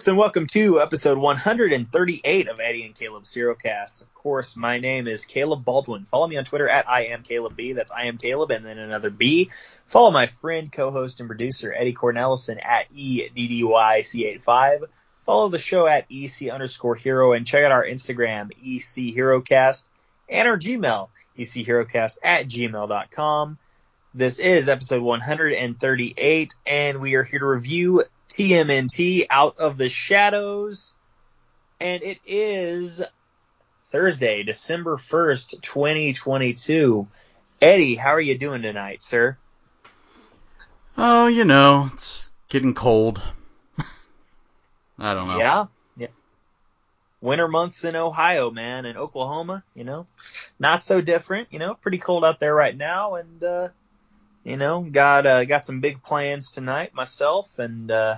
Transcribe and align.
folks, 0.00 0.08
and 0.08 0.16
welcome 0.16 0.46
to 0.46 0.80
episode 0.80 1.18
138 1.18 2.48
of 2.48 2.58
Eddie 2.58 2.86
and 2.86 2.94
Caleb's 2.94 3.34
HeroCast. 3.34 4.00
Of 4.00 4.14
course, 4.14 4.56
my 4.56 4.78
name 4.78 5.06
is 5.06 5.26
Caleb 5.26 5.62
Baldwin. 5.62 6.06
Follow 6.06 6.26
me 6.26 6.38
on 6.38 6.44
Twitter 6.44 6.66
at 6.70 6.88
I 6.88 7.08
am 7.08 7.22
Caleb 7.22 7.54
B. 7.54 7.74
That's 7.74 7.90
I 7.90 8.04
am 8.04 8.16
Caleb 8.16 8.50
and 8.50 8.64
then 8.64 8.78
another 8.78 9.10
B. 9.10 9.50
Follow 9.88 10.10
my 10.10 10.26
friend, 10.26 10.72
co-host, 10.72 11.20
and 11.20 11.28
producer 11.28 11.74
Eddie 11.76 11.92
Cornelison 11.92 12.64
at 12.64 12.86
E 12.94 13.28
EDDYC85. 13.28 14.84
Follow 15.26 15.50
the 15.50 15.58
show 15.58 15.86
at 15.86 16.06
EC 16.10 16.48
underscore 16.48 16.94
hero 16.94 17.34
and 17.34 17.46
check 17.46 17.62
out 17.62 17.72
our 17.72 17.84
Instagram, 17.84 18.50
EC 18.52 19.14
HeroCast, 19.14 19.86
and 20.30 20.48
our 20.48 20.56
Gmail, 20.56 21.10
ECHeroCast 21.38 22.16
at 22.22 22.46
gmail.com. 22.46 23.58
This 24.14 24.38
is 24.38 24.70
episode 24.70 25.02
138, 25.02 26.54
and 26.64 27.00
we 27.02 27.16
are 27.16 27.22
here 27.22 27.40
to 27.40 27.46
review 27.46 28.04
TMNT 28.30 29.26
Out 29.28 29.58
of 29.58 29.76
the 29.76 29.88
Shadows. 29.88 30.96
And 31.80 32.02
it 32.02 32.18
is 32.26 33.02
Thursday, 33.88 34.42
December 34.42 34.96
1st, 34.96 35.60
2022. 35.62 37.08
Eddie, 37.60 37.94
how 37.94 38.10
are 38.10 38.20
you 38.20 38.38
doing 38.38 38.62
tonight, 38.62 39.02
sir? 39.02 39.36
Oh, 40.96 41.26
you 41.26 41.44
know, 41.44 41.90
it's 41.92 42.30
getting 42.48 42.74
cold. 42.74 43.20
I 44.98 45.14
don't 45.14 45.28
know. 45.28 45.38
Yeah? 45.38 45.66
Yeah. 45.96 46.06
Winter 47.20 47.48
months 47.48 47.84
in 47.84 47.96
Ohio, 47.96 48.50
man, 48.50 48.86
and 48.86 48.96
Oklahoma, 48.96 49.64
you 49.74 49.84
know, 49.84 50.06
not 50.58 50.84
so 50.84 51.00
different, 51.00 51.48
you 51.50 51.58
know, 51.58 51.74
pretty 51.74 51.98
cold 51.98 52.24
out 52.24 52.38
there 52.38 52.54
right 52.54 52.76
now. 52.76 53.16
And, 53.16 53.42
uh, 53.42 53.68
you 54.44 54.56
know, 54.56 54.80
got, 54.82 55.26
uh, 55.26 55.44
got 55.44 55.66
some 55.66 55.80
big 55.80 56.02
plans 56.02 56.50
tonight 56.50 56.94
myself 56.94 57.58
and, 57.58 57.90
uh, 57.90 58.16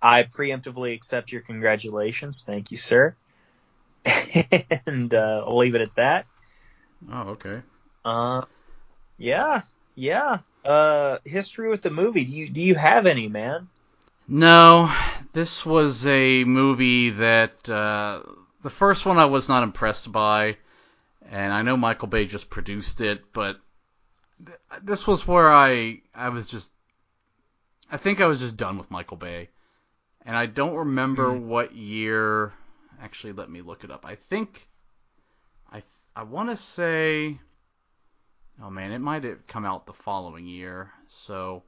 I 0.00 0.22
preemptively 0.22 0.94
accept 0.94 1.32
your 1.32 1.42
congratulations. 1.42 2.44
Thank 2.44 2.70
you, 2.70 2.76
sir. 2.76 3.16
and, 4.86 5.12
uh, 5.12 5.44
I'll 5.46 5.56
leave 5.56 5.74
it 5.74 5.80
at 5.80 5.94
that. 5.96 6.26
Oh, 7.10 7.30
okay. 7.30 7.62
Uh, 8.04 8.42
yeah, 9.16 9.62
yeah. 9.94 10.38
Uh, 10.64 11.18
history 11.24 11.68
with 11.68 11.82
the 11.82 11.90
movie. 11.90 12.24
Do 12.24 12.32
you, 12.32 12.48
do 12.48 12.60
you 12.60 12.74
have 12.74 13.06
any, 13.06 13.28
man? 13.28 13.68
No, 14.28 14.94
this 15.32 15.64
was 15.64 16.06
a 16.06 16.44
movie 16.44 17.10
that 17.10 17.68
uh, 17.68 18.20
the 18.62 18.70
first 18.70 19.06
one 19.06 19.18
I 19.18 19.24
was 19.24 19.48
not 19.48 19.62
impressed 19.62 20.12
by, 20.12 20.58
and 21.30 21.52
I 21.52 21.62
know 21.62 21.78
Michael 21.78 22.08
Bay 22.08 22.26
just 22.26 22.50
produced 22.50 23.00
it, 23.00 23.32
but 23.32 23.58
this 24.82 25.06
was 25.06 25.26
where 25.26 25.52
I 25.52 26.00
I 26.14 26.28
was 26.28 26.46
just 26.46 26.72
I 27.90 27.96
think 27.96 28.20
I 28.20 28.26
was 28.26 28.40
just 28.40 28.56
done 28.56 28.78
with 28.78 28.90
Michael 28.90 29.16
Bay, 29.16 29.48
and 30.24 30.36
I 30.36 30.46
don't 30.46 30.74
remember 30.76 31.34
Hmm. 31.34 31.48
what 31.48 31.74
year. 31.74 32.52
Actually, 33.00 33.32
let 33.32 33.50
me 33.50 33.62
look 33.62 33.84
it 33.84 33.90
up. 33.90 34.04
I 34.04 34.14
think 34.14 34.68
I 35.70 35.80
th- 35.80 35.84
I 36.14 36.22
want 36.24 36.50
to 36.50 36.56
say. 36.56 37.38
Oh 38.60 38.70
man, 38.70 38.90
it 38.92 38.98
might 38.98 39.22
have 39.24 39.46
come 39.46 39.64
out 39.64 39.86
the 39.86 39.92
following 39.92 40.46
year. 40.46 40.90
So 41.08 41.62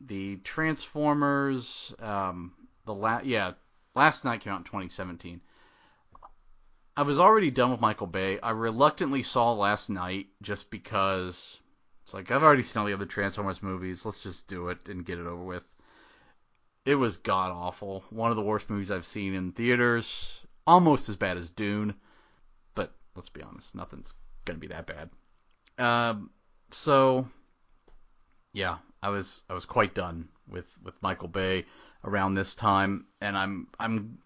the 0.00 0.36
Transformers, 0.38 1.94
um, 2.00 2.52
the 2.84 2.94
la- 2.94 3.20
yeah, 3.22 3.52
Last 3.94 4.24
Knight 4.24 4.40
came 4.40 4.52
out 4.52 4.60
in 4.60 4.64
2017. 4.64 5.40
I 6.96 7.02
was 7.02 7.20
already 7.20 7.50
done 7.52 7.70
with 7.70 7.80
Michael 7.80 8.08
Bay. 8.08 8.40
I 8.40 8.50
reluctantly 8.50 9.22
saw 9.22 9.52
Last 9.52 9.88
Knight 9.88 10.26
just 10.42 10.70
because 10.70 11.60
it's 12.04 12.14
like 12.14 12.30
I've 12.30 12.42
already 12.42 12.62
seen 12.62 12.80
all 12.80 12.86
the 12.86 12.92
other 12.92 13.06
Transformers 13.06 13.62
movies. 13.62 14.04
Let's 14.04 14.22
just 14.22 14.48
do 14.48 14.68
it 14.68 14.88
and 14.88 15.04
get 15.04 15.18
it 15.18 15.26
over 15.26 15.42
with. 15.42 15.64
It 16.84 16.94
was 16.94 17.18
god 17.18 17.52
awful. 17.52 18.04
One 18.10 18.30
of 18.30 18.36
the 18.36 18.42
worst 18.42 18.70
movies 18.70 18.90
I've 18.90 19.04
seen 19.04 19.34
in 19.34 19.52
theaters. 19.52 20.40
Almost 20.66 21.08
as 21.08 21.16
bad 21.16 21.36
as 21.36 21.50
Dune, 21.50 21.94
but 22.74 22.92
let's 23.16 23.28
be 23.28 23.42
honest, 23.42 23.74
nothing's 23.74 24.14
gonna 24.44 24.58
be 24.58 24.68
that 24.68 24.86
bad. 24.86 25.10
Um, 25.78 26.30
so 26.70 27.26
yeah, 28.52 28.78
I 29.02 29.08
was 29.08 29.42
I 29.48 29.54
was 29.54 29.64
quite 29.64 29.94
done 29.94 30.28
with 30.48 30.66
with 30.82 31.00
Michael 31.02 31.28
Bay 31.28 31.64
around 32.04 32.34
this 32.34 32.54
time, 32.54 33.06
and 33.20 33.36
I'm 33.36 33.68
I'm 33.78 34.18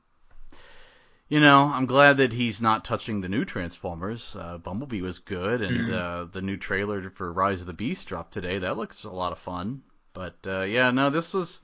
you 1.28 1.40
know 1.40 1.70
I'm 1.72 1.86
glad 1.86 2.18
that 2.18 2.32
he's 2.32 2.60
not 2.60 2.84
touching 2.84 3.20
the 3.20 3.28
new 3.28 3.44
Transformers. 3.44 4.36
Uh, 4.38 4.58
Bumblebee 4.58 5.00
was 5.00 5.18
good, 5.20 5.62
and 5.62 5.92
uh, 5.92 6.26
the 6.32 6.42
new 6.42 6.56
trailer 6.56 7.10
for 7.10 7.32
Rise 7.32 7.60
of 7.60 7.66
the 7.66 7.72
Beast 7.72 8.06
dropped 8.08 8.32
today. 8.32 8.58
That 8.58 8.76
looks 8.76 9.04
a 9.04 9.10
lot 9.10 9.32
of 9.32 9.38
fun. 9.38 9.82
But 10.12 10.36
uh, 10.46 10.62
yeah, 10.62 10.90
no, 10.90 11.10
this 11.10 11.34
was 11.34 11.60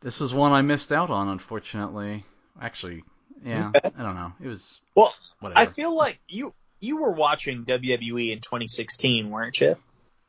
this 0.00 0.20
was 0.20 0.34
one 0.34 0.52
I 0.52 0.62
missed 0.62 0.90
out 0.92 1.10
on, 1.10 1.28
unfortunately. 1.28 2.24
Actually, 2.60 3.04
yeah, 3.44 3.70
I 3.74 4.02
don't 4.02 4.14
know. 4.14 4.32
It 4.42 4.48
was 4.48 4.80
Well, 4.94 5.14
whatever. 5.40 5.60
I 5.60 5.66
feel 5.66 5.94
like 5.96 6.20
you, 6.28 6.54
you 6.80 6.96
were 6.96 7.12
watching 7.12 7.64
WWE 7.64 8.32
in 8.32 8.40
2016, 8.40 9.30
weren't 9.30 9.60
you? 9.60 9.76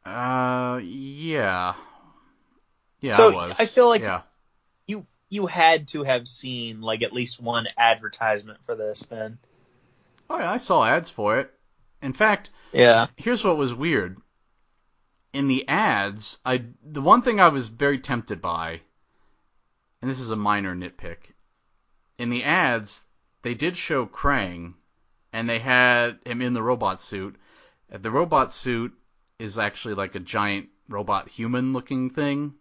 uh, 0.06 0.80
yeah, 0.84 1.74
yeah, 3.02 3.12
So, 3.14 3.30
I 3.30 3.34
was. 3.34 3.56
I 3.60 3.66
feel 3.66 3.88
like- 3.90 4.02
yeah. 4.02 4.22
You, 5.30 5.46
had 5.48 5.88
to 5.90 6.04
have 6.04 6.28
seen 6.28 6.82
like 6.82 7.02
at 7.04 7.14
least 7.14 7.42
one 7.42 7.68
advertisement 7.78 8.64
for 8.64 8.76
this 8.76 9.06
then. 9.06 9.38
Oh 10.30 10.38
yeah, 10.40 10.52
I 10.52 10.58
saw 10.58 10.86
ads 10.86 11.10
for 11.10 11.40
it. 11.40 11.54
In 12.02 12.14
fact, 12.14 12.50
Yeah. 12.74 13.08
here's 13.16 13.44
what 13.44 13.58
was 13.58 13.74
weird. 13.74 14.22
In 15.34 15.48
the 15.48 15.68
ads, 15.68 16.40
I 16.46 16.64
the 16.84 17.02
one 17.02 17.22
thing 17.22 17.40
I 17.40 17.50
was 17.50 17.68
very 17.68 18.00
tempted 18.00 18.42
by, 18.42 18.82
and 20.02 20.10
this 20.10 20.20
is 20.20 20.32
a 20.32 20.36
minor 20.36 20.76
nitpick. 20.76 21.34
In 22.18 22.30
the 22.30 22.44
ads, 22.44 23.06
they 23.42 23.54
did 23.54 23.78
show 23.78 24.06
Krang, 24.06 24.74
and 25.34 25.50
they 25.50 25.60
had 25.60 26.20
him 26.26 26.42
in 26.42 26.54
the 26.54 26.64
robot 26.64 27.00
suit. 27.02 27.36
The 27.90 28.12
robot 28.12 28.52
suit 28.52 28.94
is 29.40 29.58
actually 29.60 29.94
like 29.94 30.16
a 30.16 30.20
giant 30.20 30.70
robot 30.90 31.30
human 31.30 31.74
looking 31.74 32.10
thing, 32.10 32.56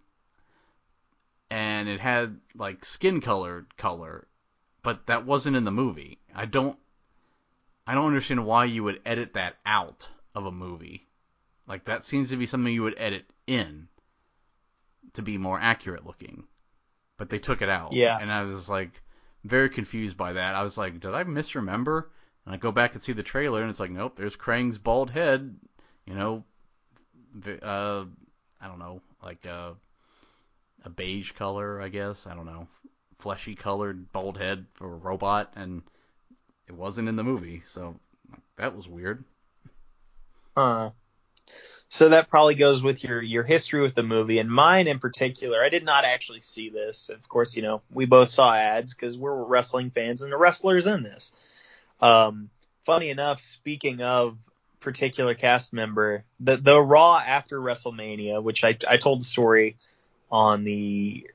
and 1.50 1.88
it 1.88 2.00
had 2.00 2.38
like 2.54 2.84
skin 2.84 3.20
colored 3.20 3.76
color, 3.76 4.26
but 4.82 5.06
that 5.06 5.26
wasn't 5.26 5.56
in 5.56 5.64
the 5.64 5.70
movie. 5.70 6.18
I 6.34 6.46
don't 6.46 6.78
I 7.86 7.94
don't 7.94 8.06
understand 8.06 8.44
why 8.44 8.64
you 8.64 8.82
would 8.84 9.00
edit 9.06 9.34
that 9.34 9.56
out 9.64 10.08
of 10.34 10.46
a 10.46 10.52
movie. 10.52 11.06
Like 11.66 11.84
that 11.84 12.04
seems 12.04 12.30
to 12.30 12.36
be 12.36 12.46
something 12.46 12.72
you 12.72 12.82
would 12.82 12.98
edit 12.98 13.26
in 13.46 13.88
to 15.14 15.22
be 15.22 15.38
more 15.38 15.58
accurate 15.60 16.06
looking. 16.06 16.44
But 17.16 17.30
they 17.30 17.38
took 17.38 17.62
it 17.62 17.68
out. 17.68 17.92
Yeah. 17.92 18.18
And 18.20 18.30
I 18.30 18.42
was 18.42 18.68
like 18.68 19.00
very 19.44 19.70
confused 19.70 20.16
by 20.16 20.34
that. 20.34 20.54
I 20.54 20.62
was 20.62 20.76
like, 20.76 21.00
did 21.00 21.14
I 21.14 21.22
misremember? 21.24 22.10
And 22.44 22.54
I 22.54 22.58
go 22.58 22.72
back 22.72 22.94
and 22.94 23.02
see 23.02 23.12
the 23.12 23.22
trailer 23.22 23.60
and 23.60 23.70
it's 23.70 23.80
like, 23.80 23.90
nope, 23.90 24.14
there's 24.16 24.36
Krang's 24.36 24.78
bald 24.78 25.10
head, 25.10 25.56
you 26.06 26.14
know, 26.14 26.44
uh 27.62 28.04
I 28.60 28.68
don't 28.68 28.78
know, 28.78 29.00
like 29.22 29.44
a 29.44 29.74
a 30.86 30.90
beige 30.90 31.32
color, 31.32 31.82
I 31.82 31.88
guess. 31.88 32.26
I 32.26 32.34
don't 32.34 32.46
know. 32.46 32.68
Fleshy 33.18 33.54
colored 33.54 34.12
bald 34.12 34.38
head 34.38 34.66
for 34.74 34.86
a 34.86 34.96
robot 34.96 35.52
and 35.56 35.82
it 36.68 36.74
wasn't 36.74 37.08
in 37.08 37.16
the 37.16 37.24
movie, 37.24 37.62
so 37.64 37.96
that 38.56 38.76
was 38.76 38.88
weird. 38.88 39.24
Huh. 40.56 40.90
So 41.88 42.08
that 42.08 42.28
probably 42.28 42.56
goes 42.56 42.82
with 42.82 43.04
your 43.04 43.22
your 43.22 43.44
history 43.44 43.80
with 43.80 43.94
the 43.94 44.02
movie 44.02 44.38
and 44.38 44.50
mine 44.50 44.88
in 44.88 44.98
particular. 44.98 45.62
I 45.62 45.68
did 45.68 45.84
not 45.84 46.04
actually 46.04 46.40
see 46.40 46.68
this. 46.68 47.08
Of 47.08 47.28
course, 47.28 47.56
you 47.56 47.62
know 47.62 47.82
we 47.90 48.06
both 48.06 48.28
saw 48.28 48.54
ads 48.54 48.94
because 48.94 49.18
we're 49.18 49.44
wrestling 49.44 49.90
fans 49.90 50.22
and 50.22 50.32
the 50.32 50.36
wrestlers 50.36 50.86
in 50.86 51.02
this. 51.02 51.32
Um, 52.00 52.50
funny 52.84 53.10
enough, 53.10 53.40
speaking 53.40 54.02
of 54.02 54.38
particular 54.80 55.34
cast 55.34 55.72
member, 55.72 56.24
the 56.40 56.56
the 56.56 56.80
Raw 56.80 57.18
after 57.24 57.60
WrestleMania, 57.60 58.42
which 58.42 58.64
I 58.64 58.76
I 58.88 58.96
told 58.96 59.20
the 59.20 59.24
story 59.24 59.76
on 60.30 60.64
the 60.64 61.28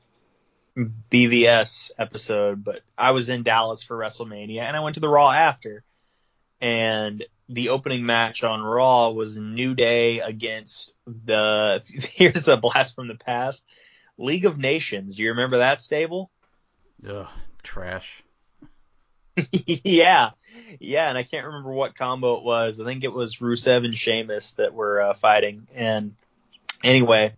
BVS 0.78 1.92
episode, 1.98 2.64
but 2.64 2.82
I 2.98 3.12
was 3.12 3.30
in 3.30 3.44
Dallas 3.44 3.84
for 3.84 3.98
WrestleMania 3.98 4.62
and 4.62 4.76
I 4.76 4.82
went 4.82 4.96
to 4.96 5.00
the 5.00 5.10
Raw 5.10 5.32
after, 5.32 5.84
and 6.60 7.24
the 7.50 7.70
opening 7.70 8.06
match 8.06 8.44
on 8.44 8.62
Raw 8.62 9.10
was 9.10 9.38
New 9.38 9.76
Day 9.76 10.20
against 10.20 10.94
the 11.06 11.82
here's 12.14 12.48
a 12.48 12.58
blast 12.58 12.96
from 12.96 13.08
the 13.08 13.16
past 13.16 13.64
League 14.18 14.46
of 14.46 14.58
Nations. 14.58 15.16
Do 15.16 15.24
you 15.24 15.30
remember 15.30 15.58
that 15.58 15.82
stable? 15.82 16.32
Ugh, 17.08 17.28
trash. 17.64 18.24
yeah, 19.52 20.32
yeah, 20.80 21.10
and 21.10 21.18
I 21.18 21.24
can't 21.24 21.46
remember 21.46 21.72
what 21.72 21.96
combo 21.96 22.38
it 22.38 22.44
was. 22.44 22.80
I 22.80 22.86
think 22.86 23.04
it 23.04 23.14
was 23.14 23.38
Rusev 23.38 23.86
and 23.86 23.96
Sheamus 23.96 24.56
that 24.56 24.74
were 24.74 25.02
uh, 25.02 25.14
fighting. 25.14 25.68
And 25.74 26.16
anyway, 26.84 27.34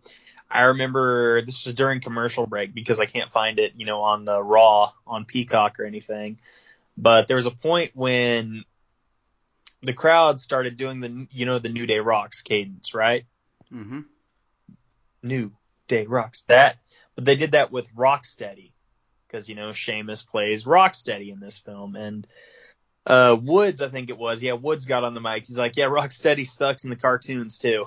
I 0.54 0.66
remember 0.66 1.42
this 1.42 1.66
was 1.66 1.74
during 1.74 2.00
commercial 2.00 2.46
break 2.46 2.74
because 2.74 3.00
I 3.00 3.06
can't 3.06 3.30
find 3.30 3.60
it, 3.60 3.74
you 3.76 3.86
know, 3.86 4.02
on 4.02 4.24
the 4.24 4.42
Raw 4.42 4.92
on 5.08 5.26
Peacock 5.26 5.80
or 5.80 5.86
anything. 5.86 6.40
But 6.98 7.28
there 7.28 7.38
was 7.38 7.48
a 7.48 7.52
point 7.52 7.92
when 7.96 8.64
the 9.82 9.94
crowd 9.94 10.40
started 10.40 10.78
doing 10.78 11.00
the, 11.00 11.28
you 11.32 11.46
know, 11.46 11.60
the 11.60 11.70
New 11.70 11.88
Day 11.88 12.00
Rocks 12.00 12.42
cadence, 12.44 12.94
right? 12.94 13.26
Mm-hmm. 13.74 14.02
New 15.24 15.52
Day 15.88 16.06
Rocks. 16.06 16.44
That, 16.44 16.78
but 17.16 17.26
they 17.26 17.36
did 17.36 17.54
that 17.54 17.72
with 17.72 17.94
Rocksteady 17.96 18.72
because 19.28 19.50
you 19.50 19.56
know 19.56 19.74
Sheamus 19.74 20.22
plays 20.22 20.66
Rocksteady 20.66 21.34
in 21.34 21.40
this 21.40 21.58
film, 21.58 21.96
and 21.96 22.28
uh, 23.06 23.38
Woods, 23.42 23.82
I 23.82 23.90
think 23.90 24.10
it 24.10 24.18
was, 24.18 24.42
yeah, 24.44 24.54
Woods 24.54 24.86
got 24.86 25.04
on 25.04 25.14
the 25.14 25.22
mic. 25.22 25.48
He's 25.48 25.58
like, 25.58 25.76
yeah, 25.76 25.86
Rocksteady 25.86 26.46
sucks 26.46 26.84
in 26.84 26.90
the 26.90 26.96
cartoons 26.96 27.58
too. 27.58 27.86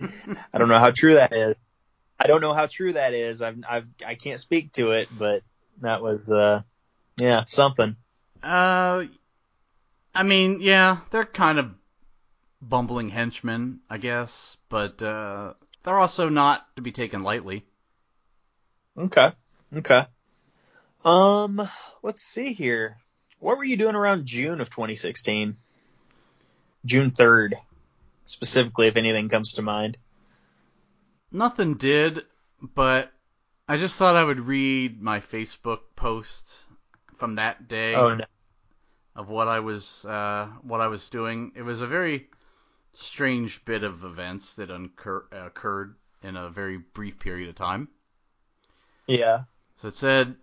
I 0.00 0.58
don't 0.58 0.68
know 0.68 0.78
how 0.78 0.90
true 0.90 1.14
that 1.14 1.32
is. 1.32 1.54
I 2.18 2.26
don't 2.26 2.40
know 2.40 2.54
how 2.54 2.66
true 2.66 2.92
that 2.92 3.14
is. 3.14 3.42
I've, 3.42 3.58
I've, 3.68 3.86
I 4.06 4.14
can't 4.14 4.40
speak 4.40 4.72
to 4.72 4.92
it, 4.92 5.08
but 5.16 5.42
that 5.80 6.02
was, 6.02 6.30
uh, 6.30 6.62
yeah, 7.16 7.44
something. 7.46 7.96
Uh, 8.42 9.04
I 10.14 10.22
mean, 10.22 10.58
yeah, 10.60 10.98
they're 11.10 11.24
kind 11.24 11.58
of 11.58 11.74
bumbling 12.62 13.10
henchmen, 13.10 13.80
I 13.90 13.98
guess, 13.98 14.56
but 14.68 15.02
uh, 15.02 15.54
they're 15.82 15.98
also 15.98 16.28
not 16.28 16.64
to 16.76 16.82
be 16.82 16.92
taken 16.92 17.22
lightly. 17.22 17.64
Okay. 18.96 19.32
Okay. 19.76 20.06
Um, 21.04 21.60
let's 22.02 22.22
see 22.22 22.52
here. 22.52 22.96
What 23.40 23.58
were 23.58 23.64
you 23.64 23.76
doing 23.76 23.94
around 23.94 24.24
June 24.24 24.60
of 24.60 24.70
2016? 24.70 25.56
June 26.84 27.10
3rd, 27.10 27.54
specifically, 28.24 28.86
if 28.86 28.96
anything 28.96 29.28
comes 29.28 29.52
to 29.54 29.62
mind. 29.62 29.98
Nothing 31.32 31.74
did, 31.74 32.22
but 32.60 33.12
I 33.68 33.76
just 33.76 33.96
thought 33.96 34.16
I 34.16 34.24
would 34.24 34.40
read 34.40 35.02
my 35.02 35.20
Facebook 35.20 35.80
post 35.96 36.58
from 37.16 37.36
that 37.36 37.68
day 37.68 37.94
Oh 37.94 38.14
no. 38.14 38.24
of 39.16 39.28
what 39.28 39.48
I 39.48 39.60
was 39.60 40.04
uh, 40.04 40.46
what 40.62 40.80
I 40.80 40.88
was 40.88 41.08
doing. 41.08 41.52
It 41.56 41.62
was 41.62 41.80
a 41.80 41.86
very 41.86 42.28
strange 42.92 43.64
bit 43.64 43.82
of 43.82 44.04
events 44.04 44.54
that 44.54 44.68
uncur- 44.68 45.32
occurred 45.32 45.96
in 46.22 46.36
a 46.36 46.48
very 46.48 46.78
brief 46.78 47.18
period 47.18 47.48
of 47.48 47.54
time. 47.56 47.88
Yeah. 49.06 49.42
So 49.78 49.88
it 49.88 49.94
said, 49.94 50.36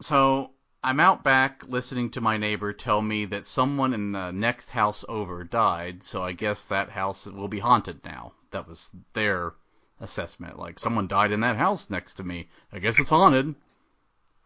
so 0.00 0.52
I'm 0.82 1.00
out 1.00 1.24
back 1.24 1.64
listening 1.66 2.10
to 2.10 2.20
my 2.20 2.36
neighbor 2.36 2.72
tell 2.72 3.02
me 3.02 3.24
that 3.26 3.46
someone 3.46 3.92
in 3.92 4.12
the 4.12 4.30
next 4.30 4.70
house 4.70 5.04
over 5.08 5.42
died, 5.42 6.02
so 6.02 6.22
I 6.22 6.32
guess 6.32 6.64
that 6.66 6.90
house 6.90 7.26
will 7.26 7.48
be 7.48 7.58
haunted 7.58 8.04
now. 8.04 8.32
That 8.52 8.68
was 8.68 8.90
their 9.12 9.54
assessment. 10.00 10.58
Like, 10.58 10.78
someone 10.78 11.08
died 11.08 11.32
in 11.32 11.40
that 11.40 11.56
house 11.56 11.90
next 11.90 12.14
to 12.14 12.24
me. 12.24 12.48
I 12.72 12.78
guess 12.78 12.98
it's 12.98 13.10
haunted. 13.10 13.54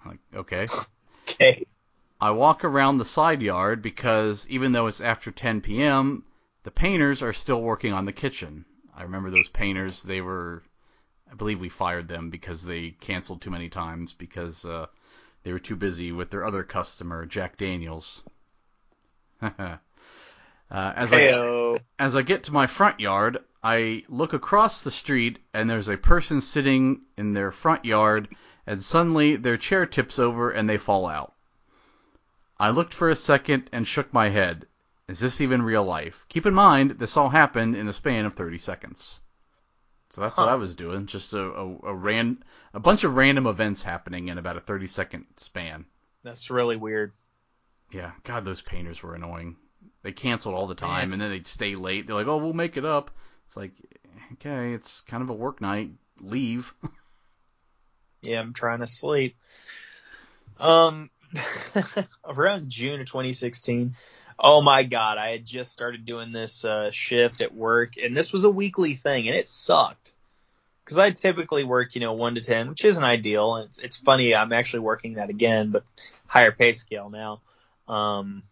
Like, 0.06 0.20
okay. 0.34 0.66
Okay. 1.28 1.66
I 2.20 2.30
walk 2.30 2.64
around 2.64 2.98
the 2.98 3.04
side 3.04 3.42
yard 3.42 3.82
because 3.82 4.46
even 4.48 4.72
though 4.72 4.86
it's 4.86 5.00
after 5.00 5.30
10 5.30 5.60
p.m., 5.60 6.24
the 6.62 6.70
painters 6.70 7.22
are 7.22 7.32
still 7.32 7.60
working 7.60 7.92
on 7.92 8.06
the 8.06 8.12
kitchen. 8.12 8.64
I 8.96 9.02
remember 9.02 9.30
those 9.30 9.48
painters, 9.48 10.02
they 10.02 10.20
were 10.20 10.62
I 11.32 11.34
believe 11.34 11.60
we 11.60 11.70
fired 11.70 12.08
them 12.08 12.28
because 12.28 12.62
they 12.62 12.90
canceled 12.90 13.40
too 13.40 13.50
many 13.50 13.70
times 13.70 14.12
because 14.12 14.66
uh, 14.66 14.86
they 15.42 15.52
were 15.52 15.58
too 15.58 15.76
busy 15.76 16.12
with 16.12 16.30
their 16.30 16.44
other 16.44 16.62
customer, 16.62 17.26
Jack 17.26 17.56
Daniels. 17.56 18.22
uh, 19.42 19.76
as 20.70 21.12
I 21.12 21.78
as 21.98 22.14
I 22.14 22.22
get 22.22 22.44
to 22.44 22.52
my 22.52 22.66
front 22.66 23.00
yard, 23.00 23.38
I 23.62 24.04
look 24.08 24.32
across 24.32 24.82
the 24.82 24.90
street 24.90 25.38
and 25.52 25.68
there's 25.68 25.88
a 25.88 25.96
person 25.96 26.40
sitting 26.40 27.02
in 27.16 27.32
their 27.32 27.50
front 27.50 27.84
yard, 27.84 28.28
and 28.66 28.80
suddenly 28.82 29.36
their 29.36 29.56
chair 29.56 29.86
tips 29.86 30.18
over 30.18 30.50
and 30.50 30.68
they 30.68 30.78
fall 30.78 31.06
out. 31.06 31.34
I 32.58 32.70
looked 32.70 32.94
for 32.94 33.08
a 33.08 33.16
second 33.16 33.68
and 33.72 33.86
shook 33.86 34.12
my 34.12 34.28
head. 34.28 34.66
Is 35.08 35.18
this 35.18 35.40
even 35.40 35.62
real 35.62 35.84
life? 35.84 36.24
Keep 36.28 36.46
in 36.46 36.54
mind, 36.54 36.92
this 36.92 37.16
all 37.16 37.28
happened 37.28 37.74
in 37.74 37.86
the 37.86 37.92
span 37.92 38.24
of 38.24 38.34
30 38.34 38.58
seconds. 38.58 39.20
So 40.12 40.20
that's 40.20 40.36
what 40.36 40.48
I 40.48 40.56
was 40.56 40.74
doing, 40.74 41.06
just 41.06 41.32
a, 41.32 41.40
a, 41.40 41.78
a 41.84 41.94
ran 41.94 42.44
a 42.74 42.80
bunch 42.80 43.02
of 43.04 43.14
random 43.14 43.46
events 43.46 43.82
happening 43.82 44.28
in 44.28 44.36
about 44.36 44.58
a 44.58 44.60
30 44.60 44.86
second 44.86 45.24
span. 45.38 45.86
That's 46.22 46.50
really 46.50 46.76
weird. 46.76 47.12
Yeah, 47.90 48.12
God, 48.24 48.44
those 48.44 48.60
painters 48.60 49.02
were 49.02 49.14
annoying. 49.14 49.56
They 50.02 50.12
canceled 50.12 50.54
all 50.54 50.66
the 50.66 50.74
time, 50.74 51.12
and 51.12 51.22
then 51.22 51.30
they'd 51.30 51.46
stay 51.46 51.74
late. 51.74 52.06
They're 52.06 52.16
like, 52.16 52.26
"Oh, 52.26 52.38
we'll 52.38 52.52
make 52.52 52.76
it 52.76 52.84
up." 52.84 53.10
It's 53.46 53.56
like, 53.56 53.72
okay, 54.34 54.72
it's 54.72 55.00
kind 55.02 55.22
of 55.22 55.30
a 55.30 55.34
work 55.34 55.60
night. 55.60 55.90
Leave. 56.20 56.72
Yeah, 58.24 58.38
I'm 58.38 58.52
trying 58.52 58.78
to 58.78 58.86
sleep. 58.86 59.36
Um, 60.60 61.10
around 62.24 62.70
June 62.70 63.00
of 63.00 63.06
2016. 63.06 63.94
Oh 64.38 64.60
my 64.60 64.82
God, 64.82 65.18
I 65.18 65.30
had 65.30 65.44
just 65.44 65.72
started 65.72 66.04
doing 66.04 66.32
this 66.32 66.64
uh, 66.64 66.90
shift 66.90 67.40
at 67.40 67.54
work, 67.54 67.92
and 68.02 68.16
this 68.16 68.32
was 68.32 68.44
a 68.44 68.50
weekly 68.50 68.94
thing, 68.94 69.28
and 69.28 69.36
it 69.36 69.46
sucked. 69.46 70.01
Because 70.84 70.98
I 70.98 71.10
typically 71.10 71.64
work, 71.64 71.94
you 71.94 72.00
know, 72.00 72.14
one 72.14 72.34
to 72.34 72.40
ten, 72.40 72.68
which 72.68 72.84
isn't 72.84 73.04
ideal. 73.04 73.56
It's 73.56 73.78
it's 73.78 73.96
funny, 73.96 74.34
I'm 74.34 74.52
actually 74.52 74.80
working 74.80 75.14
that 75.14 75.30
again, 75.30 75.70
but 75.70 75.84
higher 76.26 76.52
pay 76.52 76.72
scale 76.72 77.08
now. 77.10 77.40
Um, 77.88 78.42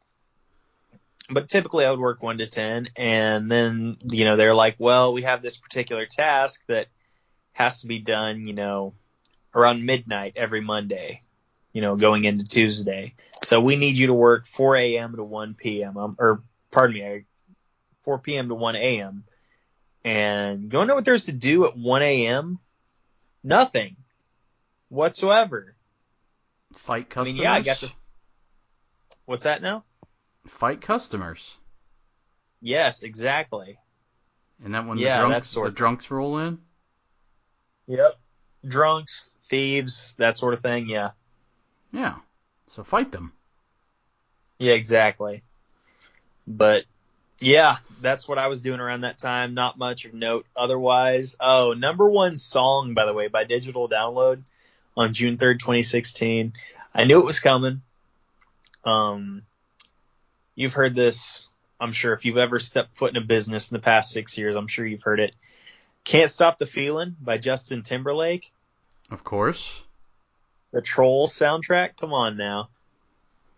but 1.29 1.49
typically 1.49 1.85
I 1.85 1.91
would 1.91 2.01
work 2.01 2.23
one 2.23 2.39
to 2.39 2.47
ten, 2.49 2.89
and 2.97 3.51
then 3.51 3.97
you 4.09 4.25
know 4.25 4.37
they're 4.37 4.55
like, 4.55 4.77
well, 4.79 5.13
we 5.13 5.23
have 5.23 5.43
this 5.43 5.57
particular 5.57 6.07
task 6.07 6.65
that 6.67 6.87
has 7.53 7.83
to 7.83 7.87
be 7.87 7.99
done, 7.99 8.47
you 8.47 8.55
know, 8.55 8.95
around 9.55 9.85
midnight 9.85 10.35
every 10.37 10.61
Monday, 10.61 11.21
you 11.73 11.83
know, 11.83 11.97
going 11.97 12.25
into 12.25 12.45
Tuesday. 12.45 13.15
So 13.43 13.61
we 13.61 13.77
need 13.77 13.99
you 13.99 14.09
to 14.09 14.15
work 14.15 14.47
4 14.47 14.77
a.m. 14.77 15.17
to 15.17 15.25
1 15.25 15.55
p.m. 15.55 15.97
Um, 15.97 16.17
or 16.19 16.43
pardon 16.71 16.95
me, 16.95 17.25
4 18.03 18.19
p.m. 18.19 18.49
to 18.49 18.55
1 18.55 18.77
a.m. 18.77 19.25
And 20.05 20.63
you 20.63 20.69
don't 20.69 20.87
know 20.87 20.95
what 20.95 21.05
there's 21.05 21.25
to 21.25 21.33
do 21.33 21.67
at 21.67 21.77
1 21.77 22.03
a.m. 22.03 22.59
Nothing 23.43 23.97
whatsoever. 24.89 25.75
Fight 26.75 27.07
I 27.11 27.15
customers. 27.15 27.35
mean, 27.35 27.43
yeah, 27.43 27.53
I 27.53 27.61
got 27.61 27.79
to. 27.79 27.93
What's 29.27 29.45
that 29.45 29.63
now? 29.63 29.85
Fight 30.47 30.81
customers. 30.81 31.57
Yes, 32.61 33.03
exactly. 33.03 33.79
And 34.63 34.75
that 34.75 34.87
when 34.87 34.99
Yeah, 34.99 35.23
the 35.23 35.29
drunks 35.29 35.55
the 35.55 35.71
drunks 35.71 36.11
roll 36.11 36.39
in. 36.39 36.59
Yep. 37.87 38.15
Drunks, 38.67 39.35
thieves, 39.47 40.15
that 40.19 40.37
sort 40.37 40.55
of 40.55 40.61
thing. 40.61 40.89
Yeah. 40.89 41.13
Yeah. 41.93 42.17
So 42.69 42.85
fight 42.85 43.11
them. 43.11 43.33
Yeah, 44.59 44.75
exactly. 44.75 45.43
But 46.47 46.85
yeah, 47.41 47.77
that's 48.01 48.29
what 48.29 48.39
I 48.39 48.49
was 48.49 48.61
doing 48.61 48.81
around 48.81 49.03
that 49.03 49.19
time. 49.19 49.55
Not 49.55 49.79
much 49.79 50.05
of 50.05 50.15
note 50.15 50.47
otherwise. 50.57 51.37
Oh, 51.41 51.75
number 51.77 52.09
one 52.09 52.37
song, 52.37 52.95
by 52.95 53.07
the 53.07 53.15
way, 53.15 53.29
by 53.29 53.45
digital 53.45 53.89
download 53.89 54.43
on 54.97 55.15
June 55.15 55.37
3rd, 55.37 55.59
2016. 55.59 56.53
I 56.95 57.05
knew 57.05 57.21
it 57.21 57.25
was 57.25 57.41
coming. 57.41 57.83
Um, 58.85 59.43
you've 60.55 60.75
heard 60.75 60.95
this, 60.95 61.49
I'm 61.81 61.93
sure 61.93 62.13
if 62.13 62.25
you've 62.25 62.39
ever 62.39 62.59
stepped 62.59 62.97
foot 62.97 63.17
in 63.17 63.23
a 63.23 63.27
business 63.27 63.71
in 63.71 63.77
the 63.77 63.83
past 63.83 64.11
six 64.11 64.37
years, 64.37 64.57
I'm 64.57 64.69
sure 64.69 64.87
you've 64.87 65.03
heard 65.03 65.21
it. 65.21 65.35
Can't 66.05 66.31
Stop 66.31 66.59
the 66.59 66.67
Feeling 66.67 67.17
by 67.21 67.39
Justin 67.39 67.83
Timberlake. 67.83 68.51
Of 69.11 69.25
course. 69.25 69.83
The 70.73 70.83
Troll 70.83 71.27
soundtrack. 71.27 71.97
Come 71.99 72.13
on 72.13 72.37
now. 72.37 72.69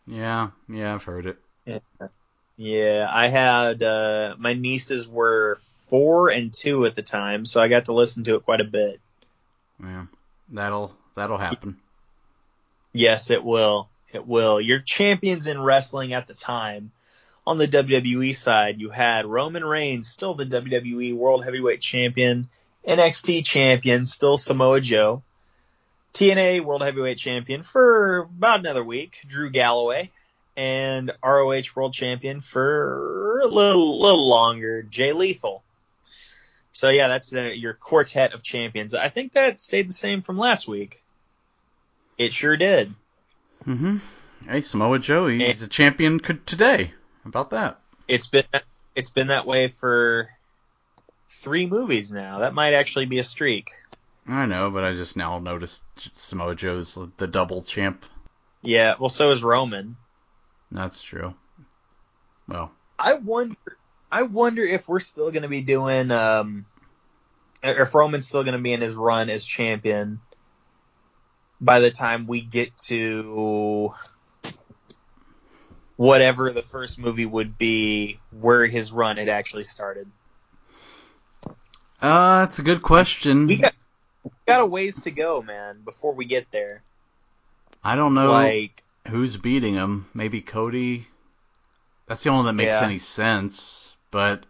Yeah. 0.07 0.51
Yeah, 0.69 0.95
I've 0.95 1.05
heard 1.05 1.27
it. 1.27 1.39
Yeah, 1.65 1.79
I 3.11 3.29
had 3.29 3.83
uh 3.83 4.37
my 4.39 4.53
nieces 4.53 5.09
were 5.09 5.59
four 5.89 6.31
and 6.31 6.53
two 6.53 6.87
at 6.87 6.95
the 6.95 7.03
time, 7.03 7.45
so 7.45 7.61
I 7.61 7.69
got 7.69 7.87
to 7.87 7.93
listen 7.93 8.25
to 8.25 8.37
it 8.37 8.45
quite 8.45 8.61
a 8.61 8.65
bit. 8.65 9.01
Yeah. 9.83 10.07
That'll 10.51 10.95
that'll 11.15 11.39
happen. 11.39 11.79
Yes, 12.93 13.31
it 13.31 13.43
will. 13.43 13.89
It 14.13 14.27
will. 14.27 14.61
Your 14.61 14.81
champions 14.81 15.49
in 15.49 15.61
wrestling 15.61 16.13
at 16.13 16.29
the 16.29 16.35
time. 16.35 16.93
On 17.45 17.59
the 17.59 17.67
WWE 17.67 18.35
side, 18.37 18.81
you 18.81 18.91
had 18.91 19.27
Roman 19.27 19.65
Reigns, 19.65 20.09
still 20.09 20.35
the 20.35 20.47
WWE 20.47 21.17
World 21.17 21.45
Heavyweight 21.45 21.81
Champion, 21.81 22.49
NXT 22.87 23.45
Champion, 23.45 24.07
still 24.07 24.37
Samoa 24.37 24.81
Joe, 24.81 25.23
TNA 26.15 26.65
World 26.65 26.83
Heavyweight 26.83 27.19
Champion 27.19 27.65
for 27.65 28.19
about 28.19 28.61
another 28.61 28.85
week, 28.85 29.17
Drew 29.27 29.51
Galloway, 29.51 30.11
and 30.57 31.13
ROH 31.25 31.63
World 31.75 31.95
Champion 31.95 32.41
for 32.41 33.41
a 33.41 33.49
little 33.49 34.01
little 34.01 34.29
longer, 34.29 34.83
Jay 34.83 35.13
Lethal. 35.13 35.63
So 36.73 36.89
yeah, 36.89 37.09
that's 37.09 37.35
uh, 37.35 37.51
your 37.55 37.75
quartet 37.75 38.35
of 38.35 38.43
champions. 38.43 38.95
I 38.95 39.09
think 39.09 39.35
that 39.35 39.61
stayed 39.61 39.89
the 39.89 39.95
same 39.95 40.23
from 40.23 40.39
last 40.39 40.67
week. 40.67 41.03
It 42.19 42.33
sure 42.33 42.57
did. 42.57 42.95
Mm-hmm. 43.67 43.99
Hey, 44.49 44.61
Samoa 44.61 44.99
Joe, 44.99 45.27
he's 45.27 45.63
a 45.63 45.69
champion 45.69 46.19
today. 46.19 46.93
How 47.25 47.29
about 47.29 47.51
that? 47.51 47.79
It's 48.09 48.27
been 48.27 48.45
it's 48.95 49.11
been 49.11 49.29
that 49.29 49.47
way 49.47 49.69
for 49.69 50.29
three 51.29 51.67
movies 51.67 52.13
now. 52.13 52.41
That 52.41 52.55
might 52.55 52.75
actually 52.75 53.07
be 53.07 53.19
a 53.19 53.25
streak. 53.25 53.71
I 54.27 54.47
know, 54.47 54.71
but 54.71 54.85
I 54.85 54.93
just 54.93 55.17
now 55.17 55.39
noticed 55.39 55.83
Samoa 56.15 56.55
Joe's 56.55 56.99
the 57.17 57.27
double 57.27 57.63
champ. 57.63 58.05
Yeah, 58.63 58.95
well, 58.99 59.09
so 59.09 59.31
is 59.31 59.43
Roman. 59.43 59.97
That's 60.73 61.03
true. 61.03 61.35
Well, 62.49 62.73
I 62.99 63.15
wonder. 63.15 63.57
I 64.11 64.25
wonder 64.25 64.63
if 64.63 64.89
we're 64.89 65.01
still 65.01 65.31
going 65.31 65.43
to 65.43 65.49
be 65.49 65.63
doing, 65.63 66.11
um, 66.11 66.67
if 67.63 67.95
Roman's 67.95 68.29
still 68.29 68.43
going 68.43 68.57
to 68.57 68.61
be 68.61 68.75
in 68.75 68.83
his 68.83 68.95
run 68.95 69.31
as 69.31 69.45
champion 69.45 70.21
by 71.61 71.81
the 71.81 71.91
time 71.91 72.27
we 72.27 72.43
get 72.43 72.77
to 72.89 73.93
whatever 75.97 76.53
the 76.53 76.63
first 76.63 76.99
movie 76.99 77.25
would 77.25 77.57
be, 77.57 78.19
where 78.39 78.67
his 78.67 78.93
run 78.93 79.17
had 79.17 79.29
actually 79.29 79.63
started. 79.63 80.11
uh, 81.47 82.41
that's 82.41 82.59
a 82.59 82.63
good 82.63 82.83
question. 82.83 83.47
We 83.47 83.57
got 83.59 83.75
we 84.25 84.31
got 84.47 84.61
a 84.61 84.67
ways 84.67 85.01
to 85.01 85.11
go, 85.11 85.41
man, 85.43 85.83
before 85.85 86.15
we 86.15 86.25
get 86.25 86.51
there. 86.51 86.83
I 87.85 87.95
don't 87.97 88.15
know 88.15 88.31
Like, 88.31 88.83
who's 89.09 89.37
beating 89.37 89.75
him. 89.75 90.07
Maybe 90.15 90.41
Cody. 90.41 91.07
That's 92.07 92.23
the 92.23 92.31
only 92.31 92.39
one 92.45 92.47
that 92.47 92.63
makes 92.63 92.69
Yeah. 92.81 92.85
any 92.85 92.99
sense. 92.99 93.95
But 94.11 94.45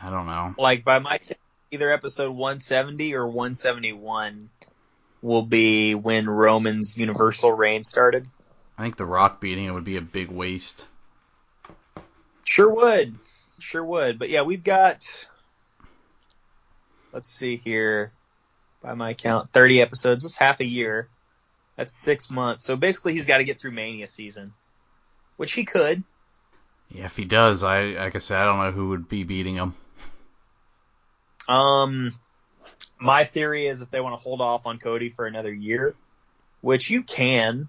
I 0.00 0.10
don't 0.10 0.26
know. 0.26 0.54
like 0.58 0.84
by 0.84 0.98
my 0.98 1.18
count, 1.18 1.38
either 1.70 1.92
episode 1.92 2.30
170 2.30 3.14
or 3.14 3.26
171 3.26 4.50
will 5.22 5.42
be 5.42 5.94
when 5.94 6.28
Roman's 6.28 6.96
Universal 6.96 7.52
reign 7.52 7.84
started. 7.84 8.28
I 8.76 8.82
think 8.82 8.96
The 8.96 9.04
Rock 9.06 9.40
beating 9.40 9.66
it 9.66 9.70
would 9.72 9.84
be 9.84 9.96
a 9.96 10.00
big 10.02 10.30
waste. 10.30 10.86
Sure 12.44 12.68
would. 12.72 13.14
Sure 13.58 13.84
would. 13.84 14.18
But 14.18 14.28
yeah, 14.30 14.42
we've 14.42 14.64
got 14.64 15.28
let's 17.12 17.28
see 17.30 17.56
here. 17.56 18.10
By 18.82 18.92
my 18.94 19.14
count, 19.14 19.50
30 19.52 19.80
episodes. 19.80 20.24
That's 20.24 20.36
half 20.36 20.60
a 20.60 20.64
year. 20.64 21.08
That's 21.76 21.94
six 21.94 22.30
months. 22.30 22.64
So 22.64 22.76
basically 22.76 23.12
he's 23.12 23.26
got 23.26 23.38
to 23.38 23.44
get 23.44 23.60
through 23.60 23.72
Mania 23.72 24.06
season. 24.06 24.52
Which 25.36 25.52
he 25.52 25.64
could. 25.64 26.04
Yeah, 26.88 27.06
if 27.06 27.16
he 27.16 27.24
does, 27.24 27.64
I 27.64 27.86
like 27.86 28.14
I 28.14 28.20
said, 28.20 28.38
I 28.38 28.44
don't 28.44 28.58
know 28.58 28.70
who 28.70 28.90
would 28.90 29.08
be 29.08 29.24
beating 29.24 29.56
him. 29.56 29.74
Um 31.48 32.12
my 33.00 33.24
theory 33.24 33.66
is 33.66 33.82
if 33.82 33.90
they 33.90 34.00
want 34.00 34.16
to 34.16 34.22
hold 34.22 34.40
off 34.40 34.66
on 34.66 34.78
Cody 34.78 35.10
for 35.10 35.26
another 35.26 35.52
year, 35.52 35.94
which 36.60 36.88
you 36.88 37.02
can, 37.02 37.68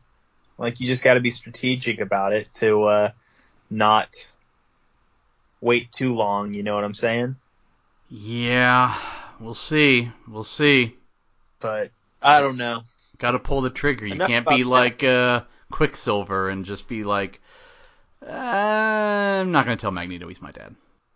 like 0.58 0.80
you 0.80 0.86
just 0.86 1.04
got 1.04 1.16
to 1.16 1.20
be 1.20 1.32
strategic 1.32 2.00
about 2.00 2.34
it 2.34 2.54
to 2.56 2.84
uh 2.84 3.10
not 3.70 4.14
wait 5.60 5.92
too 5.92 6.14
long, 6.14 6.54
you 6.54 6.62
know 6.62 6.76
what 6.76 6.84
I'm 6.84 6.94
saying? 6.94 7.36
Yeah, 8.10 8.96
we'll 9.40 9.56
see. 9.56 10.12
We'll 10.28 10.44
see. 10.44 10.96
But 11.60 11.90
I 12.22 12.42
don't 12.42 12.58
know. 12.58 12.84
Got 13.18 13.32
to 13.32 13.40
pull 13.40 13.62
the 13.62 13.70
trigger. 13.70 14.06
You 14.06 14.16
Enough 14.16 14.28
can't 14.28 14.48
be 14.48 14.64
that. 14.64 14.70
like 14.70 15.04
uh, 15.04 15.44
Quicksilver 15.72 16.50
and 16.50 16.66
just 16.66 16.88
be 16.88 17.04
like, 17.04 17.42
uh, 18.26 18.32
I'm 18.32 19.52
not 19.52 19.66
gonna 19.66 19.78
tell 19.78 19.92
Magneto 19.92 20.28
he's 20.28 20.42
my 20.42 20.52
dad. 20.52 20.76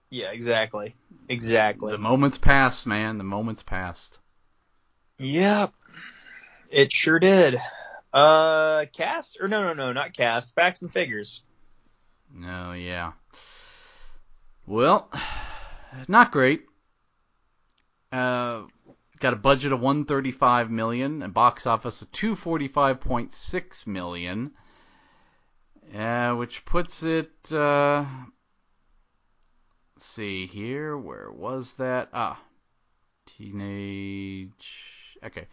Yeah, 0.10 0.32
exactly. 0.32 0.96
Exactly. 1.28 1.92
The 1.92 1.98
moment's 1.98 2.38
passed, 2.38 2.88
man. 2.88 3.18
The 3.18 3.24
moment's 3.24 3.64
passed. 3.64 4.20
Yep. 5.20 5.74
It 6.70 6.92
sure 6.92 7.20
did. 7.20 7.58
Uh 8.12 8.86
cast 8.94 9.40
or 9.40 9.48
no 9.48 9.62
no 9.62 9.74
no, 9.74 9.94
not 9.94 10.14
cast. 10.14 10.56
Facts 10.56 10.82
and 10.82 10.92
figures. 10.92 11.44
No, 12.34 12.74
yeah. 12.74 13.12
Well, 14.66 15.10
not 16.08 16.32
great. 16.32 16.64
Uh, 18.12 18.64
got 19.20 19.34
a 19.34 19.38
budget 19.38 19.72
of 19.72 19.82
135 19.82 20.72
million 20.72 21.22
and 21.22 21.34
box 21.34 21.68
office 21.68 22.02
of 22.02 22.12
245.6 22.12 23.88
million, 23.88 24.52
uh, 25.96 26.34
which 26.36 26.66
puts 26.66 27.04
it. 27.04 27.32
Uh, 27.52 28.06
let's 29.96 30.06
see 30.06 30.46
here. 30.46 30.98
Where 30.98 31.32
was 31.32 31.74
that? 31.76 32.10
Ah, 32.14 32.42
teenage. 33.26 35.18
Okay. 35.24 35.48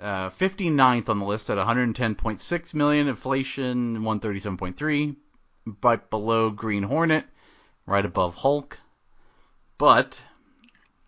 Uh, 0.00 0.30
59th 0.30 1.08
on 1.10 1.18
the 1.18 1.26
list 1.26 1.50
at 1.50 1.58
110.6 1.58 2.74
million. 2.74 3.08
Inflation 3.08 3.98
137.3 3.98 5.16
right 5.82 6.10
below 6.10 6.50
Green 6.50 6.82
Hornet, 6.82 7.24
right 7.86 8.04
above 8.04 8.34
Hulk. 8.34 8.78
But 9.78 10.20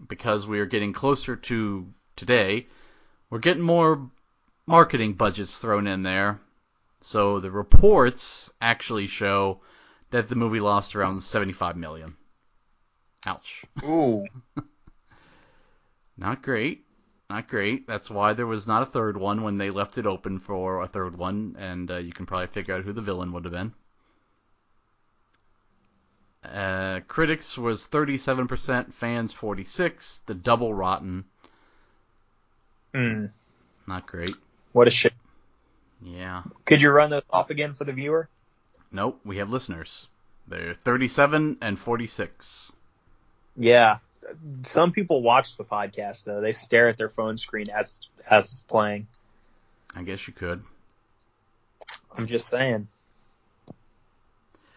because 0.09 0.47
we 0.47 0.61
are 0.61 0.67
getting 0.67 0.93
closer 0.93 1.37
to 1.37 1.87
today, 2.17 2.67
we're 3.31 3.39
getting 3.39 3.63
more 3.63 4.11
marketing 4.67 5.15
budgets 5.15 5.59
thrown 5.59 5.87
in 5.87 6.03
there. 6.03 6.41
So 7.01 7.41
the 7.41 7.51
reports 7.51 8.51
actually 8.61 9.09
show 9.09 9.61
that 10.11 10.29
the 10.29 10.37
movie 10.37 10.61
lost 10.61 10.95
around 10.95 11.21
75 11.21 11.77
million. 11.77 12.17
Ouch. 13.27 13.65
Ooh. 13.85 14.25
Not 16.17 16.43
great. 16.43 16.85
Not 17.31 17.49
great. 17.49 17.87
That's 17.87 18.11
why 18.11 18.35
there 18.35 18.47
was 18.47 18.67
not 18.67 18.83
a 18.83 18.87
third 18.87 19.17
one 19.17 19.43
when 19.43 19.57
they 19.57 19.71
left 19.71 19.97
it 19.97 20.07
open 20.07 20.39
for 20.39 20.83
a 20.83 20.87
third 20.87 21.17
one, 21.17 21.57
and 21.59 21.91
uh, 21.91 21.97
you 21.97 22.13
can 22.13 22.27
probably 22.27 22.49
figure 22.49 22.75
out 22.75 22.85
who 22.85 22.93
the 22.93 23.01
villain 23.01 23.33
would 23.33 23.47
have 23.47 23.53
been. 23.53 23.73
Uh, 26.45 27.01
critics 27.07 27.57
was 27.57 27.87
37%, 27.89 28.93
fans 28.95 29.33
46. 29.33 30.23
The 30.27 30.35
double 30.35 30.75
rotten, 30.75 31.25
Hmm. 32.95 33.27
not 33.87 34.07
great. 34.07 34.35
What 34.73 34.89
a 34.89 34.91
shit. 34.91 35.15
Yeah. 36.03 36.43
Could 36.65 36.83
you 36.83 36.91
run 36.91 37.11
those 37.11 37.23
off 37.31 37.51
again 37.51 37.75
for 37.75 37.85
the 37.85 37.93
viewer? 37.93 38.29
Nope. 38.91 39.21
We 39.25 39.39
have 39.39 39.51
listeners. 39.51 40.09
They're 40.49 40.75
37 40.75 41.59
and 41.63 41.79
46. 41.79 42.73
Yeah. 43.57 43.99
Some 44.63 44.93
people 44.93 45.23
watch 45.23 45.57
the 45.57 45.65
podcast 45.65 46.25
though. 46.25 46.41
They 46.41 46.53
stare 46.53 46.89
at 46.89 46.97
their 46.99 47.09
phone 47.09 47.39
screen 47.39 47.67
as 47.75 48.09
as 48.31 48.45
it's 48.45 48.61
playing. 48.61 49.07
I 49.95 50.03
guess 50.03 50.27
you 50.27 50.33
could. 50.35 50.63
I'm 52.17 52.27
just 52.27 52.49
saying. 52.49 52.89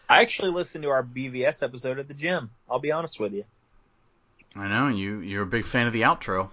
I 0.07 0.21
actually 0.21 0.51
listened 0.51 0.83
to 0.83 0.89
our 0.89 1.03
BVS 1.03 1.63
episode 1.63 1.99
at 1.99 2.07
the 2.07 2.13
gym. 2.13 2.51
I'll 2.69 2.79
be 2.79 2.91
honest 2.91 3.19
with 3.19 3.33
you. 3.33 3.43
I 4.55 4.67
know 4.67 4.87
you. 4.87 5.19
You're 5.19 5.43
a 5.43 5.47
big 5.47 5.65
fan 5.65 5.87
of 5.87 5.93
the 5.93 6.03
outro. 6.03 6.49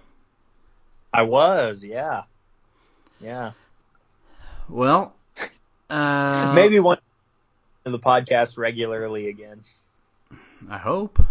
I 1.13 1.23
was, 1.23 1.85
yeah. 1.85 2.23
Yeah. 3.21 3.51
Well, 4.67 5.15
uh, 5.89 6.51
Maybe 6.55 6.79
one 6.79 6.97
of 7.85 7.91
the 7.91 7.99
podcast 7.99 8.57
regularly 8.57 9.29
again. 9.29 9.61
I 10.69 10.77
hope. 10.77 11.21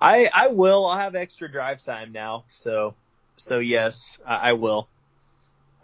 I 0.00 0.28
I 0.32 0.48
will. 0.48 0.86
I'll 0.86 0.98
have 0.98 1.14
extra 1.14 1.50
drive 1.50 1.82
time 1.82 2.12
now, 2.12 2.44
so 2.48 2.94
so 3.36 3.58
yes, 3.58 4.20
I, 4.26 4.50
I 4.50 4.52
will. 4.54 4.88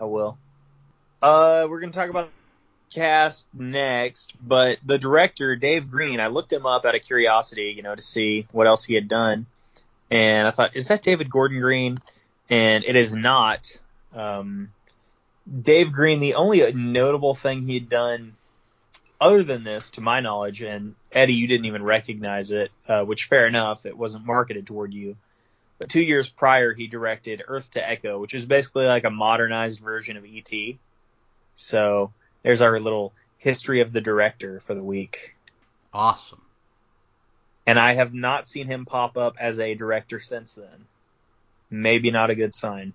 I 0.00 0.04
will. 0.04 0.38
Uh, 1.20 1.66
we're 1.68 1.80
gonna 1.80 1.92
talk 1.92 2.08
about 2.08 2.30
cast 2.94 3.52
next, 3.54 4.34
but 4.40 4.78
the 4.84 4.98
director 4.98 5.56
Dave 5.56 5.90
Green, 5.90 6.20
I 6.20 6.28
looked 6.28 6.52
him 6.52 6.64
up 6.64 6.84
out 6.84 6.94
of 6.94 7.02
curiosity, 7.02 7.74
you 7.76 7.82
know, 7.82 7.94
to 7.94 8.02
see 8.02 8.46
what 8.52 8.66
else 8.66 8.84
he 8.84 8.94
had 8.94 9.08
done, 9.08 9.46
and 10.10 10.46
I 10.46 10.50
thought, 10.50 10.76
is 10.76 10.88
that 10.88 11.02
David 11.02 11.30
Gordon 11.30 11.60
Green? 11.60 11.98
And 12.50 12.84
it 12.84 12.94
is 12.94 13.14
not. 13.14 13.78
Um, 14.14 14.70
Dave 15.62 15.92
Green, 15.92 16.20
the 16.20 16.34
only 16.34 16.72
notable 16.72 17.34
thing 17.34 17.62
he 17.62 17.74
had 17.74 17.88
done 17.88 18.34
other 19.20 19.42
than 19.42 19.64
this, 19.64 19.90
to 19.90 20.00
my 20.00 20.20
knowledge, 20.20 20.62
and 20.62 20.94
Eddie, 21.10 21.34
you 21.34 21.46
didn't 21.46 21.64
even 21.64 21.82
recognize 21.82 22.50
it, 22.50 22.70
uh, 22.86 23.04
which 23.04 23.24
fair 23.24 23.46
enough, 23.46 23.86
it 23.86 23.96
wasn't 23.96 24.26
marketed 24.26 24.66
toward 24.66 24.92
you. 24.92 25.16
But 25.78 25.88
two 25.88 26.02
years 26.02 26.28
prior, 26.28 26.72
he 26.74 26.86
directed 26.86 27.42
Earth 27.46 27.70
to 27.72 27.88
Echo, 27.88 28.20
which 28.20 28.34
is 28.34 28.44
basically 28.44 28.86
like 28.86 29.04
a 29.04 29.10
modernized 29.10 29.80
version 29.80 30.16
of 30.16 30.24
ET. 30.24 30.52
So 31.56 32.12
there's 32.44 32.60
our 32.62 32.78
little 32.78 33.12
history 33.38 33.80
of 33.80 33.92
the 33.92 34.00
director 34.00 34.60
for 34.60 34.74
the 34.74 34.84
week. 34.84 35.34
Awesome. 35.92 36.40
And 37.66 37.78
I 37.78 37.94
have 37.94 38.14
not 38.14 38.46
seen 38.46 38.66
him 38.68 38.84
pop 38.84 39.16
up 39.16 39.36
as 39.40 39.58
a 39.58 39.74
director 39.74 40.20
since 40.20 40.54
then. 40.54 40.86
Maybe 41.70 42.10
not 42.10 42.30
a 42.30 42.34
good 42.34 42.54
sign. 42.54 42.92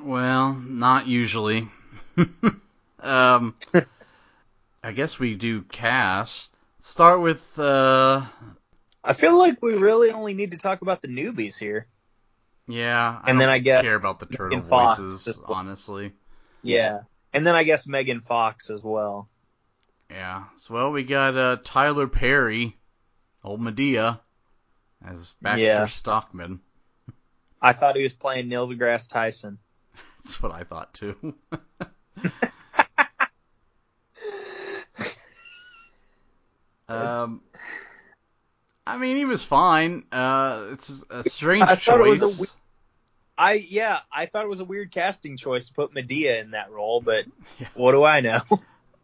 Well, 0.00 0.54
not 0.54 1.06
usually. 1.06 1.68
um, 3.00 3.54
I 4.82 4.92
guess 4.92 5.18
we 5.18 5.34
do 5.34 5.62
cast. 5.62 6.50
Start 6.80 7.20
with 7.20 7.58
uh, 7.58 8.22
I 9.04 9.12
feel 9.12 9.38
like 9.38 9.62
we 9.62 9.74
really 9.74 10.10
only 10.10 10.34
need 10.34 10.52
to 10.52 10.58
talk 10.58 10.82
about 10.82 11.02
the 11.02 11.08
newbies 11.08 11.58
here. 11.58 11.86
yeah. 12.66 13.20
I 13.22 13.30
And 13.30 13.40
then 13.40 13.48
don't 13.48 13.54
I 13.54 13.58
get 13.58 13.82
care 13.82 13.94
about 13.94 14.18
the 14.20 14.26
turtle 14.26 14.60
voices, 14.60 15.28
honestly. 15.44 16.12
Yeah. 16.62 17.00
And 17.32 17.46
then 17.46 17.54
I 17.54 17.64
guess 17.64 17.86
Megan 17.86 18.20
Fox 18.20 18.68
as 18.70 18.82
well. 18.82 19.28
Yeah. 20.10 20.44
So 20.56 20.74
well, 20.74 20.90
we 20.92 21.02
got 21.04 21.36
uh, 21.36 21.56
Tyler 21.64 22.06
Perry, 22.06 22.76
old 23.42 23.60
Madea. 23.60 24.20
as 25.04 25.34
Baxter 25.40 25.62
Yeah. 25.64 25.86
Stockman. 25.86 26.60
I 27.60 27.72
thought 27.72 27.96
he 27.96 28.02
was 28.02 28.12
playing 28.14 28.48
Neil 28.48 28.68
deGrasse 28.68 29.08
Tyson. 29.10 29.58
That's 30.24 30.42
what 30.42 30.52
I 30.52 30.64
thought 30.64 30.92
too. 30.94 31.34
Um, 36.88 37.42
I 38.86 38.98
mean, 38.98 39.16
he 39.16 39.24
was 39.24 39.42
fine. 39.42 40.04
Uh, 40.12 40.70
it's 40.72 41.02
a 41.10 41.24
strange 41.28 41.62
I 41.64 41.74
choice. 41.76 41.84
thought 41.84 42.00
it 42.00 42.08
was 42.08 42.22
a 42.22 42.40
we- 42.42 42.48
I 43.38 43.54
yeah, 43.54 43.98
I 44.12 44.26
thought 44.26 44.44
it 44.44 44.48
was 44.48 44.60
a 44.60 44.64
weird 44.64 44.90
casting 44.90 45.36
choice 45.36 45.68
to 45.68 45.74
put 45.74 45.94
Madea 45.94 46.40
in 46.40 46.50
that 46.52 46.70
role, 46.70 47.00
but 47.00 47.24
Yeah. 47.58 47.68
what 47.74 47.92
do 47.92 48.04
I 48.04 48.20
know? 48.20 48.40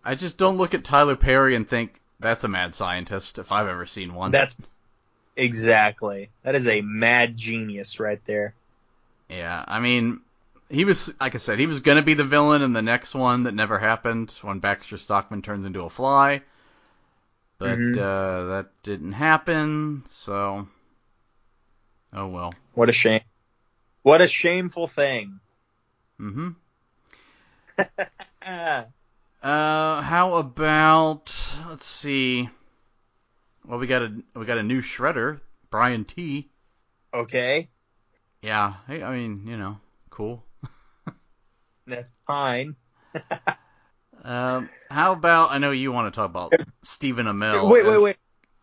I 0.04 0.14
just 0.14 0.36
don't 0.36 0.56
look 0.56 0.74
at 0.74 0.84
Tyler 0.84 1.16
Perry 1.16 1.54
and 1.54 1.68
think 1.68 2.00
that's 2.20 2.44
a 2.44 2.48
mad 2.48 2.74
scientist 2.74 3.38
if 3.38 3.50
I've 3.52 3.68
ever 3.68 3.86
seen 3.86 4.14
one. 4.14 4.30
That's 4.30 4.56
exactly. 5.36 6.30
That 6.42 6.54
is 6.54 6.66
a 6.68 6.80
mad 6.82 7.36
genius 7.36 8.00
right 8.00 8.20
there. 8.26 8.54
Yeah, 9.28 9.64
I 9.66 9.80
mean, 9.80 10.20
he 10.68 10.84
was 10.84 11.12
like 11.20 11.34
I 11.34 11.38
said, 11.38 11.58
he 11.58 11.66
was 11.66 11.80
gonna 11.80 12.02
be 12.02 12.14
the 12.14 12.24
villain 12.24 12.62
in 12.62 12.72
the 12.72 12.82
next 12.82 13.14
one 13.14 13.44
that 13.44 13.54
never 13.54 13.78
happened 13.78 14.32
when 14.42 14.58
Baxter 14.58 14.98
Stockman 14.98 15.42
turns 15.42 15.64
into 15.64 15.82
a 15.82 15.90
fly, 15.90 16.42
but 17.58 17.78
Mhm. 17.78 17.96
uh, 17.96 18.48
that 18.54 18.66
didn't 18.82 19.12
happen. 19.12 20.02
So, 20.06 20.66
oh 22.12 22.26
well. 22.28 22.54
What 22.74 22.88
a 22.88 22.92
shame. 22.92 23.20
What 24.08 24.22
a 24.22 24.26
shameful 24.26 24.86
thing. 24.86 25.38
hmm 26.18 26.48
Ah, 28.40 28.86
Uh, 29.42 30.00
how 30.00 30.36
about 30.36 31.30
let's 31.68 31.84
see. 31.84 32.48
Well, 33.66 33.78
we 33.78 33.86
got 33.86 34.00
a 34.00 34.22
we 34.34 34.46
got 34.46 34.56
a 34.56 34.62
new 34.62 34.80
shredder, 34.80 35.40
Brian 35.68 36.06
Tee 36.06 36.48
okay, 37.12 37.68
Yeah, 38.42 38.74
hey, 38.86 39.02
I 39.02 39.14
mean, 39.14 39.46
you 39.46 39.58
know, 39.58 39.78
cool. 40.08 40.42
that's 41.86 42.12
fine. 42.26 42.76
Um, 44.24 44.70
how 44.90 45.12
about 45.12 45.50
I 45.50 45.58
know 45.58 45.70
you 45.70 45.92
want 45.92 46.12
to 46.12 46.16
talk 46.16 46.30
about 46.30 46.54
Stephen 46.82 47.26
Amell. 47.26 47.68
wait, 47.68 47.86
wait, 47.86 48.02
wait? 48.02 48.16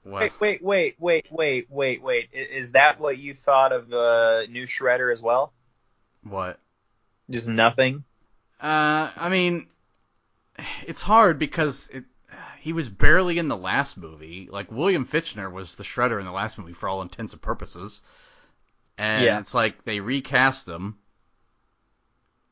Wait, 0.05 0.31
wait, 0.39 0.63
wait, 0.63 0.95
wait, 0.99 1.25
wait, 1.31 1.67
wait, 1.71 2.01
wait. 2.01 2.29
Is 2.31 2.73
that 2.73 2.99
what 2.99 3.17
you 3.17 3.33
thought 3.33 3.71
of 3.71 3.91
uh, 3.91 4.45
new 4.47 4.65
Shredder 4.65 5.11
as 5.11 5.21
well? 5.21 5.51
What? 6.23 6.59
Just 7.29 7.47
nothing. 7.49 8.03
Uh, 8.61 9.09
I 9.17 9.29
mean, 9.29 9.67
it's 10.85 11.01
hard 11.01 11.39
because 11.39 11.89
it, 11.91 12.03
he 12.59 12.71
was 12.71 12.87
barely 12.87 13.39
in 13.39 13.47
the 13.47 13.57
last 13.57 13.97
movie. 13.97 14.47
Like 14.51 14.71
William 14.71 15.07
Fichtner 15.07 15.51
was 15.51 15.75
the 15.75 15.83
Shredder 15.83 16.19
in 16.19 16.25
the 16.25 16.31
last 16.31 16.59
movie 16.59 16.73
for 16.73 16.87
all 16.87 17.01
intents 17.01 17.33
and 17.33 17.41
purposes, 17.41 18.01
and 18.99 19.23
Yeah. 19.23 19.39
it's 19.39 19.55
like 19.55 19.85
they 19.85 19.99
recast 20.01 20.67
him, 20.67 20.97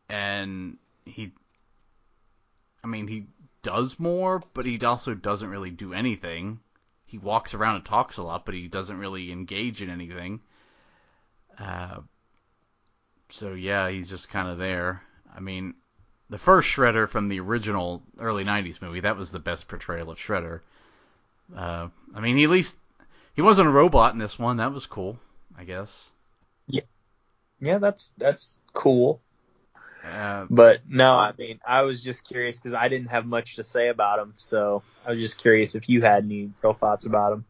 and 0.09 0.77
he, 1.05 1.33
I 2.83 2.87
mean, 2.87 3.07
he 3.07 3.27
does 3.61 3.99
more, 3.99 4.41
but 4.55 4.65
he 4.65 4.79
also 4.83 5.13
doesn't 5.13 5.49
really 5.49 5.71
do 5.71 5.93
anything. 5.93 6.59
He 7.13 7.19
walks 7.19 7.53
around 7.53 7.75
and 7.75 7.85
talks 7.85 8.17
a 8.17 8.23
lot, 8.23 8.43
but 8.43 8.55
he 8.55 8.67
doesn't 8.67 8.97
really 8.97 9.31
engage 9.31 9.83
in 9.83 9.91
anything. 9.91 10.41
Uh, 11.59 11.99
so 13.29 13.53
yeah, 13.53 13.87
he's 13.87 14.09
just 14.09 14.31
kind 14.31 14.49
of 14.49 14.57
there. 14.57 15.03
I 15.31 15.39
mean, 15.39 15.75
the 16.31 16.39
first 16.39 16.67
Shredder 16.67 17.07
from 17.07 17.29
the 17.29 17.39
original 17.39 18.01
early 18.17 18.43
'90s 18.43 18.81
movie, 18.81 19.01
that 19.01 19.15
was 19.15 19.31
the 19.31 19.37
best 19.37 19.67
portrayal 19.67 20.09
of 20.09 20.17
Shredder. 20.17 20.61
Uh, 21.55 21.89
I 22.15 22.19
mean, 22.19 22.35
he 22.35 22.45
at 22.45 22.49
least 22.49 22.75
he 23.35 23.43
wasn't 23.43 23.67
a 23.67 23.71
robot 23.71 24.13
in 24.13 24.19
this 24.19 24.39
one. 24.39 24.57
That 24.57 24.73
was 24.73 24.87
cool, 24.87 25.19
I 25.55 25.65
guess. 25.65 26.09
Yeah, 27.59 27.77
that's 27.77 28.07
that's 28.17 28.57
cool. 28.73 29.21
Uh, 30.03 30.45
But 30.49 30.81
no, 30.87 31.13
I 31.13 31.33
mean, 31.37 31.59
I 31.65 31.83
was 31.83 32.03
just 32.03 32.27
curious 32.27 32.59
because 32.59 32.73
I 32.73 32.87
didn't 32.89 33.07
have 33.07 33.25
much 33.25 33.55
to 33.55 33.63
say 33.63 33.87
about 33.87 34.19
him, 34.19 34.33
so 34.35 34.83
I 35.05 35.09
was 35.09 35.19
just 35.19 35.37
curious 35.37 35.75
if 35.75 35.87
you 35.87 36.01
had 36.01 36.23
any 36.25 36.51
real 36.61 36.73
thoughts 36.73 37.05
about 37.05 37.33
him. 37.33 37.45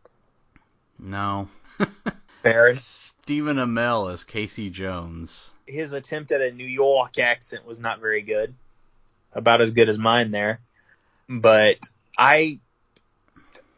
no. 1.00 1.50
Enough. 2.44 2.80
Stephen 2.80 3.56
Amell 3.56 4.12
as 4.12 4.26
Casey 4.26 4.70
Jones. 4.70 5.54
His 5.66 5.94
attempt 5.94 6.32
at 6.34 6.42
a 6.42 6.52
New 6.52 6.68
York 6.68 7.18
accent 7.18 7.66
was 7.66 7.80
not 7.80 8.02
very 8.02 8.22
good. 8.22 8.54
About 9.32 9.62
as 9.62 9.72
good 9.72 9.88
as 9.88 9.98
mine 9.98 10.32
there. 10.32 10.60
But 11.30 11.80
I 12.18 12.60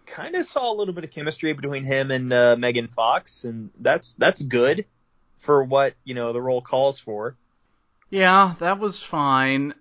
kind 0.08 0.36
of 0.36 0.46
saw 0.46 0.74
a 0.74 0.76
little 0.76 0.94
bit 0.94 1.04
of 1.04 1.12
chemistry 1.12 1.54
between 1.54 1.84
him 1.84 2.10
and 2.10 2.34
uh, 2.34 2.56
Megan 2.58 2.88
Fox, 2.88 3.44
and 3.44 3.70
that's 3.80 4.14
that's 4.14 4.42
good 4.42 4.86
for 5.38 5.64
what 5.64 5.94
you 6.04 6.16
know 6.16 6.34
the 6.34 6.42
role 6.42 6.62
calls 6.62 7.00
for. 7.00 7.36
Yeah, 8.10 8.56
that 8.60 8.80
was 8.80 9.02
fine. 9.02 9.74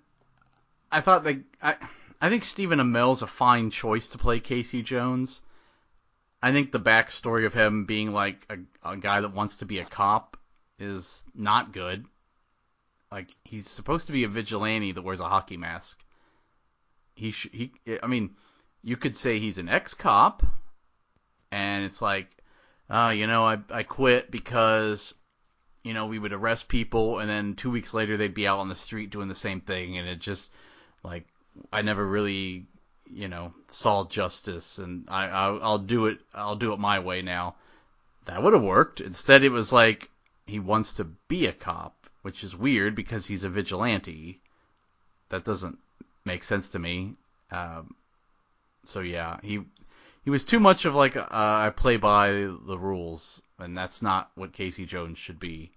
I 0.90 1.00
thought 1.00 1.24
that 1.24 1.42
I 1.62 1.76
I 2.20 2.30
think 2.30 2.44
Stephen 2.44 2.78
Amell's 2.78 3.22
a 3.22 3.26
fine 3.26 3.70
choice 3.70 4.08
to 4.10 4.18
play 4.18 4.40
Casey 4.40 4.82
Jones. 4.82 5.42
I 6.42 6.52
think 6.52 6.72
the 6.72 6.80
backstory 6.80 7.46
of 7.46 7.54
him 7.54 7.84
being 7.84 8.12
like 8.12 8.46
a, 8.50 8.90
a 8.92 8.96
guy 8.96 9.20
that 9.20 9.34
wants 9.34 9.56
to 9.56 9.66
be 9.66 9.78
a 9.78 9.84
cop 9.84 10.36
is 10.78 11.22
not 11.34 11.72
good. 11.72 12.06
Like 13.10 13.34
he's 13.44 13.68
supposed 13.68 14.06
to 14.06 14.12
be 14.12 14.24
a 14.24 14.28
vigilante 14.28 14.92
that 14.92 15.02
wears 15.02 15.20
a 15.20 15.28
hockey 15.28 15.56
mask. 15.56 16.02
He 17.14 17.30
sh- 17.30 17.50
he 17.52 17.72
I 18.02 18.06
mean, 18.06 18.36
you 18.82 18.96
could 18.96 19.16
say 19.16 19.38
he's 19.38 19.58
an 19.58 19.68
ex-cop 19.68 20.44
and 21.50 21.84
it's 21.84 22.02
like 22.02 22.28
uh, 22.90 23.12
you 23.14 23.26
know, 23.26 23.44
I 23.44 23.58
I 23.70 23.82
quit 23.82 24.30
because 24.30 25.14
you 25.84 25.92
know, 25.94 26.06
we 26.06 26.18
would 26.18 26.32
arrest 26.32 26.66
people 26.66 27.20
and 27.20 27.30
then 27.30 27.54
two 27.54 27.70
weeks 27.70 27.94
later 27.94 28.16
they'd 28.16 28.34
be 28.34 28.48
out 28.48 28.58
on 28.58 28.68
the 28.68 28.74
street 28.74 29.10
doing 29.10 29.28
the 29.28 29.34
same 29.34 29.60
thing 29.60 29.98
and 29.98 30.08
it 30.08 30.18
just 30.18 30.50
like 31.04 31.26
I 31.72 31.82
never 31.82 32.04
really 32.04 32.66
you 33.12 33.28
know 33.28 33.52
saw 33.70 34.04
justice 34.08 34.78
and 34.78 35.04
I 35.08 35.28
I'll, 35.28 35.60
I'll 35.62 35.78
do 35.78 36.06
it 36.06 36.18
I'll 36.34 36.56
do 36.56 36.72
it 36.72 36.80
my 36.80 36.98
way 36.98 37.22
now. 37.22 37.54
That 38.24 38.42
would 38.42 38.54
have 38.54 38.62
worked. 38.62 39.00
Instead 39.02 39.44
it 39.44 39.50
was 39.50 39.72
like 39.72 40.08
he 40.46 40.58
wants 40.58 40.94
to 40.94 41.04
be 41.04 41.46
a 41.46 41.52
cop, 41.52 41.94
which 42.22 42.42
is 42.42 42.56
weird 42.56 42.94
because 42.94 43.26
he's 43.26 43.44
a 43.44 43.50
vigilante. 43.50 44.40
That 45.28 45.44
doesn't 45.44 45.78
make 46.24 46.44
sense 46.44 46.68
to 46.70 46.78
me. 46.78 47.14
Um, 47.50 47.94
so 48.84 49.00
yeah, 49.00 49.38
he 49.42 49.60
he 50.24 50.30
was 50.30 50.44
too 50.44 50.58
much 50.60 50.84
of 50.86 50.94
like 50.94 51.16
uh, 51.16 51.26
I 51.30 51.70
play 51.74 51.96
by 51.98 52.30
the 52.30 52.78
rules, 52.78 53.42
and 53.58 53.76
that's 53.76 54.02
not 54.02 54.30
what 54.34 54.52
Casey 54.52 54.86
Jones 54.86 55.18
should 55.18 55.38
be. 55.38 55.70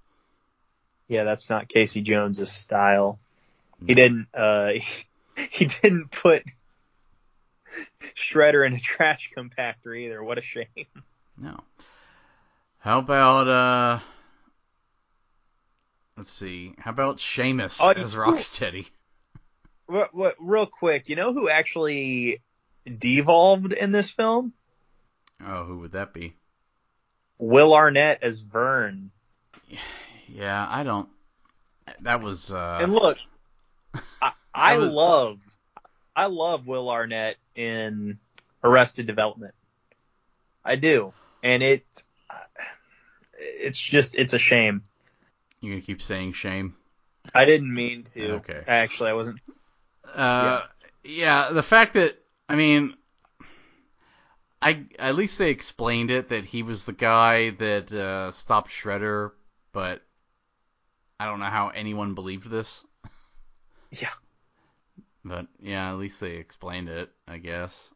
Yeah, 1.07 1.23
that's 1.23 1.49
not 1.49 1.67
Casey 1.67 2.01
Jones's 2.01 2.51
style. 2.51 3.19
He 3.85 3.93
didn't 3.93 4.27
uh 4.33 4.73
he 5.51 5.65
didn't 5.65 6.11
put 6.11 6.43
Shredder 8.15 8.65
in 8.65 8.73
a 8.73 8.79
trash 8.79 9.31
compactor 9.35 9.97
either. 9.97 10.23
What 10.23 10.37
a 10.37 10.41
shame. 10.41 10.67
No. 11.37 11.59
How 12.79 12.99
about 12.99 13.47
uh? 13.47 13.99
Let's 16.15 16.31
see. 16.31 16.73
How 16.79 16.91
about 16.91 17.19
Sheamus 17.19 17.77
Oh, 17.79 17.89
as 17.89 18.15
Rocksteady? 18.15 18.87
What, 19.89 20.13
what 20.13 20.35
real 20.37 20.65
quick, 20.65 21.07
you 21.07 21.15
know 21.15 21.31
who 21.31 21.47
actually 21.49 22.41
devolved 22.87 23.73
in 23.73 23.91
this 23.91 24.09
film? 24.11 24.53
Oh, 25.45 25.63
who 25.65 25.79
would 25.79 25.91
that 25.91 26.13
be? 26.13 26.35
Will 27.37 27.73
Arnett 27.75 28.23
as 28.23 28.39
Vern. 28.39 29.11
Yeah, 30.27 30.65
I 30.69 30.83
don't. 30.83 31.09
That 32.01 32.21
was 32.21 32.51
uh. 32.51 32.79
and 32.81 32.93
look, 32.93 33.17
I, 34.21 34.31
I 34.53 34.77
was- 34.77 34.89
love 34.89 35.39
I 36.15 36.25
love 36.25 36.65
Will 36.67 36.89
Arnett 36.89 37.37
in 37.55 38.17
Arrested 38.63 39.05
Development. 39.05 39.53
I 40.65 40.75
do. 40.75 41.13
And 41.43 41.61
it 41.63 41.85
it's 43.39 43.79
just 43.79 44.15
it's 44.15 44.33
a 44.33 44.39
shame. 44.39 44.83
You're 45.61 45.75
gonna 45.75 45.81
keep 45.85 46.01
saying 46.01 46.33
shame? 46.33 46.75
I 47.33 47.45
didn't 47.45 47.73
mean 47.73 48.03
to. 48.03 48.33
Okay. 48.35 48.63
Actually, 48.67 49.11
I 49.11 49.13
wasn't 49.13 49.39
Uh, 50.13 50.61
yeah. 51.03 51.51
The 51.51 51.63
fact 51.63 51.93
that 51.93 52.17
I 52.49 52.55
mean, 52.55 52.95
I 54.61 54.85
at 54.97 55.15
least 55.15 55.37
they 55.37 55.49
explained 55.49 56.11
it 56.11 56.29
that 56.29 56.45
he 56.45 56.63
was 56.63 56.85
the 56.85 56.93
guy 56.93 57.51
that 57.51 57.91
uh, 57.91 58.31
stopped 58.31 58.71
Shredder, 58.71 59.31
but 59.73 60.01
I 61.19 61.25
don't 61.25 61.39
know 61.39 61.45
how 61.45 61.69
anyone 61.69 62.15
believed 62.15 62.49
this. 62.49 62.83
Yeah. 63.91 64.09
But 65.23 65.47
yeah, 65.61 65.89
at 65.91 65.97
least 65.97 66.19
they 66.19 66.35
explained 66.35 66.89
it, 66.89 67.11
I 67.27 67.37
guess. 67.37 67.89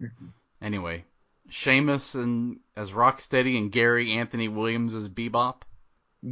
Mhm. 0.00 0.32
Anyway, 0.62 1.04
Sheamus 1.50 2.14
and 2.14 2.60
as 2.76 2.90
Rocksteady 2.92 3.58
and 3.58 3.70
Gary 3.70 4.12
Anthony 4.12 4.48
Williams 4.48 4.94
as 4.94 5.08
Bebop. 5.08 5.62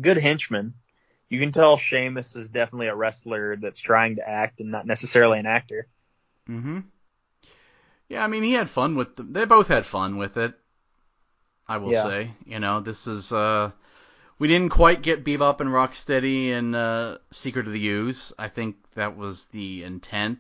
good 0.01 0.17
henchman. 0.17 0.75
You 1.29 1.41
can 1.41 1.53
tell 1.53 1.77
Sheamus 1.77 2.37
is 2.37 2.49
definitely 2.49 2.87
a 2.87 2.95
wrestler 2.95 3.57
that's 3.57 3.81
trying 3.81 4.17
to 4.17 4.29
act 4.29 4.61
and 4.61 4.71
not 4.71 4.87
necessarily 4.87 5.39
an 5.41 5.47
actor. 5.47 5.89
Mm-hmm. 6.49 6.81
Yeah, 8.09 8.23
I 8.25 8.29
mean 8.29 8.43
he 8.43 8.53
had 8.53 8.71
fun 8.71 8.95
with 8.95 9.17
them. 9.17 9.33
They 9.33 9.45
both 9.45 9.69
had 9.69 9.87
fun 9.87 10.17
with 10.17 10.37
it. 10.37 10.55
I 11.69 11.79
will 11.79 11.93
Yeah. 11.93 12.05
say. 12.05 12.31
You 12.45 12.61
know, 12.61 12.81
this 12.81 13.07
is 13.07 13.33
uh 13.33 13.71
we 14.39 14.49
didn't 14.49 14.71
quite 14.71 15.03
get 15.03 15.25
Bebop 15.25 15.61
and 15.61 15.71
Rocksteady 15.71 16.51
and 16.53 16.75
uh 16.77 17.19
Secret 17.33 17.67
of 17.67 17.73
the 17.73 17.89
Ooze. 17.89 18.33
I 18.39 18.49
think 18.49 18.77
that 18.95 19.17
was 19.17 19.47
the 19.47 19.83
intent. 19.83 20.39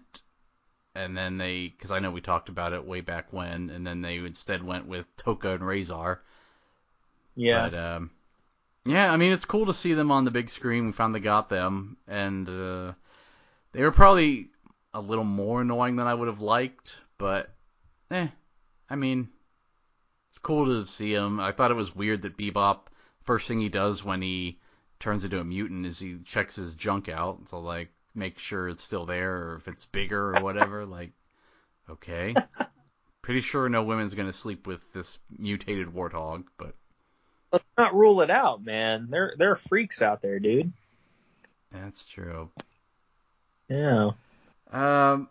And 0.94 1.14
then 1.14 1.36
they, 1.36 1.68
because 1.68 1.90
I 1.90 1.98
know 1.98 2.10
we 2.10 2.22
talked 2.22 2.48
about 2.48 2.72
it 2.72 2.86
way 2.86 3.02
back 3.02 3.30
when, 3.30 3.68
and 3.68 3.86
then 3.86 4.00
they 4.00 4.16
instead 4.16 4.62
went 4.62 4.86
with 4.86 5.04
Tokka 5.18 5.56
and 5.56 5.62
Rahzar. 5.62 6.20
Yeah. 7.34 7.68
But 7.68 7.78
um, 7.78 8.10
yeah, 8.86 9.12
I 9.12 9.16
mean 9.18 9.32
it's 9.32 9.44
cool 9.44 9.66
to 9.66 9.74
see 9.74 9.92
them 9.92 10.10
on 10.10 10.24
the 10.24 10.30
big 10.30 10.48
screen. 10.48 10.86
We 10.86 10.92
finally 10.92 11.20
got 11.20 11.50
them, 11.50 11.98
and 12.08 12.48
uh, 12.48 12.92
they 13.72 13.82
were 13.82 13.90
probably 13.90 14.48
a 14.94 15.00
little 15.00 15.24
more 15.24 15.60
annoying 15.60 15.96
than 15.96 16.06
I 16.06 16.14
would 16.14 16.28
have 16.28 16.40
liked, 16.40 16.96
but 17.18 17.52
eh, 18.10 18.28
I 18.88 18.96
mean 18.96 19.28
it's 20.30 20.38
cool 20.40 20.66
to 20.66 20.86
see 20.86 21.12
him. 21.14 21.40
I 21.40 21.52
thought 21.52 21.70
it 21.70 21.74
was 21.74 21.94
weird 21.94 22.22
that 22.22 22.36
Bebop 22.36 22.86
first 23.24 23.48
thing 23.48 23.60
he 23.60 23.68
does 23.68 24.04
when 24.04 24.22
he 24.22 24.58
turns 25.00 25.24
into 25.24 25.40
a 25.40 25.44
mutant 25.44 25.86
is 25.86 25.98
he 25.98 26.18
checks 26.24 26.56
his 26.56 26.74
junk 26.74 27.08
out 27.08 27.48
to 27.48 27.56
like 27.56 27.90
make 28.14 28.38
sure 28.38 28.68
it's 28.68 28.82
still 28.82 29.06
there 29.06 29.36
or 29.36 29.56
if 29.56 29.68
it's 29.68 29.84
bigger 29.86 30.36
or 30.36 30.42
whatever. 30.42 30.84
like, 30.86 31.12
okay. 31.90 32.34
Pretty 33.22 33.40
sure 33.40 33.68
no 33.68 33.82
woman's 33.82 34.14
gonna 34.14 34.32
sleep 34.32 34.66
with 34.66 34.92
this 34.92 35.18
mutated 35.36 35.88
warthog, 35.88 36.44
but 36.56 36.74
Let's 37.52 37.64
not 37.78 37.94
rule 37.94 38.20
it 38.20 38.30
out, 38.30 38.64
man. 38.64 39.08
There 39.08 39.34
there 39.38 39.52
are 39.52 39.56
freaks 39.56 40.02
out 40.02 40.20
there, 40.20 40.38
dude. 40.38 40.72
that's 41.72 42.04
true. 42.04 42.50
Yeah. 43.68 44.10
Um, 44.70 45.28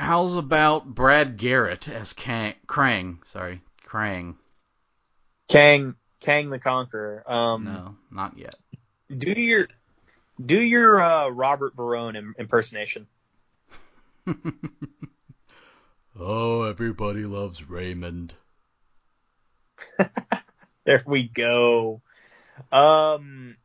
how's 0.00 0.34
about 0.34 0.86
Brad 0.86 1.36
Garrett 1.36 1.88
as 1.88 2.12
Kang, 2.14 2.54
Krang? 2.66 3.18
Sorry, 3.26 3.60
Krang. 3.86 4.36
Kang 5.48 5.94
Kang 6.20 6.50
the 6.50 6.58
Conqueror. 6.58 7.22
Um 7.26 7.64
No, 7.64 7.96
not 8.10 8.38
yet. 8.38 8.54
do 9.16 9.32
your 9.32 9.68
do 10.44 10.60
your 10.60 11.00
uh, 11.00 11.28
Robert 11.28 11.76
Barone 11.76 12.16
im- 12.16 12.34
impersonation. 12.38 13.06
oh, 16.18 16.62
everybody 16.62 17.24
loves 17.24 17.68
Raymond. 17.68 18.34
There 20.84 21.02
we 21.06 21.28
go. 21.28 22.00
Um 22.72 23.56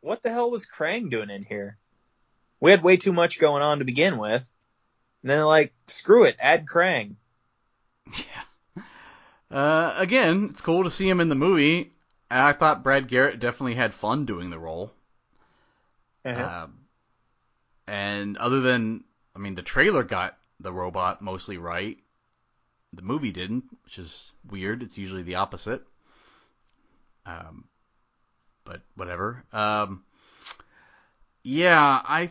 what 0.00 0.22
the 0.22 0.30
hell 0.30 0.50
was 0.50 0.66
Krang 0.66 1.08
doing 1.08 1.30
in 1.30 1.44
here? 1.44 1.78
We 2.60 2.72
had 2.72 2.82
way 2.82 2.96
too 2.96 3.12
much 3.12 3.38
going 3.38 3.62
on 3.62 3.78
to 3.78 3.84
begin 3.84 4.18
with. 4.18 4.51
And 5.22 5.30
then 5.30 5.44
like, 5.44 5.72
screw 5.86 6.24
it, 6.24 6.36
add 6.40 6.66
Krang. 6.66 7.14
Yeah. 8.06 8.82
Uh, 9.50 9.94
again, 9.98 10.48
it's 10.50 10.60
cool 10.60 10.84
to 10.84 10.90
see 10.90 11.08
him 11.08 11.20
in 11.20 11.28
the 11.28 11.34
movie. 11.34 11.92
And 12.30 12.40
I 12.40 12.52
thought 12.52 12.82
Brad 12.82 13.08
Garrett 13.08 13.40
definitely 13.40 13.74
had 13.74 13.92
fun 13.92 14.24
doing 14.24 14.50
the 14.50 14.58
role. 14.58 14.92
Uh-huh. 16.24 16.64
Um, 16.64 16.78
and 17.86 18.36
other 18.38 18.60
than, 18.60 19.04
I 19.36 19.38
mean, 19.38 19.54
the 19.54 19.62
trailer 19.62 20.02
got 20.02 20.38
the 20.60 20.72
robot 20.72 21.20
mostly 21.20 21.58
right. 21.58 21.98
The 22.94 23.02
movie 23.02 23.32
didn't, 23.32 23.64
which 23.84 23.98
is 23.98 24.32
weird. 24.48 24.82
It's 24.82 24.98
usually 24.98 25.22
the 25.22 25.36
opposite. 25.36 25.82
Um, 27.26 27.64
but 28.64 28.80
whatever. 28.94 29.44
Um, 29.52 30.04
yeah, 31.42 32.00
I, 32.04 32.30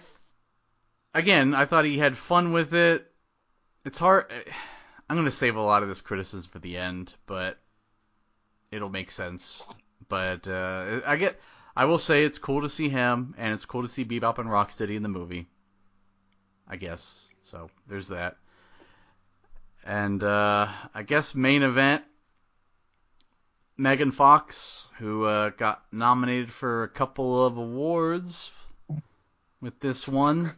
again, 1.13 1.53
I 1.53 1.65
thought 1.65 1.85
he 1.85 1.97
had 1.97 2.17
fun 2.17 2.51
with 2.51 2.73
it. 2.73 3.11
It's 3.85 3.97
hard. 3.97 4.31
I'm 5.09 5.17
gonna 5.17 5.31
save 5.31 5.55
a 5.55 5.61
lot 5.61 5.83
of 5.83 5.89
this 5.89 6.01
criticism 6.01 6.49
for 6.51 6.59
the 6.59 6.77
end, 6.77 7.13
but 7.25 7.59
it'll 8.71 8.89
make 8.89 9.11
sense. 9.11 9.65
But 10.07 10.47
uh, 10.47 11.01
I 11.05 11.15
get, 11.15 11.39
I 11.75 11.85
will 11.85 11.99
say 11.99 12.23
it's 12.23 12.37
cool 12.37 12.61
to 12.61 12.69
see 12.69 12.89
him, 12.89 13.35
and 13.37 13.53
it's 13.53 13.65
cool 13.65 13.81
to 13.81 13.87
see 13.87 14.05
Bebop 14.05 14.37
and 14.37 14.49
Rocksteady 14.49 14.95
in 14.95 15.03
the 15.03 15.09
movie. 15.09 15.47
I 16.67 16.77
guess 16.77 17.05
so. 17.45 17.69
There's 17.87 18.09
that. 18.09 18.37
And 19.83 20.23
uh, 20.23 20.67
I 20.93 21.03
guess 21.03 21.33
main 21.33 21.63
event, 21.63 22.03
Megan 23.77 24.11
Fox, 24.11 24.87
who 24.99 25.25
uh, 25.25 25.49
got 25.49 25.83
nominated 25.91 26.51
for 26.51 26.83
a 26.83 26.89
couple 26.89 27.45
of 27.45 27.57
awards 27.57 28.51
with 29.59 29.79
this 29.79 30.07
one. 30.07 30.51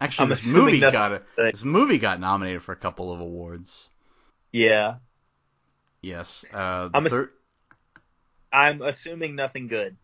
Actually, 0.00 0.24
I'm 0.24 0.28
this 0.30 0.50
movie 0.50 0.80
nothing- 0.80 0.92
got 0.92 1.12
a, 1.12 1.22
this 1.36 1.64
movie 1.64 1.98
got 1.98 2.20
nominated 2.20 2.62
for 2.62 2.72
a 2.72 2.76
couple 2.76 3.12
of 3.12 3.20
awards. 3.20 3.88
Yeah. 4.52 4.96
Yes, 6.02 6.44
uh, 6.52 6.90
I'm 6.92 7.04
ass- 7.06 7.12
third, 7.12 7.30
I'm 8.52 8.82
assuming 8.82 9.34
nothing 9.34 9.66
good. 9.68 9.96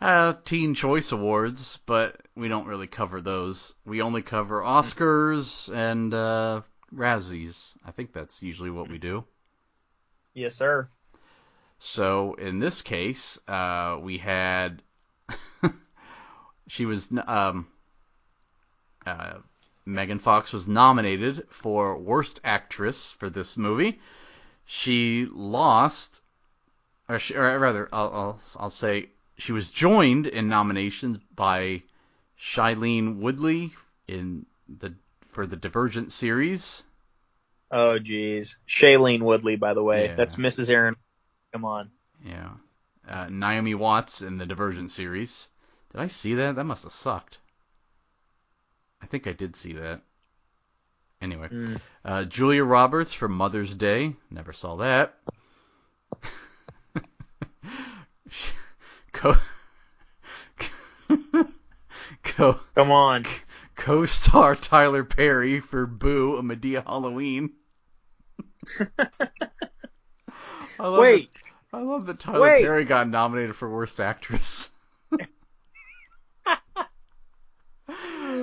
uh, 0.00 0.34
Teen 0.44 0.74
Choice 0.74 1.12
Awards, 1.12 1.78
but 1.86 2.20
we 2.34 2.48
don't 2.48 2.66
really 2.66 2.86
cover 2.86 3.20
those. 3.20 3.74
We 3.84 4.02
only 4.02 4.22
cover 4.22 4.60
Oscars 4.62 5.72
and 5.72 6.12
uh, 6.14 6.62
Razzies. 6.92 7.74
I 7.84 7.90
think 7.92 8.12
that's 8.12 8.42
usually 8.42 8.70
what 8.70 8.88
we 8.88 8.98
do. 8.98 9.24
Yes, 10.34 10.54
sir. 10.56 10.88
So 11.78 12.34
in 12.34 12.58
this 12.58 12.82
case, 12.82 13.38
uh, 13.46 13.98
we 14.00 14.18
had 14.18 14.82
she 16.68 16.86
was 16.86 17.10
um, 17.26 17.68
uh, 19.06 19.38
Megan 19.86 20.18
Fox 20.18 20.52
was 20.52 20.68
nominated 20.68 21.46
for 21.50 21.96
Worst 21.96 22.40
Actress 22.44 23.12
for 23.12 23.30
this 23.30 23.56
movie. 23.56 24.00
She 24.66 25.26
lost, 25.26 26.20
or, 27.08 27.18
she, 27.18 27.34
or 27.34 27.58
rather, 27.58 27.88
I'll, 27.92 28.12
I'll 28.12 28.40
I'll 28.56 28.70
say 28.70 29.08
she 29.38 29.52
was 29.52 29.70
joined 29.70 30.26
in 30.26 30.48
nominations 30.48 31.18
by 31.34 31.82
Shailene 32.38 33.18
Woodley 33.18 33.72
in 34.06 34.46
the 34.68 34.94
for 35.30 35.46
the 35.46 35.56
Divergent 35.56 36.12
series. 36.12 36.82
Oh, 37.70 37.98
geez. 37.98 38.58
Shailene 38.68 39.22
Woodley, 39.22 39.56
by 39.56 39.74
the 39.74 39.82
way. 39.82 40.06
Yeah. 40.06 40.14
That's 40.16 40.36
Mrs. 40.36 40.70
Aaron. 40.70 40.96
Come 41.52 41.64
on. 41.64 41.90
Yeah. 42.24 42.50
Uh, 43.08 43.28
Naomi 43.30 43.74
Watts 43.74 44.22
in 44.22 44.38
the 44.38 44.46
Divergent 44.46 44.90
series. 44.90 45.48
Did 45.92 46.00
I 46.00 46.06
see 46.06 46.34
that? 46.34 46.56
That 46.56 46.64
must 46.64 46.82
have 46.82 46.92
sucked. 46.92 47.38
I 49.02 49.06
think 49.06 49.26
I 49.26 49.32
did 49.32 49.56
see 49.56 49.72
that. 49.74 50.02
Anyway, 51.22 51.48
Mm. 51.48 51.80
uh, 52.04 52.24
Julia 52.24 52.64
Roberts 52.64 53.12
for 53.12 53.28
Mother's 53.28 53.74
Day. 53.74 54.14
Never 54.30 54.52
saw 54.52 54.76
that. 54.76 55.18
Co- 59.12 59.36
Co- 62.22 62.60
Come 62.74 62.90
on. 62.90 63.26
co-star 63.76 64.54
Tyler 64.54 65.04
Perry 65.04 65.60
for 65.60 65.86
Boo, 65.86 66.36
a 66.36 66.42
Madea 66.42 66.82
Halloween. 66.84 67.50
I 70.78 70.86
love 70.86 71.00
Wait. 71.00 71.30
that, 71.34 71.76
I 71.78 71.82
love 71.82 72.06
that 72.06 72.20
Tyler 72.20 72.40
Wait. 72.40 72.62
Perry 72.64 72.84
got 72.84 73.08
nominated 73.08 73.54
for 73.56 73.68
Worst 73.68 74.00
Actress. 74.00 74.69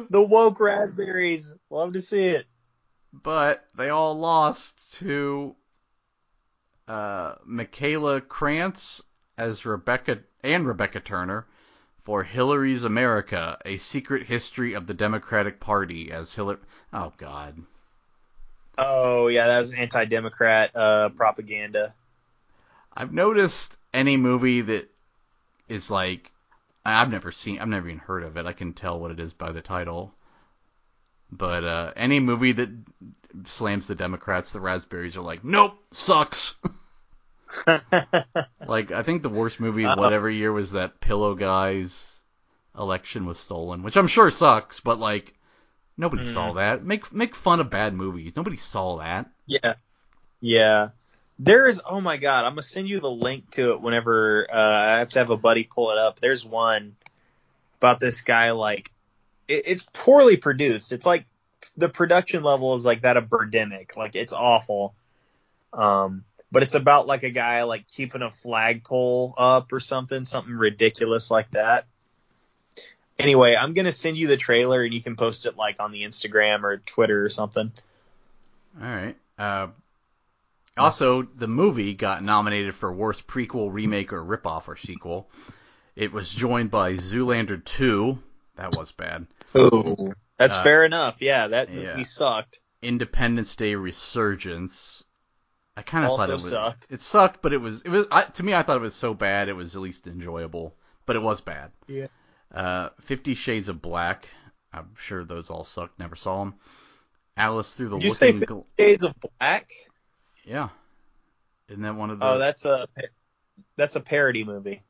The 0.10 0.22
woke 0.22 0.60
raspberries. 0.60 1.56
Love 1.70 1.94
to 1.94 2.02
see 2.02 2.22
it. 2.24 2.46
but 3.12 3.66
they 3.76 3.90
all 3.90 4.18
lost 4.18 4.94
to 5.00 5.56
uh, 6.88 7.36
Michaela 7.46 8.22
Krantz 8.22 9.04
as 9.38 9.66
Rebecca 9.66 10.20
and 10.44 10.66
Rebecca 10.68 11.00
Turner 11.00 11.46
for 12.04 12.24
Hillary's 12.24 12.84
America: 12.84 13.58
A 13.66 13.78
Secret 13.78 14.28
History 14.28 14.74
of 14.74 14.88
the 14.88 14.94
Democratic 14.94 15.60
Party 15.60 16.12
as 16.12 16.34
Hillary. 16.34 16.60
Oh 16.94 17.12
God. 17.18 17.62
Oh, 18.80 19.28
yeah, 19.28 19.48
that 19.48 19.60
was 19.60 19.74
anti-democrat 19.74 20.72
uh, 20.76 21.10
propaganda. 21.10 21.96
I've 22.96 23.12
noticed 23.12 23.76
any 23.94 24.18
movie 24.18 24.62
that 24.62 24.88
is 25.68 25.90
like 25.90 26.32
I've 26.96 27.12
never 27.12 27.32
seen 27.32 27.60
I've 27.60 27.68
never 27.68 27.88
even 27.88 28.00
heard 28.00 28.24
of 28.24 28.38
it. 28.38 28.46
I 28.46 28.54
can 28.54 28.74
tell 28.74 29.00
what 29.00 29.12
it 29.12 29.20
is 29.20 29.34
by 29.34 29.52
the 29.52 29.62
title. 29.62 30.14
But 31.32 31.64
uh, 31.66 31.92
any 31.96 32.20
movie 32.20 32.54
that 32.54 32.70
slams 33.46 33.88
the 33.88 33.96
Democrats, 33.96 34.52
the 34.54 34.62
Raspberries 34.62 35.18
are 35.18 35.22
like, 35.22 35.44
nope, 35.44 35.78
sucks. 35.92 36.56
like 38.66 38.92
I 38.92 39.04
think 39.04 39.22
the 39.24 39.30
worst 39.30 39.60
movie 39.60 39.84
of 39.86 39.92
Uh-oh. 39.92 40.02
whatever 40.02 40.30
year 40.30 40.52
was 40.52 40.72
that 40.74 41.00
Pillow 41.00 41.36
Guys 41.36 42.24
election 42.78 43.26
was 43.26 43.40
stolen, 43.40 43.84
which 43.84 43.98
I'm 43.98 44.08
sure 44.08 44.30
sucks, 44.30 44.80
but 44.80 45.00
like 45.00 45.34
nobody 45.98 46.24
Mhm. 46.24 46.34
saw 46.34 46.54
that. 46.54 46.84
Make 46.86 47.12
make 47.14 47.36
fun 47.36 47.60
of 47.60 47.70
bad 47.70 47.94
movies. 47.94 48.36
Nobody 48.36 48.58
saw 48.58 48.98
that. 48.98 49.30
yeah. 49.46 49.74
Yeah. 50.40 50.90
There's, 51.40 51.80
oh 51.86 52.02
my 52.02 52.18
god, 52.18 52.46
I'm 52.46 52.56
to 52.56 52.64
send 52.64 52.90
you 52.90 53.00
the 53.00 53.12
link 53.12 53.50
to 53.52 53.72
it 53.72 53.82
whenever 53.82 54.48
uh, 54.52 54.58
I 54.58 55.00
have 55.00 55.10
to 55.10 55.20
have 55.20 55.30
a 55.30 55.38
buddy 55.38 55.64
pull 55.64 55.92
it 55.92 55.98
up. 55.98 56.20
There's 56.20 56.46
one 56.46 56.96
about 57.80 58.00
this 58.00 58.22
guy, 58.22 58.52
like, 58.52 58.92
it, 59.48 59.64
it's 59.68 59.88
poorly 59.94 60.38
produced. 60.38 60.92
It's 60.92 61.06
like, 61.06 61.26
the 61.76 61.90
production 61.90 62.42
level 62.42 62.74
is 62.74 62.86
like 62.86 63.04
that 63.04 63.18
of 63.18 63.26
Birdemic. 63.26 63.96
Like, 63.96 64.16
it's 64.16 64.34
awful. 64.34 64.96
Um, 65.74 66.24
but 66.52 66.64
it's 66.64 66.76
about 66.76 67.08
like 67.08 67.24
a 67.24 67.30
guy 67.30 67.64
like 67.64 67.88
keeping 67.88 68.22
a 68.22 68.32
flagpole 68.32 69.34
up 69.38 69.72
or 69.72 69.80
something, 69.80 70.26
something 70.26 70.54
ridiculous 70.54 71.30
like 71.30 71.52
that. 71.52 71.86
Anyway, 73.20 73.56
I'm 73.56 73.74
gonna 73.74 73.92
send 73.92 74.18
you 74.18 74.28
the 74.28 74.38
trailer 74.38 74.84
and 74.84 74.94
you 74.94 75.02
can 75.02 75.16
post 75.16 75.46
it 75.46 75.58
like 75.58 75.76
on 75.80 75.92
the 75.92 76.04
Instagram 76.04 76.64
or 76.64 76.78
Twitter 76.78 77.24
or 77.24 77.30
something. 77.30 77.72
All 78.82 78.88
right. 78.88 79.16
Uh, 79.38 79.68
also, 80.78 81.24
the 81.24 81.48
movie 81.48 81.94
got 81.94 82.24
nominated 82.24 82.76
for 82.76 82.92
worst 82.94 83.28
prequel, 83.28 83.72
remake, 83.72 84.14
or 84.14 84.24
ripoff 84.24 84.68
or 84.68 84.76
sequel. 84.78 85.30
It 85.96 86.12
was 86.14 86.30
joined 86.34 86.70
by 86.72 86.94
Zoolander 86.94 87.64
2. 87.64 88.20
That 88.56 88.76
was 88.76 88.92
bad. 88.92 89.28
Oh, 89.56 90.14
that's 90.38 90.58
Uh, 90.58 90.64
fair 90.64 90.84
enough. 90.86 91.22
Yeah, 91.22 91.48
that 91.48 91.70
yeah. 91.72 91.92
movie 91.92 92.04
sucked. 92.04 92.60
Independence 92.82 93.56
Day 93.56 93.76
Resurgence. 93.76 95.04
I 95.76 95.82
kind 95.84 96.06
of 96.06 96.18
thought 96.18 96.30
it 96.30 96.34
was 96.34 96.50
sucked. 96.50 96.88
it 96.92 97.02
sucked, 97.02 97.42
but 97.42 97.54
it 97.54 97.58
was 97.62 97.82
it 97.84 97.90
was 97.90 98.08
I, 98.12 98.24
to 98.24 98.44
me 98.44 98.54
I 98.54 98.64
thought 98.64 98.78
it 98.78 98.82
was 98.82 98.96
so 98.96 99.14
bad 99.14 99.48
it 99.48 99.54
was 99.54 99.76
at 99.76 99.82
least 99.82 100.08
enjoyable, 100.08 100.76
but 101.06 101.16
it 101.16 101.22
was 101.22 101.40
bad. 101.42 101.72
Yeah. 101.88 102.08
Uh, 102.54 102.90
Fifty 103.02 103.34
Shades 103.36 103.68
of 103.70 103.82
Black. 103.82 104.28
I'm 104.74 104.90
sure 104.98 105.24
those 105.24 105.50
all 105.50 105.64
sucked. 105.64 106.00
Never 106.00 106.16
saw 106.16 106.40
them. 106.40 106.56
Alice 107.36 107.74
Through 107.76 107.90
the 107.90 107.98
Did 108.00 108.06
you 108.06 108.14
say 108.14 108.32
Looking. 108.32 108.40
Fifty 108.40 108.54
Gl- 108.54 108.66
Shades 108.80 109.04
of 109.04 109.14
Black? 109.40 109.72
Yeah. 110.48 110.70
Isn't 111.70 111.84
that 111.84 111.96
one 111.96 112.10
of 112.10 112.20
the? 112.20 112.26
Oh, 112.26 112.38
that's 112.38 112.66
a 112.66 112.88
that's 113.76 113.96
a 113.96 114.00
parody 114.00 114.44
movie. 114.44 114.82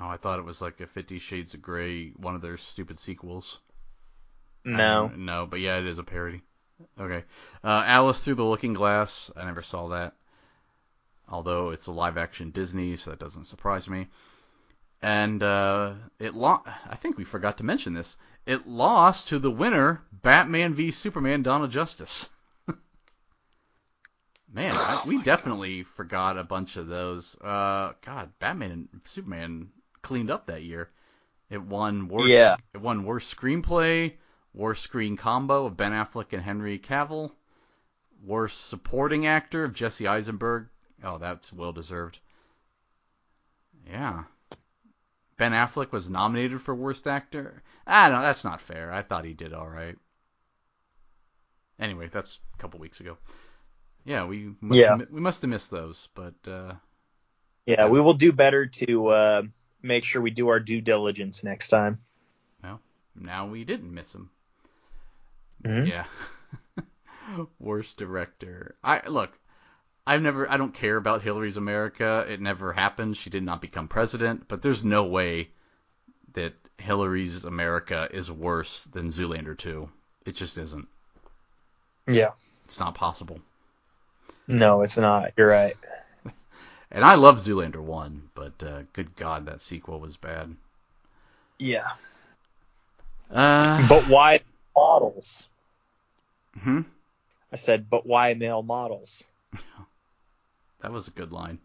Oh, 0.00 0.06
I 0.06 0.16
thought 0.16 0.38
it 0.38 0.44
was 0.44 0.60
like 0.60 0.80
a 0.80 0.86
Fifty 0.86 1.18
Shades 1.18 1.54
of 1.54 1.62
Grey, 1.62 2.10
one 2.10 2.34
of 2.34 2.42
their 2.42 2.56
stupid 2.56 2.98
sequels. 2.98 3.58
No. 4.64 5.08
no, 5.08 5.46
but 5.46 5.60
yeah, 5.60 5.76
it 5.78 5.86
is 5.86 5.98
a 5.98 6.02
parody. 6.02 6.42
Okay. 6.98 7.24
Uh, 7.62 7.82
Alice 7.86 8.24
Through 8.24 8.36
the 8.36 8.44
Looking 8.44 8.72
Glass. 8.72 9.30
I 9.36 9.44
never 9.44 9.62
saw 9.62 9.88
that. 9.88 10.14
Although 11.28 11.70
it's 11.70 11.86
a 11.86 11.92
live 11.92 12.16
action 12.18 12.50
Disney, 12.50 12.96
so 12.96 13.10
that 13.10 13.18
doesn't 13.20 13.46
surprise 13.46 13.88
me. 13.88 14.08
And 15.02 15.42
uh, 15.42 15.94
it 16.18 16.34
lo- 16.34 16.62
I 16.64 16.96
think 16.96 17.16
we 17.16 17.24
forgot 17.24 17.58
to 17.58 17.64
mention 17.64 17.94
this. 17.94 18.16
It 18.46 18.66
lost 18.66 19.28
to 19.28 19.38
the 19.38 19.50
winner, 19.50 20.02
Batman 20.12 20.74
v 20.74 20.90
Superman: 20.90 21.42
Dawn 21.42 21.62
of 21.62 21.70
Justice. 21.70 22.28
Man, 24.54 24.72
I, 24.72 25.02
we 25.04 25.20
definitely 25.20 25.82
forgot 25.82 26.38
a 26.38 26.44
bunch 26.44 26.76
of 26.76 26.86
those. 26.86 27.36
Uh, 27.40 27.92
God, 28.02 28.30
Batman 28.38 28.70
and 28.70 28.88
Superman 29.04 29.70
cleaned 30.00 30.30
up 30.30 30.46
that 30.46 30.62
year. 30.62 30.90
It 31.50 31.60
won 31.60 32.06
worst. 32.06 32.28
Yeah. 32.28 32.56
It 32.72 32.80
won 32.80 33.04
worst 33.04 33.36
screenplay, 33.36 34.12
worst 34.52 34.84
screen 34.84 35.16
combo 35.16 35.66
of 35.66 35.76
Ben 35.76 35.90
Affleck 35.90 36.32
and 36.32 36.42
Henry 36.42 36.78
Cavill, 36.78 37.32
worst 38.24 38.68
supporting 38.68 39.26
actor 39.26 39.64
of 39.64 39.74
Jesse 39.74 40.06
Eisenberg. 40.06 40.68
Oh, 41.02 41.18
that's 41.18 41.52
well 41.52 41.72
deserved. 41.72 42.20
Yeah. 43.90 44.22
Ben 45.36 45.50
Affleck 45.50 45.90
was 45.90 46.08
nominated 46.08 46.62
for 46.62 46.76
worst 46.76 47.08
actor. 47.08 47.64
Ah, 47.88 48.08
no, 48.08 48.20
that's 48.20 48.44
not 48.44 48.60
fair. 48.60 48.92
I 48.92 49.02
thought 49.02 49.24
he 49.24 49.34
did 49.34 49.52
all 49.52 49.68
right. 49.68 49.96
Anyway, 51.80 52.08
that's 52.12 52.38
a 52.54 52.58
couple 52.58 52.78
weeks 52.78 53.00
ago. 53.00 53.18
Yeah, 54.04 54.24
we 54.26 54.54
must 54.60 54.78
Yeah. 54.78 54.98
have, 54.98 55.10
we 55.10 55.20
must 55.20 55.42
have 55.42 55.50
missed 55.50 55.70
those, 55.70 56.08
but 56.14 56.34
uh, 56.46 56.74
Yeah, 57.66 57.86
we 57.86 58.00
will 58.00 58.14
do 58.14 58.32
better 58.32 58.66
to 58.66 59.06
uh, 59.08 59.42
make 59.82 60.04
sure 60.04 60.20
we 60.20 60.30
do 60.30 60.48
our 60.48 60.60
due 60.60 60.80
diligence 60.80 61.42
next 61.44 61.68
time. 61.68 61.98
Well, 62.62 62.80
now 63.16 63.46
we 63.46 63.64
didn't 63.64 63.92
miss 63.92 64.12
them. 64.12 64.30
Mhm. 65.64 65.88
Yeah. 65.88 66.04
Worst 67.58 67.96
director. 67.96 68.74
I 68.84 69.06
look. 69.08 69.30
I've 70.06 70.20
never. 70.20 70.50
I 70.50 70.58
don't 70.58 70.74
care 70.74 70.98
about 70.98 71.22
Hillary's 71.22 71.56
America. 71.56 72.26
It 72.28 72.40
never 72.40 72.72
happened. 72.74 73.16
She 73.16 73.30
did 73.30 73.42
not 73.42 73.62
become 73.62 73.88
president. 73.88 74.46
But 74.48 74.60
there's 74.60 74.84
no 74.84 75.04
way 75.04 75.48
that 76.34 76.52
Hillary's 76.76 77.44
America 77.44 78.08
is 78.10 78.30
worse 78.30 78.84
than 78.84 79.08
Zoolander 79.08 79.56
2. 79.56 79.88
It 80.26 80.34
just 80.34 80.58
isn't. 80.58 80.86
Yeah. 82.06 82.30
It's 82.66 82.78
not 82.78 82.94
possible. 82.94 83.40
No, 84.46 84.82
it's 84.82 84.98
not. 84.98 85.32
You're 85.36 85.48
right. 85.48 85.76
And 86.90 87.04
I 87.04 87.16
love 87.16 87.38
Zoolander 87.38 87.80
1, 87.80 88.30
but 88.34 88.62
uh, 88.62 88.82
good 88.92 89.16
God, 89.16 89.46
that 89.46 89.60
sequel 89.60 89.98
was 89.98 90.16
bad. 90.16 90.54
Yeah. 91.58 91.88
Uh, 93.32 93.86
But 93.88 94.06
why 94.08 94.40
models? 94.76 95.48
hmm? 96.60 96.82
I 97.52 97.56
said, 97.56 97.88
but 97.90 98.06
why 98.06 98.34
male 98.34 98.62
models? 98.62 99.24
That 100.80 100.92
was 100.92 101.08
a 101.08 101.12
good 101.12 101.32
line. 101.32 101.60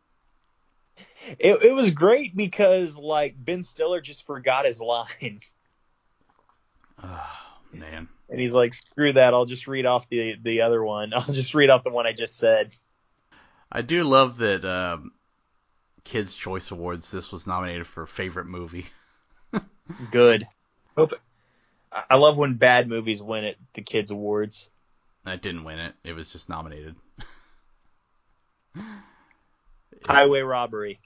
It, 1.39 1.61
it 1.61 1.73
was 1.73 1.91
great 1.91 2.33
because 2.37 2.97
like 2.97 3.35
Ben 3.37 3.63
Stiller 3.63 3.99
just 3.99 4.25
forgot 4.25 4.63
his 4.65 4.79
line, 4.81 5.41
man. 7.73 8.07
and 8.29 8.39
he's 8.39 8.53
like, 8.53 8.73
"Screw 8.73 9.13
that! 9.13 9.33
I'll 9.33 9.45
just 9.45 9.67
read 9.67 9.85
off 9.85 10.09
the 10.09 10.35
the 10.41 10.61
other 10.61 10.83
one. 10.83 11.13
I'll 11.15 11.33
just 11.33 11.53
read 11.53 11.69
off 11.69 11.83
the 11.83 11.91
one 11.91 12.07
I 12.07 12.13
just 12.13 12.37
said." 12.37 12.71
I 13.71 13.81
do 13.83 14.03
love 14.03 14.37
that 14.37 14.65
um, 14.65 15.11
Kids' 16.03 16.35
Choice 16.35 16.71
Awards. 16.71 17.11
This 17.11 17.31
was 17.31 17.45
nominated 17.45 17.85
for 17.85 18.05
favorite 18.05 18.47
movie. 18.47 18.87
Good. 20.11 20.47
Hope. 20.97 21.13
I 21.91 22.17
love 22.17 22.37
when 22.37 22.55
bad 22.55 22.87
movies 22.87 23.21
win 23.21 23.45
at 23.45 23.55
the 23.73 23.81
kids 23.81 24.11
awards. 24.11 24.69
That 25.25 25.41
didn't 25.41 25.63
win 25.63 25.79
it. 25.79 25.95
It 26.03 26.13
was 26.13 26.31
just 26.31 26.47
nominated. 26.47 26.95
Highway 30.05 30.41
robbery. 30.41 30.99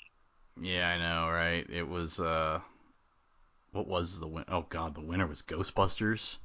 Yeah, 0.62 0.88
I 0.88 0.98
know, 0.98 1.30
right? 1.32 1.66
It 1.70 1.88
was 1.88 2.20
uh, 2.20 2.60
what 3.72 3.88
was 3.88 4.20
the 4.20 4.28
win? 4.28 4.46
Oh 4.48 4.66
God, 4.70 4.96
the 4.96 5.02
winner 5.02 5.26
was 5.26 5.42
Ghostbusters. 5.42 6.38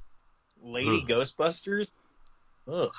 Lady 0.62 1.02
Ugh. 1.02 1.08
Ghostbusters. 1.08 1.88
Ugh. 2.66 2.94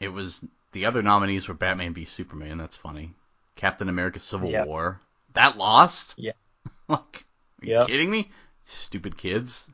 It 0.00 0.08
was 0.08 0.44
the 0.72 0.86
other 0.86 1.02
nominees 1.02 1.48
were 1.48 1.54
Batman 1.54 1.94
v 1.94 2.04
Superman. 2.04 2.58
That's 2.58 2.76
funny. 2.76 3.14
Captain 3.54 3.88
America: 3.88 4.18
Civil 4.18 4.50
Yeah. 4.50 4.64
War. 4.64 5.00
That 5.32 5.56
lost. 5.56 6.14
Yeah. 6.18 6.32
like, 6.88 7.24
are 7.62 7.66
you 7.66 7.84
kidding 7.86 8.10
me? 8.10 8.30
Stupid 8.64 9.16
kids. 9.16 9.70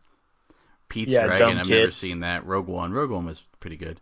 Pete's 0.89 1.13
Yeah, 1.13 1.27
Dragon. 1.27 1.59
I've 1.59 1.69
never 1.69 1.91
seen 1.91 2.21
that. 2.21 2.47
Rogue 2.47 2.69
One. 2.69 2.93
Rogue 2.93 3.11
One 3.11 3.25
was 3.27 3.41
pretty 3.61 3.77
good. 3.77 4.01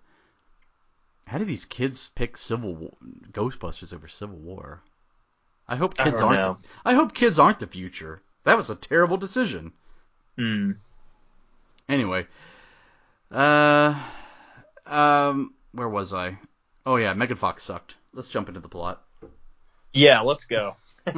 How 1.27 1.39
do 1.39 1.45
these 1.45 1.65
kids 1.65 2.11
pick 2.17 2.37
Civil 2.37 2.75
War, 2.75 2.93
Ghostbusters 3.31 3.95
over 3.95 4.09
Civil 4.09 4.39
War? 4.39 4.83
I 5.69 5.77
hope 5.77 5.97
kids 5.97 6.19
don't 6.19 6.35
aren't. 6.35 6.63
The, 6.63 6.69
I 6.85 6.95
hope 6.95 7.15
kids 7.15 7.39
aren't 7.39 7.61
the 7.61 7.69
future. 7.69 8.21
That 8.43 8.57
was 8.57 8.71
a 8.71 8.75
terrible 8.75 9.17
decision. 9.17 9.73
Hmm. 10.37 10.73
Anyway, 11.91 12.27
uh, 13.33 14.01
um, 14.87 15.55
where 15.73 15.89
was 15.89 16.15
I? 16.15 16.39
Oh 16.87 16.97
yeah, 16.97 17.13
Megan 17.15 17.37
Fox 17.37 17.65
sucked. 17.65 17.97
Let's 18.15 18.29
jump 18.29 18.49
into 18.49 18.61
the 18.61 18.69
plot. 18.69 19.03
Yeah, 19.93 20.21
let's 20.21 20.45
go. 20.45 20.77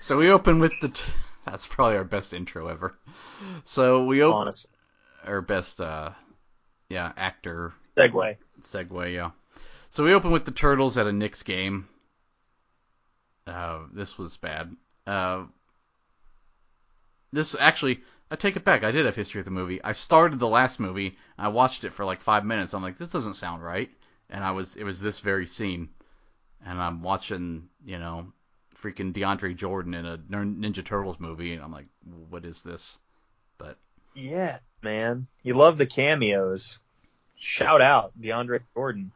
So 0.00 0.16
we 0.16 0.30
open 0.30 0.60
with 0.60 0.72
the. 0.80 0.88
T- 0.88 1.02
that's 1.44 1.66
probably 1.66 1.96
our 1.96 2.04
best 2.04 2.32
intro 2.32 2.68
ever. 2.68 2.96
So 3.64 4.04
we 4.04 4.22
open 4.22 4.52
our 5.24 5.40
best, 5.40 5.80
uh, 5.80 6.10
yeah, 6.88 7.12
actor 7.16 7.74
Segway. 7.96 8.36
Segway, 8.60 9.14
Yeah. 9.14 9.30
So 9.90 10.04
we 10.04 10.14
open 10.14 10.30
with 10.30 10.44
the 10.44 10.52
Turtles 10.52 10.96
at 10.96 11.06
a 11.06 11.12
Knicks 11.12 11.42
game. 11.42 11.88
Uh, 13.46 13.80
this 13.92 14.16
was 14.16 14.36
bad. 14.36 14.76
Uh, 15.06 15.44
this 17.32 17.56
actually, 17.58 18.00
I 18.30 18.36
take 18.36 18.56
it 18.56 18.64
back. 18.64 18.84
I 18.84 18.90
did 18.90 19.06
have 19.06 19.16
history 19.16 19.40
of 19.40 19.44
the 19.44 19.50
movie. 19.50 19.82
I 19.82 19.92
started 19.92 20.38
the 20.38 20.48
last 20.48 20.80
movie. 20.80 21.16
I 21.38 21.48
watched 21.48 21.84
it 21.84 21.92
for 21.92 22.04
like 22.04 22.20
five 22.20 22.44
minutes. 22.44 22.74
I'm 22.74 22.82
like, 22.82 22.98
this 22.98 23.08
doesn't 23.08 23.34
sound 23.34 23.62
right. 23.62 23.90
And 24.28 24.44
I 24.44 24.50
was, 24.50 24.76
it 24.76 24.84
was 24.84 25.00
this 25.00 25.20
very 25.20 25.46
scene. 25.46 25.88
And 26.64 26.80
I'm 26.80 27.02
watching, 27.02 27.68
you 27.84 27.98
know, 27.98 28.32
freaking 28.82 29.12
DeAndre 29.12 29.56
Jordan 29.56 29.94
in 29.94 30.06
a 30.06 30.18
Ninja 30.18 30.84
Turtles 30.84 31.18
movie, 31.18 31.54
and 31.54 31.62
I'm 31.62 31.72
like, 31.72 31.86
what 32.28 32.44
is 32.44 32.62
this? 32.62 32.98
But 33.58 33.78
Yeah, 34.14 34.58
man. 34.82 35.26
You 35.42 35.54
love 35.54 35.78
the 35.78 35.86
cameos. 35.86 36.78
Shout 37.36 37.80
out 37.80 38.12
DeAndre 38.20 38.60
Jordan. 38.74 39.12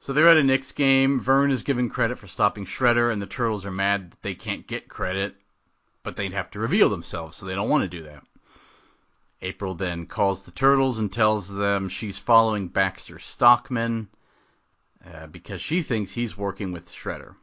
So 0.00 0.12
they're 0.12 0.28
at 0.28 0.36
a 0.36 0.42
Knicks 0.42 0.72
game. 0.72 1.20
Vern 1.20 1.50
is 1.50 1.62
given 1.62 1.88
credit 1.88 2.18
for 2.18 2.26
stopping 2.26 2.66
Shredder, 2.66 3.12
and 3.12 3.22
the 3.22 3.26
Turtles 3.26 3.64
are 3.64 3.70
mad 3.70 4.12
that 4.12 4.22
they 4.22 4.34
can't 4.34 4.66
get 4.66 4.88
credit, 4.88 5.34
but 6.04 6.16
they'd 6.16 6.32
have 6.32 6.50
to 6.52 6.60
reveal 6.60 6.88
themselves, 6.88 7.36
so 7.36 7.46
they 7.46 7.54
don't 7.54 7.68
want 7.68 7.82
to 7.82 7.88
do 7.88 8.04
that. 8.04 8.22
April 9.42 9.74
then 9.74 10.06
calls 10.06 10.44
the 10.44 10.52
Turtles 10.52 10.98
and 10.98 11.12
tells 11.12 11.48
them 11.48 11.88
she's 11.88 12.18
following 12.18 12.68
Baxter 12.68 13.18
Stockman 13.18 14.08
uh, 15.04 15.26
because 15.26 15.60
she 15.60 15.82
thinks 15.82 16.12
he's 16.12 16.38
working 16.38 16.72
with 16.72 16.88
Shredder. 16.88 17.34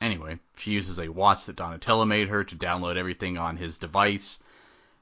Anyway, 0.00 0.38
she 0.56 0.72
uses 0.72 0.98
a 0.98 1.08
watch 1.08 1.46
that 1.46 1.56
Donatello 1.56 2.04
made 2.04 2.28
her 2.28 2.44
to 2.44 2.56
download 2.56 2.96
everything 2.96 3.38
on 3.38 3.56
his 3.56 3.78
device. 3.78 4.38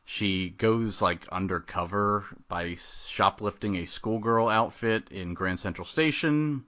She 0.04 0.50
goes 0.50 1.02
like 1.02 1.28
undercover 1.28 2.24
by 2.48 2.76
shoplifting 2.76 3.76
a 3.76 3.84
schoolgirl 3.84 4.48
outfit 4.48 5.10
in 5.10 5.34
Grand 5.34 5.60
Central 5.60 5.86
Station, 5.86 6.64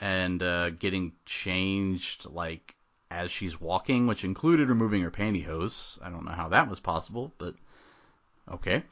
and 0.00 0.42
uh, 0.42 0.70
getting 0.70 1.12
changed 1.26 2.26
like 2.26 2.73
as 3.14 3.30
she's 3.30 3.60
walking, 3.60 4.06
which 4.06 4.24
included 4.24 4.68
removing 4.68 5.02
her 5.02 5.10
pantyhose. 5.10 5.98
I 6.02 6.10
don't 6.10 6.24
know 6.24 6.32
how 6.32 6.48
that 6.48 6.68
was 6.68 6.80
possible, 6.80 7.32
but 7.38 7.54
okay. 8.50 8.82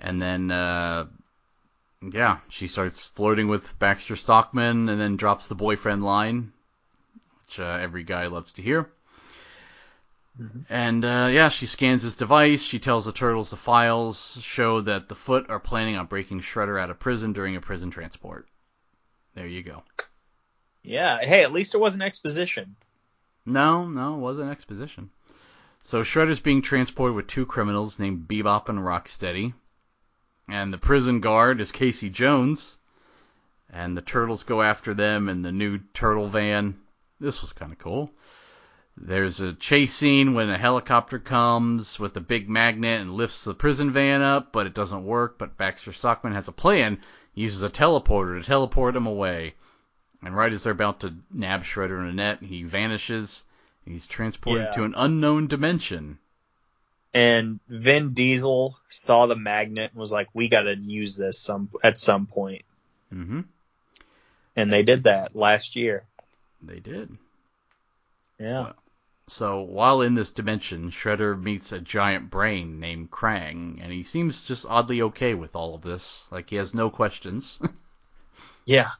And 0.00 0.20
then, 0.20 0.50
uh, 0.50 1.06
yeah, 2.02 2.38
she 2.48 2.66
starts 2.66 3.06
flirting 3.08 3.48
with 3.48 3.78
Baxter 3.78 4.16
Stockman 4.16 4.88
and 4.88 5.00
then 5.00 5.16
drops 5.16 5.46
the 5.46 5.54
boyfriend 5.54 6.02
line, 6.02 6.52
which 7.42 7.60
uh, 7.60 7.78
every 7.80 8.02
guy 8.02 8.26
loves 8.26 8.52
to 8.52 8.62
hear. 8.62 8.90
And 10.68 11.04
uh, 11.04 11.28
yeah, 11.30 11.48
she 11.48 11.66
scans 11.66 12.02
his 12.02 12.16
device. 12.16 12.60
She 12.60 12.80
tells 12.80 13.04
the 13.04 13.12
turtles 13.12 13.50
the 13.50 13.56
files 13.56 14.36
show 14.42 14.80
that 14.80 15.08
the 15.08 15.14
Foot 15.14 15.48
are 15.48 15.60
planning 15.60 15.96
on 15.96 16.06
breaking 16.06 16.40
Shredder 16.40 16.80
out 16.80 16.90
of 16.90 16.98
prison 16.98 17.32
during 17.32 17.54
a 17.54 17.60
prison 17.60 17.92
transport. 17.92 18.48
There 19.34 19.46
you 19.46 19.62
go. 19.62 19.84
Yeah. 20.82 21.18
Hey, 21.18 21.42
at 21.42 21.52
least 21.52 21.76
it 21.76 21.80
wasn't 21.80 22.02
exposition. 22.02 22.74
No, 23.46 23.86
no, 23.86 24.14
it 24.14 24.20
wasn't 24.20 24.46
an 24.46 24.52
exposition. 24.52 25.10
So 25.82 26.02
Shredder's 26.02 26.40
being 26.40 26.62
transported 26.62 27.14
with 27.14 27.26
two 27.26 27.44
criminals 27.44 27.98
named 27.98 28.26
Bebop 28.26 28.70
and 28.70 28.78
Rocksteady. 28.78 29.52
And 30.48 30.72
the 30.72 30.78
prison 30.78 31.20
guard 31.20 31.60
is 31.60 31.70
Casey 31.70 32.08
Jones. 32.08 32.78
And 33.70 33.96
the 33.96 34.02
turtles 34.02 34.44
go 34.44 34.62
after 34.62 34.94
them 34.94 35.28
in 35.28 35.42
the 35.42 35.52
new 35.52 35.78
turtle 35.92 36.28
van. 36.28 36.76
This 37.20 37.42
was 37.42 37.52
kind 37.52 37.72
of 37.72 37.78
cool. 37.78 38.10
There's 38.96 39.40
a 39.40 39.52
chase 39.52 39.92
scene 39.92 40.34
when 40.34 40.48
a 40.48 40.56
helicopter 40.56 41.18
comes 41.18 41.98
with 41.98 42.16
a 42.16 42.20
big 42.20 42.48
magnet 42.48 43.00
and 43.00 43.12
lifts 43.12 43.44
the 43.44 43.52
prison 43.52 43.90
van 43.90 44.22
up, 44.22 44.52
but 44.52 44.66
it 44.66 44.74
doesn't 44.74 45.04
work. 45.04 45.36
But 45.36 45.58
Baxter 45.58 45.92
Stockman 45.92 46.32
has 46.32 46.48
a 46.48 46.52
plan. 46.52 46.98
He 47.32 47.42
uses 47.42 47.62
a 47.62 47.68
teleporter 47.68 48.40
to 48.40 48.46
teleport 48.46 48.96
him 48.96 49.06
away. 49.06 49.54
And 50.24 50.34
right 50.36 50.52
as 50.52 50.62
they're 50.62 50.72
about 50.72 51.00
to 51.00 51.14
nab 51.32 51.64
Shredder 51.64 52.00
in 52.00 52.06
a 52.08 52.12
net, 52.12 52.42
he 52.42 52.62
vanishes. 52.62 53.44
He's 53.84 54.06
transported 54.06 54.64
Yeah. 54.64 54.72
to 54.72 54.84
an 54.84 54.94
unknown 54.96 55.46
dimension. 55.48 56.18
And 57.12 57.60
Vin 57.68 58.12
Diesel 58.14 58.76
saw 58.88 59.26
the 59.26 59.36
magnet 59.36 59.90
and 59.92 60.00
was 60.00 60.10
like, 60.10 60.28
"We 60.34 60.48
got 60.48 60.62
to 60.62 60.74
use 60.76 61.16
this 61.16 61.38
some 61.38 61.68
at 61.82 61.96
some 61.98 62.26
point." 62.26 62.64
Mm-hmm. 63.12 63.42
And 64.56 64.72
they 64.72 64.82
did 64.82 65.04
that 65.04 65.36
last 65.36 65.76
year. 65.76 66.04
They 66.62 66.80
did. 66.80 67.16
Yeah. 68.38 68.72
So 69.28 69.60
while 69.62 70.00
in 70.02 70.14
this 70.14 70.30
dimension, 70.30 70.90
Shredder 70.90 71.40
meets 71.40 71.72
a 71.72 71.80
giant 71.80 72.30
brain 72.30 72.80
named 72.80 73.10
Krang, 73.10 73.78
and 73.82 73.92
he 73.92 74.02
seems 74.02 74.44
just 74.44 74.66
oddly 74.68 75.00
okay 75.02 75.34
with 75.34 75.54
all 75.54 75.74
of 75.74 75.82
this. 75.82 76.26
Like 76.30 76.50
he 76.50 76.56
has 76.56 76.72
no 76.74 76.88
questions. 76.90 77.58
Yeah. 78.66 78.92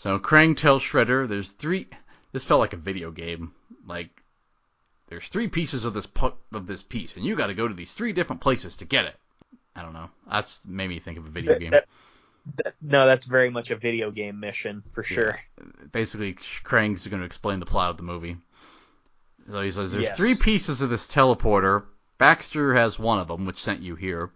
So 0.00 0.18
Krang 0.18 0.56
tells 0.56 0.82
Shredder 0.82 1.28
there's 1.28 1.52
three. 1.52 1.86
This 2.32 2.42
felt 2.44 2.60
like 2.60 2.72
a 2.72 2.76
video 2.78 3.10
game. 3.10 3.52
Like 3.86 4.08
there's 5.08 5.28
three 5.28 5.48
pieces 5.48 5.84
of 5.84 5.92
this 5.92 6.06
pu- 6.06 6.32
of 6.52 6.66
this 6.66 6.82
piece, 6.82 7.16
and 7.16 7.24
you 7.24 7.36
got 7.36 7.48
to 7.48 7.54
go 7.54 7.68
to 7.68 7.74
these 7.74 7.92
three 7.92 8.12
different 8.14 8.40
places 8.40 8.76
to 8.76 8.86
get 8.86 9.04
it. 9.04 9.16
I 9.76 9.82
don't 9.82 9.92
know. 9.92 10.08
That's 10.30 10.64
made 10.64 10.88
me 10.88 11.00
think 11.00 11.18
of 11.18 11.26
a 11.26 11.30
video 11.30 11.52
That- 11.52 11.60
game. 11.60 11.70
that- 11.70 11.88
that- 12.64 12.74
no, 12.80 13.04
that's 13.06 13.26
very 13.26 13.50
much 13.50 13.70
a 13.70 13.76
video 13.76 14.10
game 14.10 14.40
mission 14.40 14.82
for 14.92 15.02
sure. 15.02 15.38
basically 15.92 16.32
Krang's 16.64 17.06
going 17.06 17.20
to 17.20 17.26
explain 17.26 17.60
the 17.60 17.66
plot 17.66 17.90
of 17.90 17.96
the 17.98 18.02
movie. 18.02 18.38
So 19.50 19.60
he 19.60 19.70
says 19.70 19.92
there's 19.92 20.04
Yes. 20.04 20.16
three 20.16 20.34
pieces 20.36 20.80
of 20.80 20.88
this 20.88 21.12
teleporter. 21.12 21.84
Baxter 22.16 22.72
has 22.74 22.98
one 22.98 23.18
of 23.18 23.28
them, 23.28 23.44
which 23.44 23.62
sent 23.62 23.82
you 23.82 23.94
here. 23.96 24.30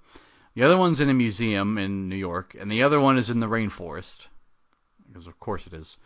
The 0.55 0.63
other 0.65 0.77
one's 0.77 1.01
in 1.01 1.09
a 1.09 1.15
museum 1.15 1.79
in 1.79 2.09
New 2.11 2.17
York, 2.17 2.55
and 2.59 2.71
the 2.71 2.83
other 2.83 3.01
one 3.01 3.17
is 3.19 3.31
in 3.31 3.41
the 3.41 3.49
rainforest. 3.49 4.27
Because 5.15 5.29
of 5.29 5.39
course 5.39 5.69
it 5.69 5.75
is. 5.75 5.97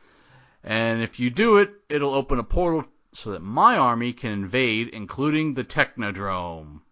And 0.62 1.02
if 1.02 1.18
you 1.18 1.30
do 1.30 1.56
it, 1.56 1.72
it'll 1.88 2.12
open 2.12 2.38
a 2.38 2.44
portal 2.44 2.84
so 3.14 3.30
that 3.30 3.40
my 3.40 3.78
army 3.78 4.12
can 4.12 4.32
invade, 4.32 4.88
including 4.88 5.54
the 5.54 5.64
Technodrome. 5.64 6.82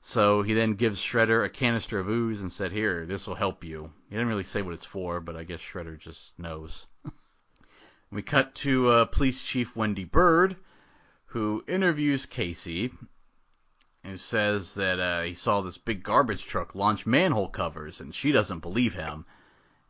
So 0.00 0.40
he 0.40 0.54
then 0.54 0.72
gives 0.72 0.98
Shredder 0.98 1.44
a 1.44 1.50
canister 1.50 1.98
of 1.98 2.08
ooze 2.08 2.40
and 2.40 2.50
said, 2.50 2.72
"Here, 2.72 3.04
this 3.04 3.26
will 3.26 3.34
help 3.34 3.62
you." 3.62 3.92
He 4.08 4.16
didn't 4.16 4.28
really 4.28 4.42
say 4.42 4.62
what 4.62 4.72
it's 4.72 4.86
for, 4.86 5.20
but 5.20 5.36
I 5.36 5.44
guess 5.44 5.60
Shredder 5.60 5.98
just 5.98 6.38
knows. 6.38 6.86
we 8.10 8.22
cut 8.22 8.54
to 8.64 8.88
uh, 8.88 9.04
Police 9.04 9.44
Chief 9.44 9.76
Wendy 9.76 10.04
Bird, 10.04 10.56
who 11.26 11.62
interviews 11.68 12.24
Casey, 12.24 12.90
who 14.02 14.16
says 14.16 14.76
that 14.76 14.98
uh, 14.98 15.22
he 15.24 15.34
saw 15.34 15.60
this 15.60 15.76
big 15.76 16.02
garbage 16.02 16.46
truck 16.46 16.74
launch 16.74 17.04
manhole 17.04 17.50
covers, 17.50 18.00
and 18.00 18.14
she 18.14 18.32
doesn't 18.32 18.60
believe 18.60 18.94
him. 18.94 19.26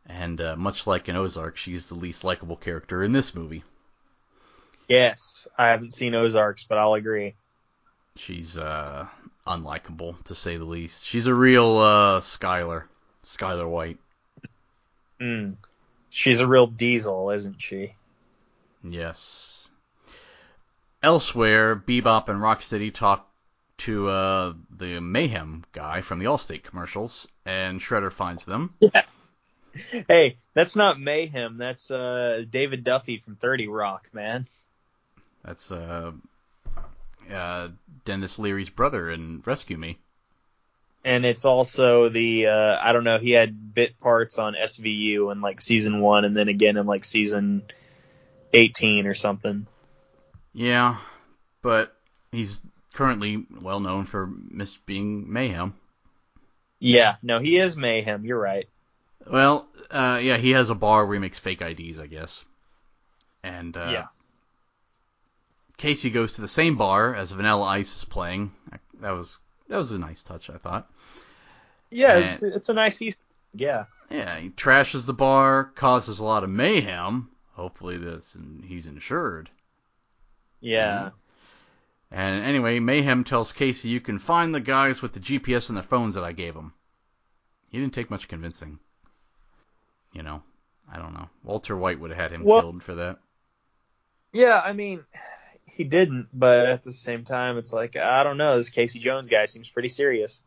And 0.09 0.41
uh, 0.41 0.55
much 0.55 0.87
like 0.87 1.07
in 1.07 1.15
Ozark, 1.15 1.55
she's 1.55 1.87
the 1.87 1.95
least 1.95 2.23
likable 2.23 2.55
character 2.55 3.03
in 3.03 3.11
this 3.11 3.35
movie. 3.35 3.63
Yes, 4.87 5.47
I 5.55 5.67
haven't 5.69 5.93
seen 5.93 6.15
Ozarks, 6.15 6.63
but 6.63 6.79
I'll 6.79 6.95
agree. 6.95 7.35
She's 8.15 8.57
uh, 8.57 9.05
unlikable, 9.45 10.21
to 10.25 10.33
say 10.33 10.57
the 10.57 10.65
least. 10.65 11.05
She's 11.05 11.27
a 11.27 11.33
real 11.33 11.77
uh, 11.77 12.21
Skyler. 12.21 12.85
Skyler 13.23 13.69
White. 13.69 13.99
Mm. 15.21 15.57
She's 16.09 16.41
a 16.41 16.47
real 16.47 16.65
diesel, 16.65 17.29
isn't 17.29 17.61
she? 17.61 17.93
Yes. 18.83 19.69
Elsewhere, 21.03 21.75
Bebop 21.75 22.29
and 22.29 22.39
Rocksteady 22.39 22.91
talk 22.91 23.29
to 23.77 24.09
uh, 24.09 24.53
the 24.75 24.99
Mayhem 24.99 25.63
guy 25.71 26.01
from 26.01 26.17
the 26.17 26.25
Allstate 26.25 26.63
commercials, 26.63 27.27
and 27.45 27.79
Shredder 27.79 28.11
finds 28.11 28.43
them. 28.43 28.73
Hey, 30.07 30.37
that's 30.53 30.75
not 30.75 30.99
Mayhem. 30.99 31.57
That's 31.57 31.91
uh, 31.91 32.43
David 32.49 32.83
Duffy 32.83 33.17
from 33.17 33.35
30 33.35 33.67
Rock, 33.67 34.07
man. 34.13 34.47
That's 35.43 35.71
uh, 35.71 36.11
uh, 37.31 37.69
Denis 38.05 38.39
Leary's 38.39 38.69
brother 38.69 39.09
in 39.09 39.41
Rescue 39.45 39.77
Me. 39.77 39.97
And 41.05 41.25
it's 41.25 41.45
also 41.45 42.09
the 42.09 42.47
uh, 42.47 42.77
I 42.81 42.91
don't 42.91 43.05
know. 43.05 43.19
He 43.19 43.31
had 43.31 43.73
bit 43.73 43.99
parts 43.99 44.37
on 44.37 44.53
SVU 44.53 45.31
in 45.31 45.39
like 45.39 45.61
season 45.61 46.01
one, 46.01 46.25
and 46.25 46.35
then 46.35 46.49
again 46.49 46.75
in 46.75 46.85
like 46.85 47.05
season 47.05 47.63
18 48.53 49.07
or 49.07 49.13
something. 49.13 49.65
Yeah, 50.53 50.97
but 51.61 51.95
he's 52.33 52.61
currently 52.93 53.45
well 53.61 53.79
known 53.79 54.03
for 54.05 54.27
mis- 54.27 54.77
being 54.85 55.31
Mayhem. 55.31 55.73
Yeah, 56.79 57.15
no, 57.21 57.39
he 57.39 57.57
is 57.57 57.77
Mayhem. 57.77 58.25
You're 58.25 58.39
right. 58.39 58.67
Well, 59.27 59.67
uh, 59.91 60.19
yeah, 60.21 60.37
he 60.37 60.51
has 60.51 60.69
a 60.69 60.75
bar 60.75 61.05
where 61.05 61.15
he 61.15 61.19
makes 61.19 61.39
fake 61.39 61.61
IDs, 61.61 61.99
I 61.99 62.07
guess. 62.07 62.43
And 63.43 63.75
uh, 63.75 63.89
Yeah. 63.91 64.05
Casey 65.77 66.09
goes 66.09 66.33
to 66.33 66.41
the 66.41 66.47
same 66.47 66.75
bar 66.75 67.15
as 67.15 67.31
Vanilla 67.31 67.65
Ice 67.65 67.95
is 67.97 68.05
playing. 68.05 68.51
That 69.01 69.11
was 69.11 69.39
that 69.69 69.77
was 69.77 69.91
a 69.91 69.99
nice 69.99 70.23
touch, 70.23 70.49
I 70.49 70.57
thought. 70.57 70.91
Yeah, 71.89 72.15
And- 72.17 72.25
it's 72.25 72.43
it's 72.43 72.69
a 72.69 72.73
nice 72.73 73.01
egg, 73.01 73.13
Yeah. 73.53 73.85
Yeah, 74.09 74.39
he 74.39 74.49
trashes 74.49 75.05
the 75.05 75.13
bar, 75.13 75.65
causes 75.75 76.19
a 76.19 76.25
lot 76.25 76.43
of 76.43 76.49
mayhem. 76.49 77.29
Hopefully, 77.53 77.97
that's 77.97 78.35
he's 78.65 78.87
insured. 78.87 79.49
Yeah. 80.59 81.11
And 82.11 82.43
anyway, 82.43 82.79
Mayhem 82.79 83.23
tells 83.23 83.53
Casey 83.53 83.89
you 83.89 84.01
can 84.01 84.17
find 84.17 84.53
the 84.53 84.59
guys 84.59 85.01
with 85.01 85.13
the 85.13 85.19
GPS 85.19 85.69
and 85.69 85.77
the 85.77 85.83
phones 85.83 86.15
that 86.15 86.23
I 86.23 86.31
gave 86.31 86.55
him. 86.55 86.73
He 87.69 87.77
didn't 87.79 87.93
take 87.93 88.09
much 88.09 88.27
convincing. 88.27 88.79
You 90.13 90.23
know, 90.23 90.41
I 90.91 90.97
don't 90.97 91.13
know. 91.13 91.29
Walter 91.43 91.75
White 91.77 91.99
would 91.99 92.11
have 92.11 92.19
had 92.19 92.31
him 92.31 92.43
Well- 92.43 92.61
killed 92.61 92.83
for 92.83 92.95
that. 92.95 93.19
Yeah, 94.33 94.61
I 94.63 94.73
mean, 94.73 95.03
he 95.65 95.83
didn't, 95.83 96.27
but 96.33 96.67
at 96.67 96.83
the 96.83 96.91
same 96.91 97.25
time, 97.25 97.57
it's 97.57 97.73
like 97.73 97.95
I 97.95 98.23
don't 98.23 98.37
know. 98.37 98.55
This 98.57 98.69
Casey 98.69 98.99
Jones 98.99 99.27
guy 99.29 99.45
seems 99.45 99.69
pretty 99.69 99.89
serious. 99.89 100.43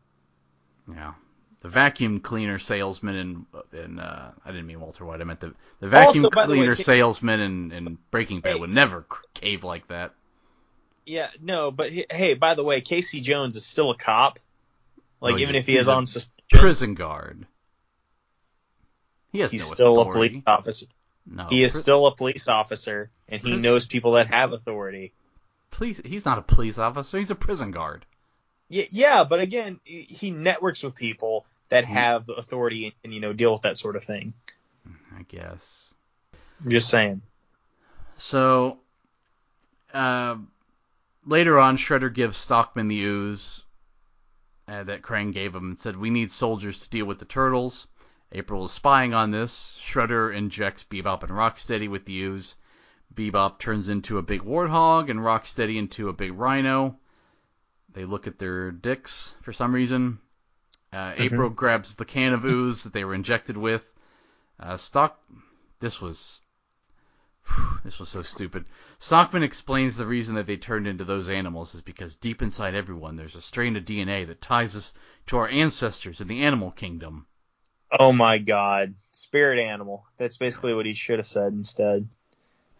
Yeah. 0.89 1.13
The 1.61 1.69
vacuum 1.69 2.19
cleaner 2.19 2.59
salesman 2.59 3.15
in 3.15 3.45
in 3.73 3.99
uh, 3.99 4.31
I 4.43 4.51
didn't 4.51 4.67
mean 4.67 4.79
Walter 4.81 5.05
White. 5.05 5.21
I 5.21 5.23
meant 5.23 5.39
the 5.39 5.53
the 5.79 5.87
vacuum 5.87 6.25
Also, 6.25 6.29
by 6.29 6.45
the 6.45 6.51
way, 6.53 6.57
cleaner 6.59 6.75
salesman 6.75 7.39
in, 7.39 7.71
in 7.71 7.97
Breaking 8.11 8.41
Bad 8.41 8.55
Hey. 8.55 8.59
would 8.59 8.69
never 8.69 9.05
cave 9.33 9.63
like 9.63 9.87
that. 9.87 10.13
Yeah, 11.05 11.29
no, 11.41 11.71
but 11.71 11.91
he- 11.91 12.05
hey, 12.09 12.33
by 12.33 12.55
the 12.55 12.63
way, 12.63 12.79
Casey 12.81 13.19
Jones 13.21 13.55
is 13.57 13.65
still 13.65 13.91
a 13.91 13.97
cop. 13.97 14.39
Like 15.21 15.35
No, 15.35 15.41
even 15.41 15.55
if 15.55 15.65
he 15.65 15.77
is 15.77 15.87
on 15.87 16.05
suspension, 16.05 16.59
Prison 16.59 16.93
guard. 16.95 17.47
He 19.33 19.39
has 19.39 19.51
he's 19.51 19.67
no 19.67 19.73
still 19.73 19.99
a 19.99 20.05
police 20.11 20.41
officer. 20.47 20.85
No, 21.25 21.47
he 21.49 21.63
is 21.63 21.73
still 21.77 22.05
a 22.07 22.15
police 22.15 22.47
officer, 22.47 23.09
and 23.27 23.41
he 23.41 23.49
Prison- 23.49 23.61
knows 23.61 23.85
people 23.87 24.13
that 24.13 24.27
have 24.27 24.53
authority. 24.53 25.11
police. 25.71 25.99
He's 26.05 26.23
not 26.23 26.37
a 26.37 26.41
police 26.41 26.77
officer. 26.77 27.17
He's 27.17 27.31
a 27.31 27.35
prison 27.35 27.71
guard. 27.71 28.05
Yeah, 28.69 28.85
yeah, 28.91 29.23
but 29.23 29.39
again, 29.39 29.79
he 29.83 30.31
networks 30.31 30.83
with 30.83 30.95
people 30.95 31.45
that 31.69 31.83
have 31.85 32.29
authority 32.29 32.85
and, 32.85 32.93
and 33.03 33.13
you 33.13 33.19
know 33.19 33.33
deal 33.33 33.51
with 33.51 33.63
that 33.63 33.77
sort 33.77 33.95
of 33.95 34.03
thing. 34.03 34.33
I 35.17 35.23
guess. 35.27 35.93
I'm 36.63 36.69
just 36.69 36.89
saying. 36.89 37.21
So, 38.17 38.79
uh, 39.93 40.37
later 41.25 41.57
on, 41.59 41.77
Shredder 41.77 42.13
gives 42.13 42.37
Stockman 42.37 42.87
the 42.87 43.01
ooze 43.01 43.63
uh, 44.67 44.83
that 44.83 45.01
Krang 45.01 45.33
gave 45.33 45.55
him 45.55 45.69
and 45.69 45.77
said, 45.79 45.97
"We 45.97 46.09
need 46.09 46.31
soldiers 46.31 46.79
to 46.79 46.89
deal 46.89 47.05
with 47.05 47.19
the 47.19 47.25
turtles." 47.25 47.87
April 48.35 48.65
is 48.65 48.71
spying 48.71 49.13
on 49.13 49.29
this. 49.29 49.79
Shredder 49.79 50.35
injects 50.35 50.83
Bebop 50.83 51.21
and 51.21 51.31
Rocksteady 51.31 51.87
with 51.87 52.05
the 52.05 52.19
ooze. 52.19 52.55
Bebop 53.13 53.59
turns 53.59 53.89
into 53.89 54.17
a 54.17 54.23
big 54.23 54.41
warthog 54.41 55.11
and 55.11 55.19
Rocksteady 55.19 55.77
into 55.77 56.09
a 56.09 56.13
big 56.13 56.33
rhino. 56.33 56.97
They 57.93 58.05
look 58.05 58.25
at 58.25 58.39
their 58.39 58.71
dicks 58.71 59.35
for 59.43 59.53
some 59.53 59.71
reason. 59.71 60.17
Uh, 60.91 61.13
April 61.17 61.51
grabs 61.51 61.95
the 61.95 62.05
can 62.05 62.33
of 62.33 62.43
ooze 62.43 62.83
that 62.83 62.93
they 62.93 63.05
were 63.05 63.13
injected 63.13 63.55
with. 63.55 63.93
Uh, 64.59 64.77
Stock, 64.77 65.21
this 65.79 66.01
was, 66.01 66.41
this 67.83 67.99
was 67.99 68.09
so 68.09 68.23
stupid. 68.23 68.65
Stockman 68.97 69.43
explains 69.43 69.95
the 69.95 70.07
reason 70.07 70.33
that 70.35 70.47
they 70.47 70.57
turned 70.57 70.87
into 70.87 71.05
those 71.05 71.29
animals 71.29 71.75
is 71.75 71.83
because 71.83 72.15
deep 72.15 72.41
inside 72.41 72.73
everyone 72.73 73.15
there's 73.15 73.35
a 73.35 73.41
strain 73.43 73.75
of 73.75 73.85
DNA 73.85 74.25
that 74.25 74.41
ties 74.41 74.75
us 74.75 74.91
to 75.27 75.37
our 75.37 75.47
ancestors 75.49 76.19
in 76.19 76.27
the 76.27 76.41
animal 76.41 76.71
kingdom. 76.71 77.27
Oh 77.99 78.11
my 78.11 78.37
god. 78.37 78.95
Spirit 79.11 79.59
animal. 79.59 80.05
That's 80.17 80.37
basically 80.37 80.73
what 80.73 80.85
he 80.85 80.93
should 80.93 81.19
have 81.19 81.25
said 81.25 81.53
instead. 81.53 82.07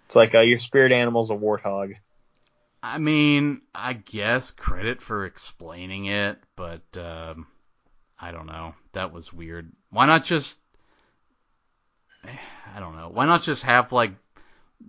It's 0.05 0.15
like 0.15 0.35
uh, 0.35 0.41
your 0.41 0.59
spirit 0.59 0.91
animal's 0.91 1.29
a 1.29 1.35
warthog. 1.35 1.95
I 2.81 2.97
mean, 2.97 3.61
I 3.73 3.93
guess 3.93 4.51
credit 4.51 5.01
for 5.01 5.25
explaining 5.25 6.05
it, 6.07 6.37
but 6.55 6.81
um, 6.97 7.47
I 8.19 8.31
don't 8.31 8.47
know. 8.47 8.75
That 8.91 9.13
was 9.13 9.31
weird. 9.31 9.71
Why 9.89 10.05
not 10.05 10.25
just 10.25 10.57
I 12.75 12.79
don't 12.79 12.95
know. 12.95 13.09
Why 13.09 13.25
not 13.25 13.43
just 13.43 13.63
have 13.63 13.91
like 13.91 14.11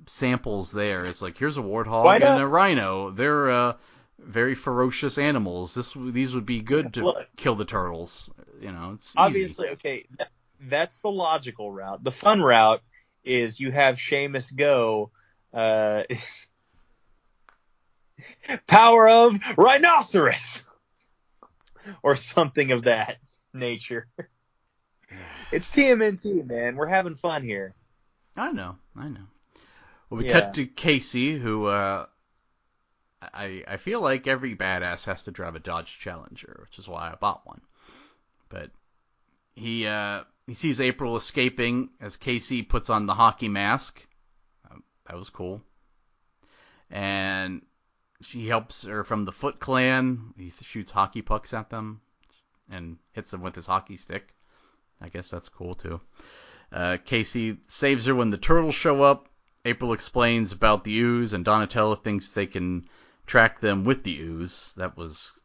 samples 0.06 0.72
there? 0.72 1.04
It's 1.04 1.22
like 1.22 1.38
here's 1.38 1.58
a 1.58 1.62
warthog 1.62 2.22
and 2.22 2.42
a 2.42 2.46
rhino. 2.46 3.10
They're 3.10 3.50
uh, 3.50 3.72
very 4.18 4.54
ferocious 4.54 5.18
animals. 5.18 5.74
This 5.74 5.92
these 5.96 6.34
would 6.34 6.46
be 6.46 6.60
good 6.60 6.94
to 6.94 7.04
Look. 7.04 7.28
kill 7.36 7.54
the 7.54 7.64
turtles. 7.64 8.30
You 8.60 8.72
know, 8.72 8.92
it's 8.94 9.10
easy. 9.10 9.18
Obviously, 9.18 9.68
okay, 9.70 10.04
that, 10.18 10.28
that's 10.60 11.00
the 11.00 11.10
logical 11.10 11.70
route. 11.72 12.02
The 12.04 12.12
fun 12.12 12.40
route 12.40 12.82
is 13.24 13.58
you 13.60 13.70
have 13.72 14.00
Sheamus 14.00 14.50
go, 14.50 15.10
uh, 15.52 16.04
power 18.66 19.08
of 19.08 19.38
rhinoceros, 19.58 20.66
or 22.02 22.16
something 22.16 22.72
of 22.72 22.84
that 22.84 23.16
nature. 23.52 24.06
It's 25.52 25.70
TMNT, 25.70 26.44
man. 26.46 26.74
We're 26.74 26.86
having 26.88 27.14
fun 27.14 27.44
here. 27.44 27.74
I 28.36 28.50
know, 28.50 28.74
I 28.96 29.08
know. 29.08 29.20
Well, 30.10 30.18
we 30.18 30.26
Yeah. 30.26 30.32
cut 30.32 30.54
to 30.54 30.66
Casey, 30.66 31.38
who 31.38 31.66
uh, 31.66 32.06
I 33.32 33.64
I 33.66 33.76
feel 33.76 34.00
like 34.00 34.26
every 34.26 34.54
badass 34.54 35.04
has 35.04 35.22
to 35.24 35.30
drive 35.30 35.56
a 35.56 35.60
Dodge 35.60 35.98
Challenger, 35.98 36.60
which 36.62 36.78
is 36.78 36.88
why 36.88 37.10
I 37.10 37.14
bought 37.14 37.46
one. 37.46 37.60
But 38.48 38.70
he 39.54 39.86
uh, 39.86 40.24
he 40.46 40.54
sees 40.54 40.80
April 40.80 41.16
escaping 41.16 41.90
as 42.00 42.16
Casey 42.16 42.62
puts 42.62 42.90
on 42.90 43.06
the 43.06 43.14
hockey 43.14 43.48
mask. 43.48 44.04
Um, 44.70 44.82
that 45.06 45.16
was 45.16 45.30
cool. 45.30 45.62
And 46.90 47.62
she 48.20 48.48
helps 48.48 48.84
her 48.84 49.04
from 49.04 49.24
the 49.24 49.32
Foot 49.32 49.58
Clan. 49.58 50.34
He 50.36 50.52
shoots 50.62 50.92
hockey 50.92 51.22
pucks 51.22 51.52
at 51.54 51.70
them 51.70 52.00
and 52.70 52.98
hits 53.12 53.30
them 53.30 53.42
with 53.42 53.54
his 53.54 53.66
hockey 53.66 53.96
stick. 53.96 54.34
I 55.00 55.08
guess 55.08 55.28
that's 55.28 55.48
cool 55.48 55.74
too. 55.74 56.00
Uh, 56.72 56.96
Casey 57.04 57.58
saves 57.66 58.06
her 58.06 58.14
when 58.14 58.30
the 58.30 58.38
turtles 58.38 58.74
show 58.74 59.02
up. 59.02 59.28
April 59.64 59.92
explains 59.92 60.52
about 60.52 60.84
the 60.84 60.98
ooze, 60.98 61.32
and 61.32 61.44
Donatello 61.44 61.94
thinks 61.94 62.32
they 62.32 62.46
can 62.46 62.86
track 63.26 63.60
them 63.60 63.84
with 63.84 64.04
the 64.04 64.18
ooze. 64.18 64.72
That 64.76 64.96
was 64.96 65.40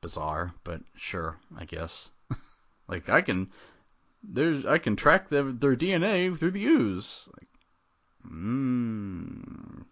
bizarre, 0.00 0.54
but 0.64 0.80
sure, 0.96 1.38
I 1.56 1.64
guess. 1.64 2.10
like 2.88 3.08
I 3.08 3.22
can, 3.22 3.50
there's 4.22 4.66
I 4.66 4.78
can 4.78 4.96
track 4.96 5.28
them, 5.28 5.58
their 5.58 5.76
DNA 5.76 6.36
through 6.38 6.52
the 6.52 6.64
ooze. 6.64 7.28
Like, 7.36 7.48
mm, 8.26 9.84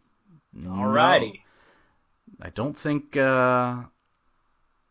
no. 0.53 0.71
Alrighty. 0.71 1.43
I 2.41 2.51
don't 2.51 2.79
think 2.79 3.17
uh, 3.17 3.83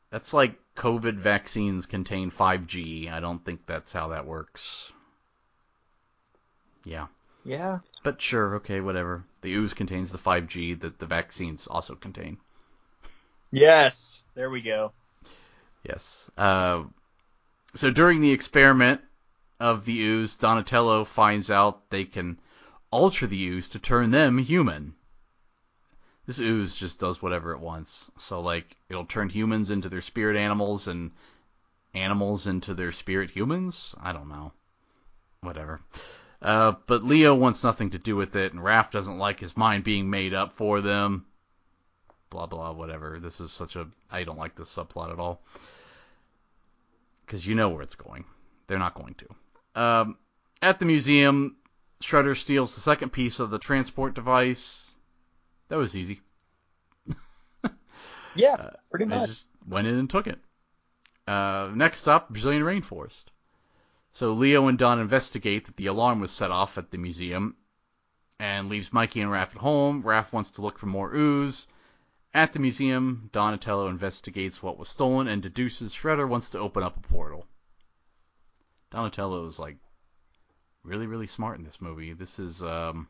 that's 0.09 0.33
like 0.33 0.59
COVID 0.75 1.15
vaccines 1.15 1.85
contain 1.85 2.29
5G. 2.31 3.11
I 3.11 3.19
don't 3.19 3.43
think 3.43 3.65
that's 3.65 3.93
how 3.93 4.09
that 4.09 4.25
works. 4.25 4.91
Yeah. 6.83 7.07
Yeah. 7.43 7.79
But 8.03 8.21
sure, 8.21 8.55
okay, 8.55 8.81
whatever. 8.81 9.23
The 9.47 9.53
ooze 9.53 9.73
contains 9.73 10.11
the 10.11 10.17
5G 10.17 10.81
that 10.81 10.99
the 10.99 11.05
vaccines 11.05 11.67
also 11.67 11.95
contain. 11.95 12.37
Yes. 13.49 14.21
There 14.35 14.49
we 14.49 14.61
go. 14.61 14.91
Yes. 15.83 16.29
Uh, 16.37 16.83
so 17.73 17.89
during 17.89 18.19
the 18.19 18.33
experiment 18.33 18.99
of 19.57 19.85
the 19.85 19.97
ooze, 20.01 20.35
Donatello 20.35 21.05
finds 21.05 21.49
out 21.49 21.89
they 21.89 22.03
can 22.03 22.41
alter 22.91 23.25
the 23.25 23.47
ooze 23.47 23.69
to 23.69 23.79
turn 23.79 24.11
them 24.11 24.37
human. 24.37 24.95
This 26.25 26.39
ooze 26.39 26.75
just 26.75 26.99
does 26.99 27.21
whatever 27.21 27.53
it 27.53 27.61
wants. 27.61 28.11
So, 28.17 28.41
like, 28.41 28.75
it'll 28.89 29.05
turn 29.05 29.29
humans 29.29 29.71
into 29.71 29.87
their 29.87 30.01
spirit 30.01 30.35
animals 30.35 30.89
and 30.89 31.11
animals 31.93 32.47
into 32.47 32.73
their 32.73 32.91
spirit 32.91 33.31
humans? 33.31 33.95
I 33.97 34.11
don't 34.11 34.27
know. 34.27 34.51
Whatever. 35.39 35.79
Uh, 36.41 36.73
but 36.85 37.03
Leo 37.03 37.33
wants 37.33 37.63
nothing 37.63 37.89
to 37.91 37.97
do 37.97 38.15
with 38.15 38.35
it, 38.35 38.53
and 38.53 38.61
Raph 38.61 38.91
doesn't 38.91 39.17
like 39.17 39.39
his 39.39 39.57
mind 39.57 39.83
being 39.83 40.09
made 40.09 40.33
up 40.33 40.53
for 40.53 40.81
them. 40.81 41.25
Blah 42.29 42.45
blah 42.45 42.71
whatever. 42.71 43.19
This 43.19 43.39
is 43.39 43.51
such 43.51 43.75
a 43.75 43.87
I 44.11 44.23
don't 44.23 44.37
like 44.37 44.55
this 44.55 44.73
subplot 44.75 45.11
at 45.11 45.19
all. 45.19 45.41
Because 47.25 47.45
you 47.45 47.55
know 47.55 47.69
where 47.69 47.81
it's 47.81 47.95
going. 47.95 48.25
They're 48.67 48.79
not 48.79 48.95
going 48.95 49.15
to. 49.15 49.81
Um, 49.81 50.17
at 50.61 50.79
the 50.79 50.85
museum, 50.85 51.55
Shredder 52.01 52.37
steals 52.37 52.75
the 52.75 52.81
second 52.81 53.11
piece 53.11 53.39
of 53.39 53.49
the 53.49 53.59
transport 53.59 54.13
device. 54.13 54.93
That 55.69 55.77
was 55.77 55.95
easy. 55.95 56.21
Yeah. 58.35 58.53
Uh, 58.53 58.69
pretty 58.91 59.05
I 59.05 59.07
much. 59.07 59.29
just 59.29 59.47
went 59.67 59.87
in 59.87 59.95
and 59.97 60.09
took 60.09 60.27
it. 60.27 60.37
Uh, 61.27 61.71
next 61.73 62.07
up, 62.07 62.29
Brazilian 62.29 62.61
rainforest. 62.63 63.25
So 64.17 64.33
Leo 64.33 64.67
and 64.67 64.79
Don 64.79 64.99
investigate 64.99 65.65
that 65.65 65.77
the 65.77 65.85
alarm 65.85 66.21
was 66.21 66.31
set 66.31 66.49
off 66.49 66.79
at 66.79 66.89
the 66.89 66.97
museum, 66.97 67.55
and 68.39 68.67
leaves 68.67 68.91
Mikey 68.91 69.21
and 69.21 69.29
Raph 69.29 69.51
at 69.51 69.57
home. 69.57 70.01
Raph 70.01 70.33
wants 70.33 70.49
to 70.49 70.63
look 70.63 70.79
for 70.79 70.87
more 70.87 71.13
ooze. 71.13 71.67
At 72.33 72.51
the 72.51 72.57
museum, 72.57 73.29
Donatello 73.31 73.87
investigates 73.89 74.63
what 74.63 74.79
was 74.79 74.89
stolen 74.89 75.27
and 75.27 75.43
deduces 75.43 75.93
Shredder 75.93 76.27
wants 76.27 76.49
to 76.49 76.57
open 76.57 76.81
up 76.81 76.97
a 76.97 77.07
portal. 77.07 77.45
Donatello 78.89 79.45
is 79.45 79.59
like 79.59 79.77
really, 80.81 81.05
really 81.05 81.27
smart 81.27 81.59
in 81.59 81.63
this 81.63 81.79
movie. 81.79 82.13
This 82.13 82.39
is 82.39 82.63
um, 82.63 83.07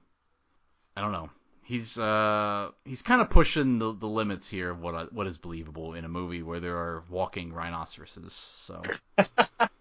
I 0.97 0.99
don't 0.99 1.13
know. 1.13 1.29
He's 1.63 1.97
uh 1.97 2.71
he's 2.83 3.01
kind 3.01 3.21
of 3.21 3.29
pushing 3.29 3.79
the, 3.79 3.93
the 3.93 4.07
limits 4.07 4.49
here 4.49 4.71
of 4.71 4.81
what 4.81 5.13
what 5.13 5.27
is 5.27 5.37
believable 5.37 5.93
in 5.93 6.03
a 6.03 6.09
movie 6.09 6.43
where 6.43 6.59
there 6.59 6.75
are 6.75 7.05
walking 7.09 7.53
rhinoceroses. 7.53 8.33
So 8.33 8.81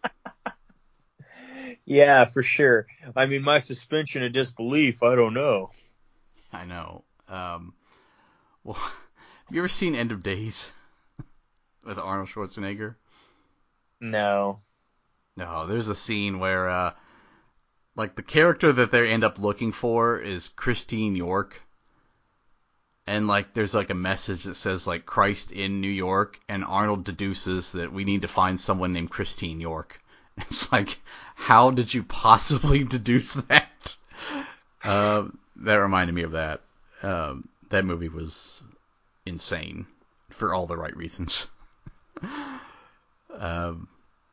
Yeah, 1.87 2.25
for 2.25 2.43
sure. 2.43 2.85
I 3.15 3.27
mean, 3.27 3.43
my 3.43 3.59
suspension 3.59 4.25
of 4.25 4.33
disbelief, 4.33 5.05
I 5.05 5.15
don't 5.15 5.35
know. 5.35 5.71
I 6.53 6.65
know. 6.65 7.05
Um, 7.29 7.75
well, 8.65 8.75
have 8.75 9.53
you 9.53 9.61
ever 9.61 9.69
seen 9.69 9.95
End 9.95 10.11
of 10.11 10.25
Days 10.25 10.71
with 11.85 11.99
Arnold 11.99 12.29
Schwarzenegger? 12.29 12.97
No. 14.01 14.61
No, 15.37 15.67
there's 15.67 15.89
a 15.89 15.95
scene 15.95 16.41
where 16.41 16.69
uh, 16.69 16.95
like 17.95 18.17
the 18.17 18.23
character 18.23 18.73
that 18.73 18.91
they 18.91 19.09
end 19.09 19.23
up 19.23 19.39
looking 19.39 19.71
for 19.71 20.19
is 20.19 20.49
Christine 20.49 21.15
York. 21.15 21.61
And 23.07 23.29
like 23.29 23.55
there's 23.55 23.75
like 23.75 23.91
a 23.91 23.95
message 23.95 24.45
that 24.45 24.57
says 24.57 24.89
like 24.89 25.07
Christ 25.07 25.53
in 25.53 25.81
New 25.81 25.89
York 25.89 26.41
and 26.49 26.65
Arnold 26.65 27.05
deduces 27.05 27.73
that 27.73 27.93
we 27.93 28.05
need 28.05 28.23
to 28.23 28.29
find 28.29 28.59
someone 28.59 28.93
named 28.93 29.11
Christine 29.11 29.61
York. 29.61 30.01
It's 30.49 30.71
like 30.71 30.99
how 31.35 31.71
did 31.71 31.93
you 31.93 32.03
possibly 32.03 32.85
deduce 32.97 33.35
that? 33.35 33.97
Um, 34.85 35.39
that 35.57 35.77
reminded 35.77 36.15
me 36.15 36.23
of 36.23 36.33
that. 36.33 36.61
Um, 37.03 37.49
that 37.71 37.85
movie 37.85 38.09
was 38.09 38.61
insane 39.25 39.87
for 40.31 40.55
all 40.55 40.67
the 40.67 40.77
right 40.77 40.97
reasons. 40.97 41.47
um, 43.39 43.89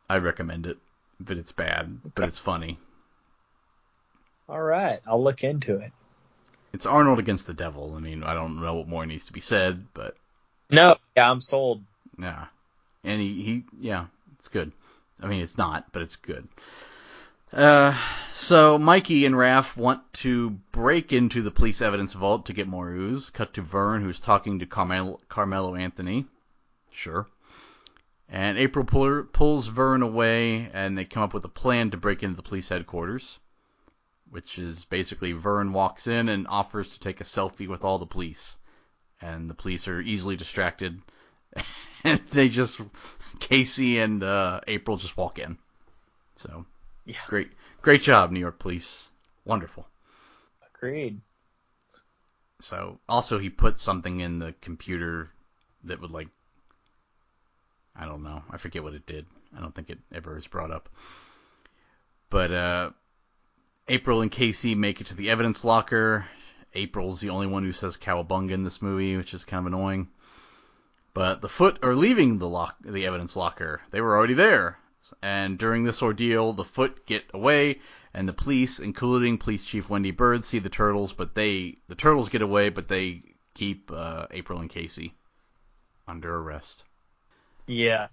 I 0.09 0.17
recommend 0.17 0.67
it, 0.67 0.77
but 1.19 1.37
it's 1.37 1.51
bad, 1.51 2.13
but 2.15 2.27
it's 2.27 2.39
funny. 2.39 2.77
All 4.49 4.61
right. 4.61 4.99
I'll 5.07 5.23
look 5.23 5.43
into 5.43 5.77
it. 5.77 5.91
It's 6.73 6.85
Arnold 6.85 7.19
against 7.19 7.47
the 7.47 7.53
devil. 7.53 7.95
I 7.95 7.99
mean, 7.99 8.23
I 8.23 8.33
don't 8.33 8.61
know 8.61 8.75
what 8.75 8.87
more 8.87 9.05
needs 9.05 9.25
to 9.25 9.33
be 9.33 9.39
said, 9.41 9.85
but 9.93 10.15
No. 10.69 10.97
Yeah, 11.15 11.29
I'm 11.31 11.41
sold. 11.41 11.81
yeah. 12.19 12.45
And 13.03 13.19
he, 13.21 13.41
he 13.41 13.63
yeah, 13.79 14.05
it's 14.37 14.47
good. 14.47 14.71
I 15.23 15.27
mean, 15.27 15.41
it's 15.41 15.57
not, 15.57 15.91
but 15.93 16.01
it's 16.01 16.17
good. 16.17 16.47
Uh, 17.53 17.97
so 18.33 18.77
Mikey 18.77 19.25
and 19.25 19.35
Raph 19.35 19.77
want 19.77 20.01
to 20.13 20.49
break 20.71 21.13
into 21.13 21.41
the 21.41 21.51
police 21.51 21.81
evidence 21.81 22.13
vault 22.13 22.47
to 22.47 22.53
get 22.53 22.67
more 22.67 22.89
ooze. 22.89 23.29
Cut 23.29 23.53
to 23.53 23.61
Vern, 23.61 24.01
who's 24.01 24.19
talking 24.19 24.59
to 24.59 24.65
Carmelo, 24.65 25.19
Carmelo 25.29 25.75
Anthony. 25.75 26.25
Sure. 26.91 27.27
And 28.27 28.57
April 28.57 28.85
pull, 28.85 29.23
pulls 29.23 29.67
Vern 29.67 30.01
away, 30.01 30.69
and 30.73 30.97
they 30.97 31.05
come 31.05 31.23
up 31.23 31.33
with 31.33 31.45
a 31.45 31.49
plan 31.49 31.91
to 31.91 31.97
break 31.97 32.23
into 32.23 32.35
the 32.35 32.41
police 32.41 32.69
headquarters, 32.69 33.39
which 34.29 34.57
is 34.57 34.85
basically 34.85 35.33
Vern 35.33 35.73
walks 35.73 36.07
in 36.07 36.29
and 36.29 36.47
offers 36.47 36.89
to 36.89 36.99
take 36.99 37.21
a 37.21 37.25
selfie 37.25 37.67
with 37.67 37.83
all 37.83 37.99
the 37.99 38.05
police, 38.07 38.57
and 39.21 39.49
the 39.49 39.53
police 39.53 39.87
are 39.87 40.01
easily 40.01 40.35
distracted, 40.35 40.99
and 42.03 42.19
they 42.31 42.49
just 42.49 42.81
Casey 43.39 43.99
and 43.99 44.23
uh, 44.23 44.61
April 44.67 44.97
just 44.97 45.17
walk 45.17 45.39
in. 45.39 45.57
So 46.35 46.65
Yeah. 47.05 47.15
great, 47.27 47.51
great 47.81 48.01
job, 48.01 48.31
New 48.31 48.39
York 48.39 48.59
Police, 48.59 49.07
wonderful. 49.45 49.87
Agreed. 50.75 51.21
So 52.59 52.99
also 53.09 53.39
he 53.39 53.49
put 53.49 53.79
something 53.79 54.19
in 54.19 54.39
the 54.39 54.53
computer 54.61 55.29
that 55.83 55.99
would 56.01 56.11
like 56.11 56.29
I 57.95 58.05
don't 58.05 58.23
know. 58.23 58.43
I 58.49 58.57
forget 58.57 58.83
what 58.83 58.93
it 58.95 59.05
did. 59.05 59.27
I 59.55 59.59
don't 59.59 59.75
think 59.75 59.89
it 59.89 59.99
ever 60.11 60.37
is 60.37 60.47
brought 60.47 60.71
up. 60.71 60.89
But 62.29 62.51
uh 62.51 62.91
April 63.87 64.21
and 64.21 64.31
Casey 64.31 64.75
make 64.75 65.01
it 65.01 65.07
to 65.07 65.13
the 65.13 65.29
evidence 65.29 65.63
locker. 65.63 66.25
April's 66.73 67.19
the 67.19 67.29
only 67.29 67.47
one 67.47 67.63
who 67.63 67.73
says 67.73 67.97
cowabunga 67.97 68.51
in 68.51 68.63
this 68.63 68.81
movie, 68.81 69.15
which 69.17 69.33
is 69.33 69.45
kind 69.45 69.59
of 69.59 69.73
annoying. 69.73 70.07
But 71.13 71.41
the 71.41 71.49
foot 71.49 71.79
are 71.83 71.95
leaving 71.95 72.39
the 72.39 72.49
lock 72.49 72.75
the 72.83 73.05
evidence 73.05 73.35
locker. 73.35 73.81
They 73.91 74.01
were 74.01 74.17
already 74.17 74.33
there. 74.33 74.79
And 75.21 75.57
during 75.59 75.83
this 75.83 76.01
ordeal, 76.01 76.53
the 76.53 76.63
foot 76.63 77.05
get 77.05 77.25
away, 77.33 77.81
and 78.13 78.27
the 78.27 78.33
police, 78.33 78.79
including 78.79 79.37
Police 79.37 79.63
Chief 79.63 79.89
Wendy 79.89 80.11
Bird, 80.11 80.43
see 80.43 80.59
the 80.59 80.69
turtles, 80.69 81.13
but 81.13 81.35
they 81.35 81.77
the 81.87 81.95
turtles 81.95 82.29
get 82.29 82.41
away, 82.41 82.69
but 82.69 82.87
they 82.87 83.21
keep 83.53 83.91
uh, 83.91 84.27
April 84.31 84.59
and 84.59 84.69
Casey 84.69 85.13
under 86.07 86.35
arrest. 86.35 86.83
Yeah. 87.67 88.07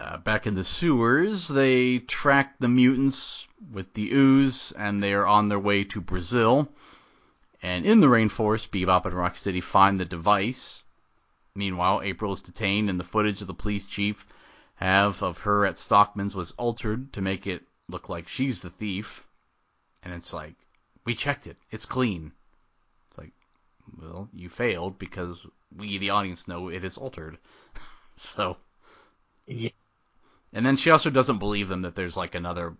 Uh, 0.00 0.18
back 0.18 0.46
in 0.46 0.54
the 0.54 0.64
sewers, 0.64 1.48
they 1.48 1.98
track 1.98 2.56
the 2.58 2.68
mutants 2.68 3.46
with 3.70 3.94
the 3.94 4.10
ooze, 4.12 4.72
and 4.72 5.02
they 5.02 5.12
are 5.12 5.26
on 5.26 5.48
their 5.48 5.60
way 5.60 5.84
to 5.84 6.00
Brazil. 6.00 6.68
And 7.62 7.86
in 7.86 8.00
the 8.00 8.08
rainforest, 8.08 8.70
Bebop 8.70 9.04
and 9.04 9.14
Rocksteady 9.14 9.62
find 9.62 10.00
the 10.00 10.04
device. 10.04 10.81
Meanwhile, 11.54 12.00
April 12.02 12.32
is 12.32 12.40
detained, 12.40 12.88
and 12.88 12.98
the 12.98 13.04
footage 13.04 13.42
of 13.42 13.46
the 13.46 13.54
police 13.54 13.86
chief 13.86 14.26
have 14.76 15.22
of 15.22 15.38
her 15.38 15.66
at 15.66 15.76
Stockman's 15.76 16.34
was 16.34 16.52
altered 16.52 17.12
to 17.12 17.20
make 17.20 17.46
it 17.46 17.62
look 17.88 18.08
like 18.08 18.26
she's 18.26 18.62
the 18.62 18.70
thief. 18.70 19.26
And 20.02 20.14
it's 20.14 20.32
like, 20.32 20.54
we 21.04 21.14
checked 21.14 21.46
it. 21.46 21.58
It's 21.70 21.84
clean. 21.84 22.32
It's 23.10 23.18
like, 23.18 23.32
well, 23.98 24.28
you 24.32 24.48
failed 24.48 24.98
because 24.98 25.46
we, 25.76 25.98
the 25.98 26.10
audience, 26.10 26.48
know 26.48 26.68
it 26.68 26.84
is 26.84 26.96
altered. 26.96 27.38
so. 28.16 28.56
Yeah. 29.46 29.70
And 30.52 30.64
then 30.64 30.76
she 30.76 30.90
also 30.90 31.10
doesn't 31.10 31.38
believe 31.38 31.68
them 31.68 31.82
that 31.82 31.94
there's 31.94 32.16
like 32.16 32.34
another. 32.34 32.76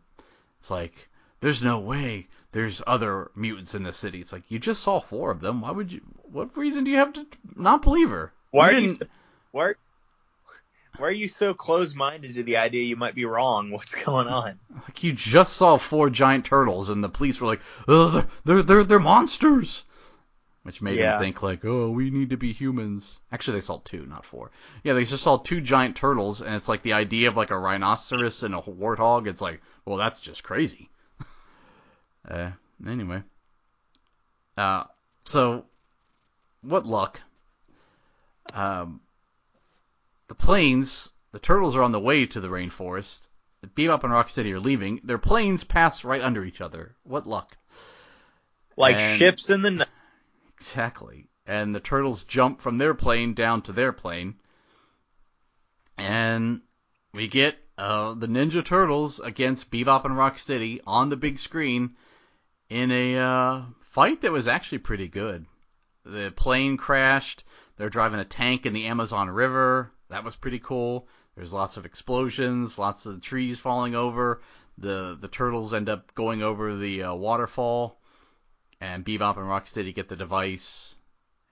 It's 0.58 0.70
like 0.70 1.08
there's 1.40 1.62
no 1.62 1.78
way 1.80 2.28
there's 2.52 2.82
other 2.86 3.30
mutants 3.34 3.74
in 3.74 3.82
the 3.82 3.92
city. 3.92 4.20
It's 4.20 4.32
like 4.32 4.50
you 4.50 4.58
just 4.58 4.82
saw 4.82 5.00
four 5.00 5.30
of 5.30 5.40
them. 5.40 5.60
Why 5.60 5.70
would 5.70 5.92
you? 5.92 6.00
What 6.22 6.56
reason 6.56 6.84
do 6.84 6.90
you 6.90 6.98
have 6.98 7.12
to 7.14 7.26
not 7.54 7.82
believe 7.82 8.10
her? 8.10 8.32
Why 8.52 8.70
are 8.70 8.78
you 8.78 8.88
so, 8.90 9.06
why, 9.50 9.72
why 10.98 11.08
are 11.08 11.10
you 11.10 11.26
so 11.26 11.54
close 11.54 11.94
minded 11.94 12.34
to 12.34 12.42
the 12.42 12.58
idea 12.58 12.82
you 12.82 12.96
might 12.96 13.14
be 13.14 13.24
wrong? 13.24 13.70
What's 13.72 13.94
going 13.94 14.28
on? 14.28 14.60
Like 14.74 15.02
you 15.02 15.12
just 15.12 15.54
saw 15.54 15.78
four 15.78 16.10
giant 16.10 16.44
turtles, 16.44 16.90
and 16.90 17.02
the 17.02 17.08
police 17.08 17.40
were 17.40 17.46
like, 17.46 17.60
"Oh, 17.88 18.10
they're 18.10 18.26
they're 18.44 18.62
they're, 18.62 18.84
they're 18.84 19.00
monsters," 19.00 19.84
which 20.64 20.82
made 20.82 20.98
Yeah. 20.98 21.12
them 21.12 21.20
think 21.20 21.42
like, 21.42 21.64
"Oh, 21.64 21.90
we 21.90 22.10
need 22.10 22.30
to 22.30 22.36
be 22.36 22.52
humans." 22.52 23.20
Actually, 23.32 23.56
they 23.56 23.62
saw 23.62 23.78
two, 23.78 24.04
not 24.04 24.26
four. 24.26 24.50
Yeah, 24.84 24.92
they 24.92 25.06
just 25.06 25.24
saw 25.24 25.38
two 25.38 25.62
giant 25.62 25.96
turtles, 25.96 26.42
and 26.42 26.54
it's 26.54 26.68
like 26.68 26.82
the 26.82 26.92
idea 26.92 27.28
of 27.28 27.36
like 27.38 27.50
a 27.50 27.58
rhinoceros 27.58 28.42
and 28.42 28.54
a 28.54 28.60
warthog. 28.60 29.26
It's 29.26 29.40
like, 29.40 29.62
well, 29.86 29.96
that's 29.96 30.20
just 30.20 30.42
crazy. 30.42 30.90
uh, 32.30 32.50
anyway, 32.86 33.22
uh, 34.58 34.84
so 35.24 35.64
what 36.60 36.84
luck? 36.86 37.20
Um, 38.52 39.00
the 40.28 40.34
planes, 40.34 41.10
the 41.32 41.38
turtles 41.38 41.74
are 41.76 41.82
on 41.82 41.92
the 41.92 42.00
way 42.00 42.26
to 42.26 42.40
the 42.40 42.48
rainforest. 42.48 43.28
The 43.62 43.68
Bebop 43.68 44.02
and 44.04 44.12
Rocksteady 44.12 44.52
are 44.52 44.60
leaving. 44.60 45.00
Their 45.04 45.18
planes 45.18 45.64
pass 45.64 46.04
right 46.04 46.20
under 46.20 46.44
each 46.44 46.60
other. 46.60 46.96
What 47.04 47.26
luck? 47.26 47.56
Like 48.76 48.96
And- 48.96 49.18
ships 49.18 49.50
in 49.50 49.62
the 49.62 49.70
night. 49.70 49.88
Exactly. 50.58 51.28
And 51.46 51.74
the 51.74 51.80
turtles 51.80 52.24
jump 52.24 52.60
from 52.60 52.78
their 52.78 52.94
plane 52.94 53.34
down 53.34 53.62
to 53.62 53.72
their 53.72 53.92
plane. 53.92 54.36
And 55.98 56.62
we 57.12 57.28
get 57.28 57.56
uh, 57.76 58.14
the 58.14 58.26
Ninja 58.28 58.64
Turtles 58.64 59.20
against 59.20 59.70
Bebop 59.70 60.04
and 60.04 60.14
Rocksteady 60.14 60.80
on 60.86 61.08
the 61.08 61.16
big 61.16 61.38
screen 61.38 61.96
in 62.68 62.90
a 62.90 63.18
uh, 63.18 63.62
fight 63.82 64.22
that 64.22 64.32
was 64.32 64.46
actually 64.48 64.78
pretty 64.78 65.08
good. 65.08 65.46
The 66.04 66.32
plane 66.34 66.76
crashed. 66.76 67.44
They're 67.82 67.90
driving 67.90 68.20
a 68.20 68.24
tank 68.24 68.64
in 68.64 68.74
the 68.74 68.86
Amazon 68.86 69.28
River. 69.28 69.90
That 70.08 70.22
was 70.22 70.36
pretty 70.36 70.60
cool. 70.60 71.08
There's 71.34 71.52
lots 71.52 71.76
of 71.76 71.84
explosions, 71.84 72.78
lots 72.78 73.06
of 73.06 73.20
trees 73.20 73.58
falling 73.58 73.96
over. 73.96 74.40
The 74.78 75.18
the 75.20 75.26
turtles 75.26 75.74
end 75.74 75.88
up 75.88 76.14
going 76.14 76.44
over 76.44 76.76
the 76.76 77.02
uh, 77.02 77.14
waterfall 77.14 78.00
and 78.80 79.04
Bebop 79.04 79.36
and 79.36 79.48
Rocksteady 79.48 79.92
get 79.92 80.08
the 80.08 80.14
device, 80.14 80.94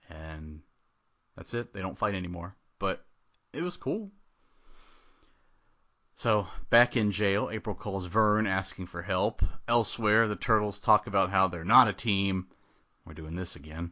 and 0.09 0.61
that's 1.35 1.53
it. 1.53 1.73
They 1.73 1.81
don't 1.81 1.97
fight 1.97 2.15
anymore. 2.15 2.55
But 2.79 3.03
it 3.51 3.61
was 3.61 3.75
cool. 3.75 4.09
So 6.15 6.47
back 6.69 6.95
in 6.95 7.11
jail, 7.11 7.49
April 7.51 7.75
calls 7.75 8.05
Vern 8.05 8.47
asking 8.47 8.85
for 8.85 9.01
help. 9.01 9.41
Elsewhere, 9.67 10.29
the 10.29 10.37
turtles 10.37 10.79
talk 10.79 11.07
about 11.07 11.29
how 11.29 11.49
they're 11.49 11.65
not 11.65 11.89
a 11.89 11.93
team. 11.93 12.47
We're 13.03 13.15
doing 13.15 13.35
this 13.35 13.57
again. 13.57 13.91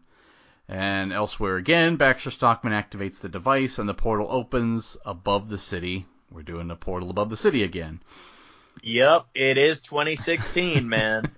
And 0.70 1.12
elsewhere 1.12 1.56
again, 1.56 1.96
Baxter 1.96 2.30
Stockman 2.30 2.74
activates 2.74 3.22
the 3.22 3.28
device, 3.28 3.80
and 3.80 3.90
the 3.90 3.96
portal 3.96 4.28
opens 4.30 4.98
above 5.04 5.50
the 5.50 5.58
city. 5.58 6.06
We're 6.30 6.44
doing 6.44 6.68
the 6.68 6.76
portal 6.76 7.10
above 7.10 7.32
the 7.32 7.38
city 7.38 7.64
again. 7.64 8.04
Yep, 8.84 9.26
it 9.34 9.58
is 9.58 9.82
2016, 9.82 10.88
man. 10.90 11.32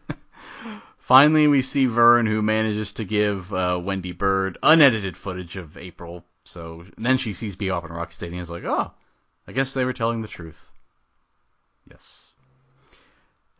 Finally, 0.98 1.48
we 1.48 1.62
see 1.62 1.86
Vern, 1.86 2.26
who 2.26 2.42
manages 2.42 2.92
to 2.94 3.06
give 3.06 3.54
uh, 3.54 3.80
Wendy 3.82 4.12
Bird 4.12 4.58
unedited 4.62 5.16
footage 5.16 5.56
of 5.56 5.78
April. 5.78 6.26
So 6.44 6.84
and 6.98 7.06
then 7.06 7.18
she 7.18 7.32
sees 7.32 7.56
Bebop 7.56 7.86
and 7.86 7.94
Rocksteady 7.94 8.34
and 8.34 8.42
is 8.42 8.50
like, 8.50 8.66
"Oh, 8.66 8.92
I 9.48 9.54
guess 9.54 9.74
they 9.74 9.86
were 9.86 9.94
telling 9.94 10.22
the 10.22 10.28
truth." 10.28 10.70
Yes. 11.90 12.34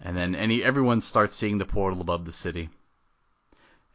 And 0.02 0.18
then 0.18 0.36
any 0.36 0.64
everyone 0.64 1.00
starts 1.00 1.36
seeing 1.36 1.60
the 1.60 1.66
portal 1.66 2.02
above 2.02 2.26
the 2.26 2.32
city. 2.32 2.70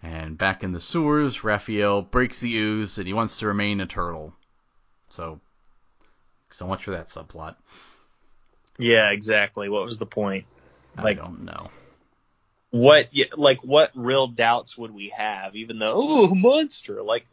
And 0.02 0.36
back 0.38 0.62
in 0.62 0.72
the 0.72 0.80
sewers, 0.80 1.42
Raphael 1.42 2.02
breaks 2.02 2.38
the 2.40 2.54
ooze 2.56 2.98
and 2.98 3.06
he 3.06 3.12
wants 3.12 3.38
to 3.38 3.46
remain 3.48 3.80
a 3.80 3.86
turtle. 3.86 4.34
So, 5.08 5.40
so 6.50 6.66
much 6.66 6.84
for 6.84 6.92
that 6.92 7.08
subplot. 7.08 7.56
yeah, 8.78 9.10
exactly. 9.10 9.68
What 9.68 9.84
was 9.84 9.98
the 9.98 10.06
point? 10.06 10.44
Like- 10.96 11.18
I 11.18 11.22
don't 11.22 11.44
know. 11.44 11.70
What, 12.70 13.08
like, 13.36 13.58
what 13.60 13.90
real 13.94 14.26
doubts 14.26 14.76
would 14.76 14.90
we 14.90 15.08
have? 15.10 15.56
Even 15.56 15.78
though, 15.78 15.92
oh, 15.96 16.34
monster! 16.34 17.02
Like, 17.02 17.26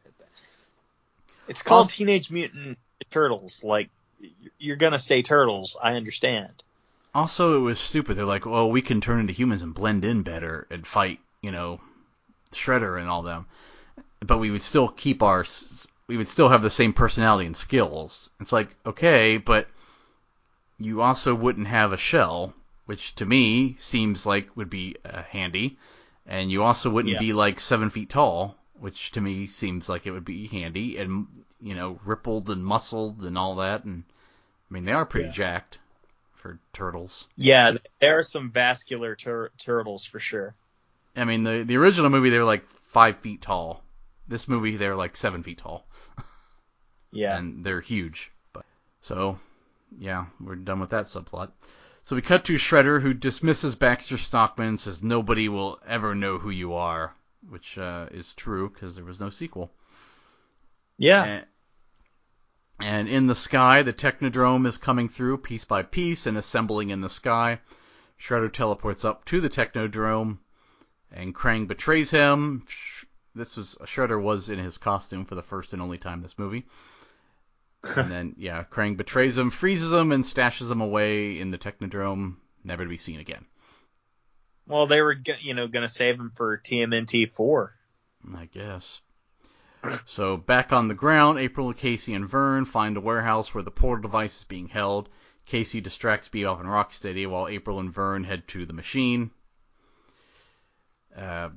it's 1.48 1.62
called 1.64 1.86
Also- 1.86 1.96
Teenage 1.98 2.32
Mutant 2.32 2.78
Turtles. 3.12 3.62
Like, 3.64 3.90
you're 4.58 4.78
gonna 4.78 5.00
stay 5.00 5.22
turtles. 5.22 5.76
I 5.82 5.96
understand. 5.96 6.64
Also, 7.14 7.58
it 7.58 7.62
was 7.62 7.80
stupid. 7.80 8.16
They're 8.16 8.26
like, 8.26 8.46
well, 8.46 8.70
we 8.72 8.82
can 8.82 9.02
turn 9.02 9.20
into 9.20 9.34
humans 9.34 9.64
and 9.64 9.74
blend 9.74 10.06
in 10.06 10.22
better 10.22 10.66
and 10.70 10.88
fight, 10.88 11.20
you 11.42 11.52
know, 11.52 11.82
Shredder 12.56 13.00
and 13.00 13.10
all 13.10 13.24
them. 13.24 13.46
But 14.20 14.38
we 14.38 14.52
would 14.52 14.62
still 14.62 14.88
keep 14.88 15.22
our, 15.22 15.46
we 16.08 16.18
would 16.18 16.30
still 16.30 16.50
have 16.50 16.62
the 16.62 16.70
same 16.70 16.94
personality 16.94 17.46
and 17.46 17.56
skills. 17.58 18.30
It's 18.40 18.52
like, 18.52 18.76
okay, 18.86 19.38
but 19.38 19.68
you 20.80 21.02
also 21.02 21.36
wouldn't 21.36 21.68
have 21.68 21.94
a 21.94 21.98
shell, 21.98 22.54
which 22.86 23.16
to 23.16 23.26
me 23.26 23.76
seems 23.80 24.26
like 24.26 24.56
would 24.56 24.70
be 24.70 24.96
uh, 25.06 25.24
handy. 25.24 25.78
And 26.26 26.50
you 26.52 26.64
also 26.64 26.90
wouldn't 26.90 27.14
Yeah. 27.16 27.20
be 27.20 27.34
like 27.34 27.60
seven 27.60 27.90
feet 27.90 28.10
tall, 28.10 28.56
which 28.80 29.12
to 29.12 29.22
me 29.22 29.48
seems 29.48 29.90
like 29.90 30.08
it 30.08 30.12
would 30.12 30.26
be 30.26 30.48
handy. 30.48 30.98
And, 30.98 31.28
you 31.62 31.76
know, 31.76 32.00
rippled 32.06 32.50
and 32.50 32.66
muscled 32.66 33.24
and 33.24 33.38
all 33.38 33.56
that. 33.58 33.84
And, 33.84 34.04
I 34.70 34.74
mean, 34.74 34.86
they 34.86 34.94
are 34.94 35.06
pretty 35.06 35.28
Yeah. 35.28 35.34
jacked 35.34 35.80
for 36.36 36.60
turtles. 36.72 37.28
Yeah, 37.38 37.78
there 38.00 38.18
are 38.18 38.24
some 38.24 38.52
vascular 38.52 39.16
tur- 39.16 39.52
turtles 39.58 40.06
for 40.06 40.20
sure. 40.20 40.56
I 41.16 41.26
mean, 41.26 41.44
the 41.44 41.64
the 41.64 41.78
original 41.78 42.10
movie 42.10 42.30
they 42.30 42.40
were 42.40 42.44
like 42.46 42.66
five 42.84 43.18
feet 43.18 43.42
tall. 43.42 43.84
This 44.28 44.48
movie 44.48 44.78
they're 44.78 44.96
like 44.96 45.16
seven 45.16 45.44
feet 45.44 45.60
tall, 45.60 45.86
Yeah. 47.12 47.38
and 47.38 47.64
they're 47.64 47.82
huge. 47.82 48.32
But 48.54 48.66
so, 49.02 49.38
yeah, 49.98 50.26
we're 50.40 50.56
done 50.56 50.80
with 50.80 50.92
that 50.92 51.06
subplot. 51.06 51.52
So 52.04 52.16
we 52.16 52.22
cut 52.22 52.46
to 52.46 52.54
Shredder, 52.56 53.02
who 53.02 53.14
dismisses 53.14 53.76
Baxter 53.76 54.18
Stockman 54.18 54.68
and 54.70 54.80
says 54.80 55.02
nobody 55.04 55.48
will 55.50 55.80
ever 55.88 56.16
know 56.16 56.38
who 56.38 56.50
you 56.50 56.74
are, 56.74 57.14
which 57.48 57.78
uh, 57.78 58.08
is 58.12 58.34
true 58.36 58.70
because 58.70 58.96
there 58.96 59.06
was 59.06 59.20
no 59.22 59.30
sequel. 59.30 59.72
yeah. 60.98 61.24
And, 61.24 61.46
And 62.80 63.08
in 63.08 63.28
the 63.28 63.36
sky, 63.36 63.84
the 63.84 63.94
Technodrome 63.94 64.66
is 64.68 64.78
coming 64.78 65.08
through 65.08 65.38
piece 65.38 65.64
by 65.66 65.84
piece 65.84 66.26
and 66.26 66.38
assembling 66.38 66.90
in 66.90 67.00
the 67.02 67.10
sky. 67.10 67.60
Shredder 68.20 68.52
teleports 68.52 69.06
up 69.06 69.24
to 69.26 69.40
the 69.40 69.50
Technodrome, 69.50 70.40
and 71.14 71.34
Krang 71.34 71.68
betrays 71.68 72.10
him. 72.12 72.66
This 73.36 73.58
was 73.58 73.78
Shredder 73.82 74.22
was 74.22 74.50
in 74.50 74.60
his 74.60 74.78
costume 74.78 75.26
for 75.26 75.36
the 75.36 75.44
first 75.44 75.74
and 75.74 75.82
only 75.82 75.98
time 75.98 76.22
this 76.22 76.38
movie. 76.38 76.66
and 77.84 78.12
then 78.12 78.36
yeah, 78.38 78.64
Krang 78.64 78.98
betrays 78.98 79.38
him, 79.38 79.50
freezes 79.50 79.92
him, 79.92 80.12
and 80.12 80.24
stashes 80.24 80.72
him 80.72 80.82
away 80.82 81.40
in 81.40 81.52
the 81.52 81.58
Technodrome, 81.58 82.38
never 82.64 82.84
to 82.84 82.90
be 82.90 82.98
seen 82.98 83.20
again. 83.20 83.46
Well, 84.68 84.88
they 84.88 85.02
were 85.02 85.18
you 85.42 85.54
know 85.54 85.68
going 85.68 85.84
to 85.84 85.90
save 85.90 86.16
him 86.20 86.32
for 86.36 86.58
TMNT 86.58 87.34
four. 87.34 87.76
I 88.36 88.46
guess. 88.46 89.02
So 90.06 90.38
back 90.38 90.72
on 90.72 90.88
the 90.88 90.94
ground, 90.94 91.40
April, 91.40 91.74
Casey, 91.74 92.14
and 92.14 92.26
Vern 92.26 92.64
find 92.64 92.96
a 92.96 93.02
warehouse 93.02 93.54
where 93.54 93.64
the 93.64 93.70
portal 93.70 94.04
device 94.04 94.38
is 94.38 94.44
being 94.46 94.70
held. 94.70 95.10
Casey 95.46 95.82
distracts 95.82 96.30
Bebop 96.30 96.62
and 96.62 96.70
Rocksteady 96.70 97.28
while 97.28 97.50
April 97.50 97.82
and 97.82 97.94
Vern 97.94 98.24
head 98.24 98.48
to 98.48 98.66
the 98.66 98.72
machine. 98.72 99.32
Uh, 101.16 101.50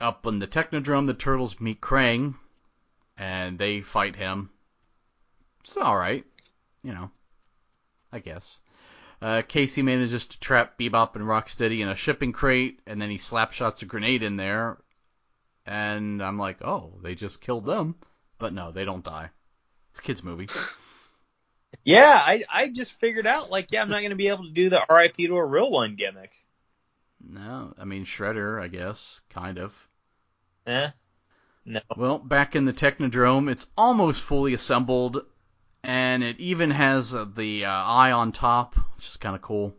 up 0.00 0.26
on 0.26 0.38
the 0.38 0.46
Technodrome, 0.46 1.06
the 1.06 1.14
turtles 1.14 1.60
meet 1.60 1.80
Krang, 1.80 2.34
and 3.16 3.58
they 3.58 3.80
fight 3.80 4.16
him. 4.16 4.50
It's 5.60 5.76
alright, 5.76 6.24
you 6.82 6.92
know, 6.92 7.10
I 8.12 8.20
guess. 8.20 8.58
Uh, 9.20 9.42
Casey 9.46 9.82
manages 9.82 10.26
to 10.26 10.40
trap 10.40 10.78
Bebop 10.78 11.16
and 11.16 11.24
Rocksteady 11.24 11.80
in 11.80 11.88
a 11.88 11.96
shipping 11.96 12.32
crate, 12.32 12.80
and 12.86 13.02
then 13.02 13.10
he 13.10 13.18
slapshots 13.18 13.82
a 13.82 13.86
grenade 13.86 14.22
in 14.22 14.36
there. 14.36 14.78
And 15.66 16.22
I'm 16.22 16.38
like, 16.38 16.62
oh, 16.62 16.98
they 17.02 17.14
just 17.14 17.40
killed 17.40 17.66
them. 17.66 17.96
But 18.38 18.52
no, 18.52 18.70
they 18.70 18.84
don't 18.84 19.04
die. 19.04 19.30
It's 19.90 19.98
a 19.98 20.02
kids' 20.02 20.22
movie. 20.22 20.48
Yeah, 21.84 22.20
I 22.22 22.44
I 22.50 22.68
just 22.68 22.98
figured 22.98 23.26
out 23.26 23.50
like 23.50 23.72
yeah 23.72 23.82
I'm 23.82 23.88
not 23.88 24.00
going 24.00 24.10
to 24.10 24.16
be 24.16 24.28
able 24.28 24.44
to 24.44 24.50
do 24.50 24.70
the 24.70 24.84
RIP 24.90 25.16
to 25.16 25.36
a 25.36 25.44
real 25.44 25.70
one 25.70 25.96
gimmick. 25.96 26.32
No, 27.20 27.74
I 27.78 27.84
mean 27.84 28.04
Shredder, 28.04 28.62
I 28.62 28.68
guess, 28.68 29.20
kind 29.30 29.58
of. 29.58 29.74
Eh? 30.66 30.90
No. 31.64 31.80
Well, 31.96 32.18
back 32.18 32.56
in 32.56 32.64
the 32.64 32.72
Technodrome, 32.72 33.50
it's 33.50 33.66
almost 33.76 34.22
fully 34.22 34.54
assembled, 34.54 35.24
and 35.82 36.22
it 36.22 36.40
even 36.40 36.70
has 36.70 37.14
uh, 37.14 37.24
the 37.24 37.66
uh, 37.66 37.70
eye 37.70 38.12
on 38.12 38.32
top, 38.32 38.76
which 38.96 39.08
is 39.08 39.16
kind 39.16 39.36
of 39.36 39.42
cool. 39.42 39.74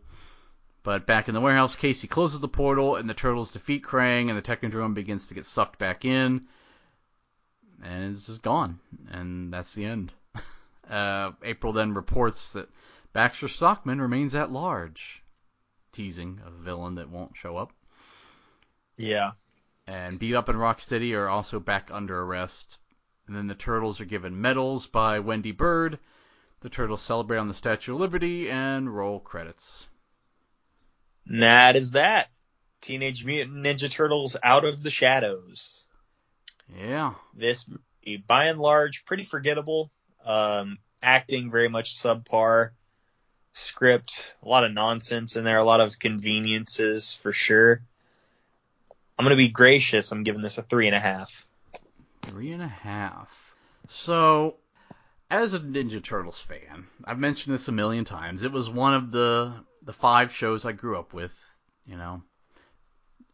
But 0.84 1.06
back 1.06 1.28
in 1.28 1.34
the 1.34 1.42
warehouse, 1.42 1.76
Casey 1.76 2.08
closes 2.08 2.40
the 2.40 2.48
portal, 2.48 2.96
and 2.96 3.10
the 3.10 3.14
turtles 3.14 3.54
defeat 3.54 3.84
Krang, 3.84 4.30
and 4.30 4.38
the 4.38 4.42
Technodrome 4.42 4.94
begins 4.94 5.28
to 5.28 5.34
get 5.34 5.46
sucked 5.46 5.80
back 5.80 6.06
in, 6.06 6.48
and 7.84 8.12
it's 8.12 8.28
just 8.28 8.42
gone, 8.42 8.80
and 9.12 9.54
that's 9.54 9.74
the 9.74 9.86
end. 9.86 10.12
Uh, 10.90 11.34
April 11.44 11.72
then 11.72 11.94
reports 11.94 12.54
that 12.54 12.68
Baxter 13.14 13.48
Stockman 13.48 14.02
remains 14.02 14.34
at 14.34 14.50
large, 14.50 15.22
teasing 15.92 16.42
a 16.46 16.50
villain 16.50 16.96
that 16.96 17.10
won't 17.10 17.36
show 17.36 17.58
up. 17.58 17.72
Yeah. 18.98 19.32
And 19.88 20.20
Bebop 20.20 20.50
and 20.50 20.58
Rocksteady 20.58 21.16
are 21.16 21.30
also 21.30 21.60
back 21.60 21.90
under 21.92 22.20
arrest. 22.20 22.78
And 23.28 23.36
then 23.36 23.48
the 23.48 23.56
Turtles 23.56 24.02
are 24.02 24.06
given 24.06 24.42
medals 24.42 24.88
by 24.88 25.20
Wendy 25.20 25.52
Bird. 25.52 26.00
The 26.62 26.70
Turtles 26.70 27.02
celebrate 27.02 27.38
on 27.38 27.48
the 27.48 27.54
Statue 27.54 27.94
of 27.94 28.00
Liberty 28.00 28.50
and 28.50 28.94
roll 28.94 29.20
credits. 29.20 29.88
And 31.28 31.44
that 31.44 31.76
is 31.76 31.92
that. 31.92 32.30
Teenage 32.82 33.26
Mutant 33.26 33.58
Ninja 33.58 33.90
Turtles 33.90 34.36
Out 34.42 34.66
of 34.66 34.84
the 34.84 34.90
Shadows. 34.90 35.86
Yeah. 36.78 37.14
This, 37.34 37.70
by 38.28 38.46
and 38.46 38.60
large, 38.60 39.06
pretty 39.06 39.24
forgettable. 39.24 39.92
Um, 40.26 40.78
acting 41.02 41.52
very 41.52 41.70
much 41.70 41.96
subpar. 41.96 42.72
Script, 43.60 44.36
a 44.43 44.47
lot 44.47 44.64
of 44.64 44.72
nonsense 44.72 45.36
in 45.36 45.43
there, 45.43 45.57
a 45.57 45.64
lot 45.64 45.82
of 45.82 45.99
conveniences 45.99 47.14
for 47.14 47.32
sure. 47.32 47.82
I'm 49.18 49.26
gonna 49.26 49.36
be 49.36 49.49
gracious. 49.49 50.12
I'm 50.12 50.24
giving 50.24 50.41
this 50.41 50.57
a 50.57 50.64
three 50.64 50.88
and 50.88 50.95
a 50.95 50.99
half. 50.99 51.47
Three 52.22 52.53
and 52.53 52.62
a 52.62 52.68
half. 52.68 53.30
So, 53.89 54.57
as 55.30 55.53
a 55.53 55.60
Ninja 55.60 56.01
Turtles 56.01 56.39
fan, 56.39 56.88
I've 57.03 57.20
mentioned 57.20 57.53
this 57.53 57.68
a 57.68 57.74
million 57.74 58.05
times. 58.05 58.43
It 58.43 58.51
was 58.51 58.70
one 58.70 58.93
of 58.93 59.12
the 59.12 59.53
the 59.82 59.93
five 59.93 60.32
shows 60.32 60.66
I 60.66 60.72
grew 60.72 60.97
up 60.97 61.14
with, 61.14 61.34
you 61.86 61.97
know. 61.97 62.22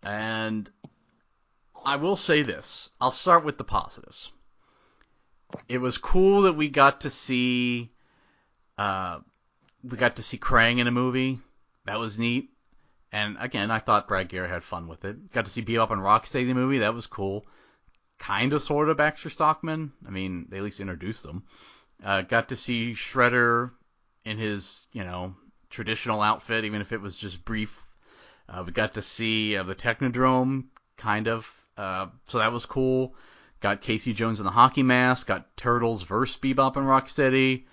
And 0.03 0.69
I 1.85 1.97
will 1.97 2.15
say 2.15 2.41
this. 2.41 2.89
I'll 2.99 3.11
start 3.11 3.45
with 3.45 3.57
the 3.57 3.63
positives. 3.63 4.31
It 5.69 5.77
was 5.77 5.97
cool 5.97 6.43
that 6.43 6.53
we 6.53 6.69
got 6.69 7.01
to 7.01 7.09
see 7.09 7.91
uh 8.77 9.19
we 9.89 9.97
got 9.97 10.15
to 10.15 10.23
see 10.23 10.37
Krang 10.37 10.79
in 10.79 10.87
a 10.87 10.91
movie. 10.91 11.39
That 11.85 11.99
was 11.99 12.17
neat. 12.17 12.49
And 13.11 13.37
again, 13.39 13.71
I 13.71 13.79
thought 13.79 14.07
Brad 14.07 14.29
Garrett 14.29 14.51
had 14.51 14.63
fun 14.63 14.87
with 14.87 15.05
it. 15.05 15.31
Got 15.31 15.45
to 15.45 15.51
see 15.51 15.61
Bebop 15.61 15.91
and 15.91 16.01
Rocksteady 16.01 16.41
in 16.41 16.47
the 16.49 16.55
movie. 16.55 16.79
That 16.79 16.95
was 16.95 17.07
cool. 17.07 17.45
Kind 18.17 18.53
of, 18.53 18.61
sort 18.61 18.89
of 18.89 18.97
Baxter 18.97 19.29
Stockman. 19.29 19.93
I 20.05 20.09
mean, 20.09 20.47
they 20.49 20.57
at 20.57 20.63
least 20.63 20.79
introduced 20.79 21.23
them. 21.23 21.43
Uh, 22.03 22.21
got 22.21 22.49
to 22.49 22.55
see 22.55 22.93
Shredder 22.93 23.71
in 24.25 24.37
his, 24.37 24.85
you 24.91 25.03
know, 25.03 25.35
traditional 25.69 26.21
outfit, 26.21 26.65
even 26.65 26.81
if 26.81 26.91
it 26.91 27.01
was 27.01 27.15
just 27.15 27.45
brief. 27.45 27.79
Uh, 28.49 28.63
we 28.65 28.71
got 28.71 28.95
to 28.95 29.01
see 29.01 29.55
uh, 29.55 29.63
the 29.63 29.75
Technodrome, 29.75 30.65
kind 30.97 31.27
of. 31.27 31.49
Uh, 31.77 32.07
so 32.27 32.39
that 32.39 32.51
was 32.51 32.65
cool. 32.65 33.15
Got 33.59 33.81
Casey 33.81 34.13
Jones 34.13 34.39
in 34.39 34.45
the 34.45 34.51
hockey 34.51 34.83
mask. 34.83 35.27
Got 35.27 35.55
Turtles 35.55 36.03
versus 36.03 36.37
Bebop 36.37 36.75
and 36.75 36.85
Rocksteady. 36.85 37.65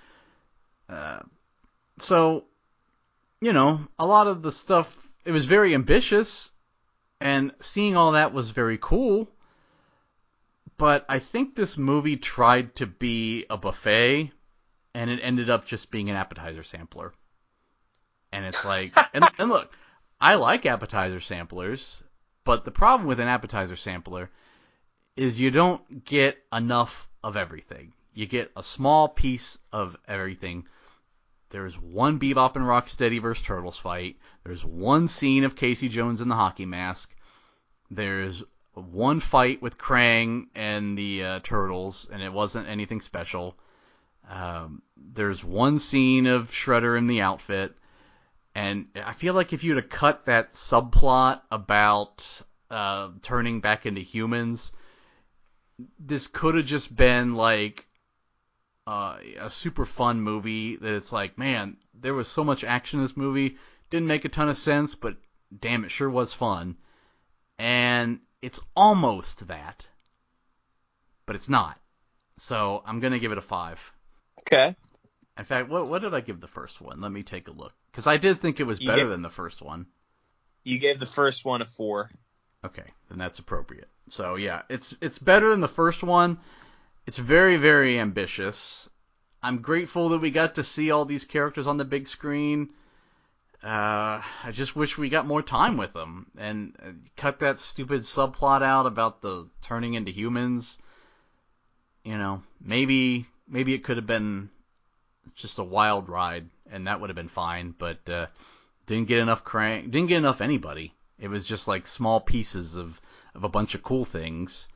So, 1.99 2.45
you 3.40 3.53
know, 3.53 3.80
a 3.99 4.07
lot 4.07 4.26
of 4.26 4.43
the 4.43 4.53
stuff 4.53 4.97
it 5.24 5.32
was 5.32 5.47
very 5.47 5.74
ambitious, 5.74 6.51
and 7.20 7.53
seeing 7.61 7.97
all 7.97 8.12
that 8.12 8.32
was 8.32 8.51
very 8.51 8.78
cool. 8.80 9.28
But 10.76 11.05
I 11.09 11.20
think 11.20 11.55
this 11.55 11.78
movie 11.78 12.16
tried 12.16 12.76
to 12.76 12.86
be 12.86 13.47
a 13.49 13.57
buffet, 13.57 14.32
and 14.95 15.11
it 15.11 15.20
ended 15.22 15.49
up 15.49 15.66
just 15.66 15.90
being 15.90 16.11
an 16.11 16.16
appetizer 16.16 16.64
sampler. 16.64 17.12
And 18.32 18.45
it's 18.45 18.64
like, 18.64 18.93
and, 19.14 19.24
and 19.38 19.49
look, 19.49 19.72
I 20.20 20.34
like 20.34 20.66
appetizer 20.66 21.20
samplers, 21.20 22.03
but 22.45 22.64
the 22.64 22.70
problem 22.70 23.07
with 23.07 23.20
an 23.20 23.28
appetizer 23.28 23.76
sampler 23.76 24.30
is 25.16 25.38
you 25.38 25.51
don't 25.51 26.05
get 26.05 26.43
enough 26.53 27.09
of 27.22 27.36
everything. 27.36 27.93
You 28.14 28.26
get 28.26 28.51
a 28.57 28.62
small 28.62 29.09
piece 29.09 29.59
of 29.72 29.97
everything. 30.09 30.66
There's 31.53 31.78
one 31.78 32.18
Bebop 32.18 32.57
and 32.57 32.64
Rocksteady 32.64 33.20
versus 33.20 33.44
Turtles 33.44 33.78
fight. 33.78 34.16
There's 34.42 34.64
one 34.64 35.07
scene 35.07 35.44
of 35.44 35.55
Casey 35.55 35.88
Jones 35.88 36.22
in 36.22 36.28
the 36.28 36.34
hockey 36.34 36.64
mask. 36.64 37.14
There's 37.90 38.42
one 38.72 39.20
fight 39.20 39.61
with 39.61 39.76
Krang 39.76 40.46
and 40.55 40.96
the 40.96 41.24
uh, 41.24 41.40
Turtles, 41.42 42.09
and 42.11 42.22
it 42.22 42.32
wasn't 42.32 42.68
anything 42.68 43.03
special. 43.03 43.59
Um, 44.30 44.80
there's 44.96 45.44
one 45.44 45.78
scene 45.78 46.26
of 46.26 46.50
Shredder 46.50 46.96
in 46.96 47.07
the 47.07 47.20
outfit, 47.20 47.76
and 48.55 48.86
I 48.94 49.12
feel 49.12 49.34
like 49.34 49.53
if 49.53 49.62
you'd 49.62 49.76
have 49.76 49.90
cut 49.90 50.24
that 50.24 50.53
subplot 50.53 51.42
about 51.50 52.42
uh, 52.70 53.11
turning 53.20 53.61
back 53.61 53.84
into 53.84 54.00
humans, 54.00 54.72
this 55.98 56.28
could 56.28 56.55
have 56.55 56.64
just 56.66 56.96
been 56.96 57.34
like 57.34 57.86
uh, 58.87 59.16
a 59.41 59.51
super 59.51 59.85
fun 59.87 60.20
movie 60.20 60.76
that 60.76 60.95
it's 60.95 61.12
like, 61.12 61.39
man, 61.39 61.76
there 61.95 62.14
was 62.14 62.28
so 62.28 62.43
much 62.45 62.64
action 62.64 62.99
in 62.99 63.05
this 63.05 63.16
movie. 63.16 63.57
Didn't 63.91 64.09
make 64.09 64.24
a 64.24 64.28
ton 64.28 64.49
of 64.49 64.57
sense, 64.57 64.95
but 64.95 65.16
damn, 65.61 65.85
it 65.85 65.91
sure 65.91 66.11
was 66.11 66.33
fun. 66.33 66.76
And 67.59 68.20
it's 68.41 68.61
almost 68.74 69.47
that, 69.49 69.87
but 71.26 71.37
it's 71.37 71.49
not. 71.49 71.78
So 72.39 72.83
I'm 72.87 73.01
gonna 73.01 73.18
give 73.20 73.30
it 73.33 73.39
a 73.39 73.43
five. 73.43 73.78
Okay. 74.41 74.74
In 75.39 75.45
fact, 75.45 75.68
what 75.68 75.87
what 75.87 76.03
did 76.03 76.14
I 76.14 76.20
give 76.20 76.41
the 76.41 76.49
first 76.49 76.80
one? 76.80 77.01
Let 77.01 77.12
me 77.12 77.22
take 77.22 77.47
a 77.49 77.53
look, 77.53 77.72
because 77.91 78.07
I 78.07 78.16
did 78.16 78.41
think 78.41 78.59
it 78.59 78.64
was 78.64 78.80
You 78.80 78.89
better 78.89 79.03
gave- 79.03 79.11
than 79.11 79.22
the 79.22 79.28
first 79.30 79.62
one. 79.62 79.87
You 80.64 80.78
gave 80.78 80.99
the 80.99 81.07
first 81.07 81.45
one 81.45 81.61
a 81.62 81.66
four. 81.66 82.11
Okay, 82.64 82.85
then 83.09 83.18
that's 83.18 83.39
appropriate. 83.39 83.89
So 84.09 84.37
yeah, 84.37 84.62
it's 84.68 84.95
it's 85.01 85.18
better 85.18 85.51
than 85.51 85.61
the 85.61 85.68
first 85.68 86.03
one. 86.03 86.39
It's 87.07 87.18
very 87.18 87.57
very 87.57 87.98
ambitious. 87.98 88.88
I'm 89.42 89.59
grateful 89.59 90.11
that 90.11 90.20
we 90.20 90.30
got 90.30 90.55
to 90.55 90.64
see 90.64 90.90
all 90.90 91.05
these 91.05 91.24
characters 91.24 91.66
on 91.66 91.76
the 91.76 91.84
big 91.84 92.07
screen. 92.07 92.70
Uh, 93.62 94.22
I 94.42 94.50
just 94.53 94.74
wish 94.74 94.98
we 94.98 95.09
got 95.09 95.26
more 95.26 95.42
time 95.42 95.76
with 95.76 95.92
them 95.92 96.26
and 96.36 96.76
uh, 96.80 96.92
cut 97.16 97.40
that 97.40 97.61
stupid 97.61 98.03
subplot 98.03 98.62
out 98.62 98.86
about 98.86 99.20
the 99.20 99.48
turning 99.61 99.94
into 99.94 100.11
humans. 100.11 100.78
You 102.05 102.18
know, 102.18 102.42
maybe 102.61 103.26
maybe 103.48 103.74
it 103.74 103.84
could 103.84 103.96
have 103.96 104.07
been 104.07 104.50
just 105.34 105.59
a 105.59 105.64
wild 105.64 106.09
ride 106.09 106.48
and 106.70 106.86
that 106.86 107.00
would 107.00 107.11
have 107.11 107.16
been 107.16 107.28
fine, 107.28 107.74
but 107.76 108.09
uh, 108.09 108.26
didn't 108.86 109.09
get 109.09 109.18
enough 109.18 109.44
Krang, 109.44 109.90
didn't 109.90 110.09
get 110.09 110.18
enough 110.18 110.40
anybody. 110.40 110.94
It 111.18 111.28
was 111.28 111.44
just 111.44 111.68
like 111.68 111.86
small 111.86 112.20
pieces 112.20 112.74
of 112.74 113.00
of 113.34 113.44
a 113.44 113.48
bunch 113.48 113.74
of 113.74 113.82
cool 113.82 114.05
things. 114.05 114.68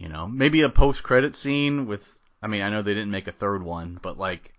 You 0.00 0.08
know, 0.08 0.26
maybe 0.26 0.62
a 0.62 0.70
post 0.70 1.02
credit 1.02 1.36
scene 1.36 1.86
with 1.86 2.18
I 2.42 2.46
mean, 2.46 2.62
I 2.62 2.70
know 2.70 2.80
they 2.80 2.94
didn't 2.94 3.10
make 3.10 3.28
a 3.28 3.32
third 3.32 3.62
one, 3.62 3.98
but 4.00 4.16
like 4.16 4.54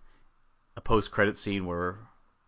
a 0.76 0.80
post-credit 0.80 1.36
scene 1.36 1.66
where 1.66 1.98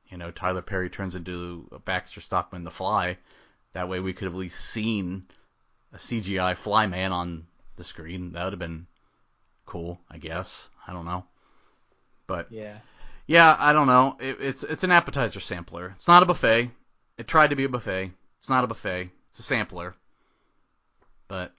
you 0.07 0.17
know 0.17 0.31
Tyler 0.31 0.63
Perry 0.63 0.89
turns 0.89 1.17
into 1.17 1.69
a 1.73 1.81
Baxter 1.81 2.21
Stockman 2.21 2.63
the 2.63 2.71
Fly. 2.71 3.19
That 3.73 3.89
way, 3.89 3.99
we 3.99 4.13
could 4.13 4.27
have 4.27 4.35
at 4.35 4.39
least 4.39 4.65
seen 4.65 5.27
a 5.93 5.97
CGI 5.97 6.57
Fly 6.57 6.87
Man 6.87 7.11
on 7.11 7.49
the 7.75 7.83
screen. 7.83 8.33
That 8.33 8.45
would 8.45 8.53
have 8.53 8.61
been 8.61 8.87
cool, 9.67 9.99
I 10.09 10.19
guess. 10.19 10.69
I 10.87 10.93
don't 10.93 11.05
know, 11.05 11.25
but 12.29 12.47
Yeah. 12.53 12.79
yeah, 13.27 13.57
I 13.59 13.73
don't 13.73 13.89
know. 13.89 14.17
It, 14.21 14.37
it's 14.41 14.63
it's 14.63 14.85
an 14.85 14.93
appetizer 14.93 15.41
sampler. 15.41 15.95
It's 15.97 16.07
not 16.07 16.23
a 16.23 16.27
buffet. 16.27 16.71
It 17.19 17.27
tried 17.27 17.51
to 17.51 17.57
be 17.57 17.65
a 17.65 17.69
buffet. 17.69 18.13
It's 18.39 18.49
not 18.49 18.63
a 18.63 18.69
buffet. 18.69 19.11
It's 19.31 19.41
a 19.41 19.43
sampler. 19.43 19.97
But 21.27 21.53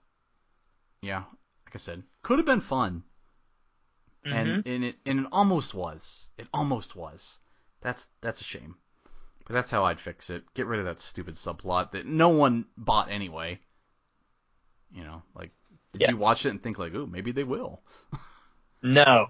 yeah, 1.05 1.23
like 1.65 1.75
I 1.75 1.77
said, 1.77 2.03
could 2.23 2.39
have 2.39 2.45
been 2.45 2.61
fun, 2.61 3.03
Mhm. 4.25 4.33
and 4.35 4.67
and 4.67 4.83
it 4.83 4.95
and 5.05 5.19
it 5.21 5.27
almost 5.31 5.73
was. 5.73 6.29
It 6.37 6.47
almost 6.53 6.95
was. 6.95 7.37
That's 7.81 8.07
that's 8.21 8.41
a 8.41 8.43
shame. 8.43 8.75
But 9.45 9.53
that's 9.53 9.69
how 9.69 9.85
I'd 9.85 9.99
fix 9.99 10.29
it. 10.31 10.43
Get 10.55 10.65
rid 10.65 10.79
of 10.79 10.85
that 10.87 10.99
stupid 10.99 11.35
subplot 11.35 11.91
that 11.91 12.07
no 12.07 12.29
one 12.29 12.65
bought 12.77 13.11
anyway. 13.11 13.59
You 14.91 15.03
know, 15.03 15.21
like 15.35 15.51
did 15.93 16.01
Yeah. 16.01 16.11
you 16.11 16.17
watch 16.17 16.45
it 16.45 16.49
and 16.49 16.61
think 16.63 16.79
like, 16.79 16.93
ooh, 16.95 17.05
maybe 17.07 17.31
they 17.31 17.43
will? 17.43 17.81
no. 18.81 19.27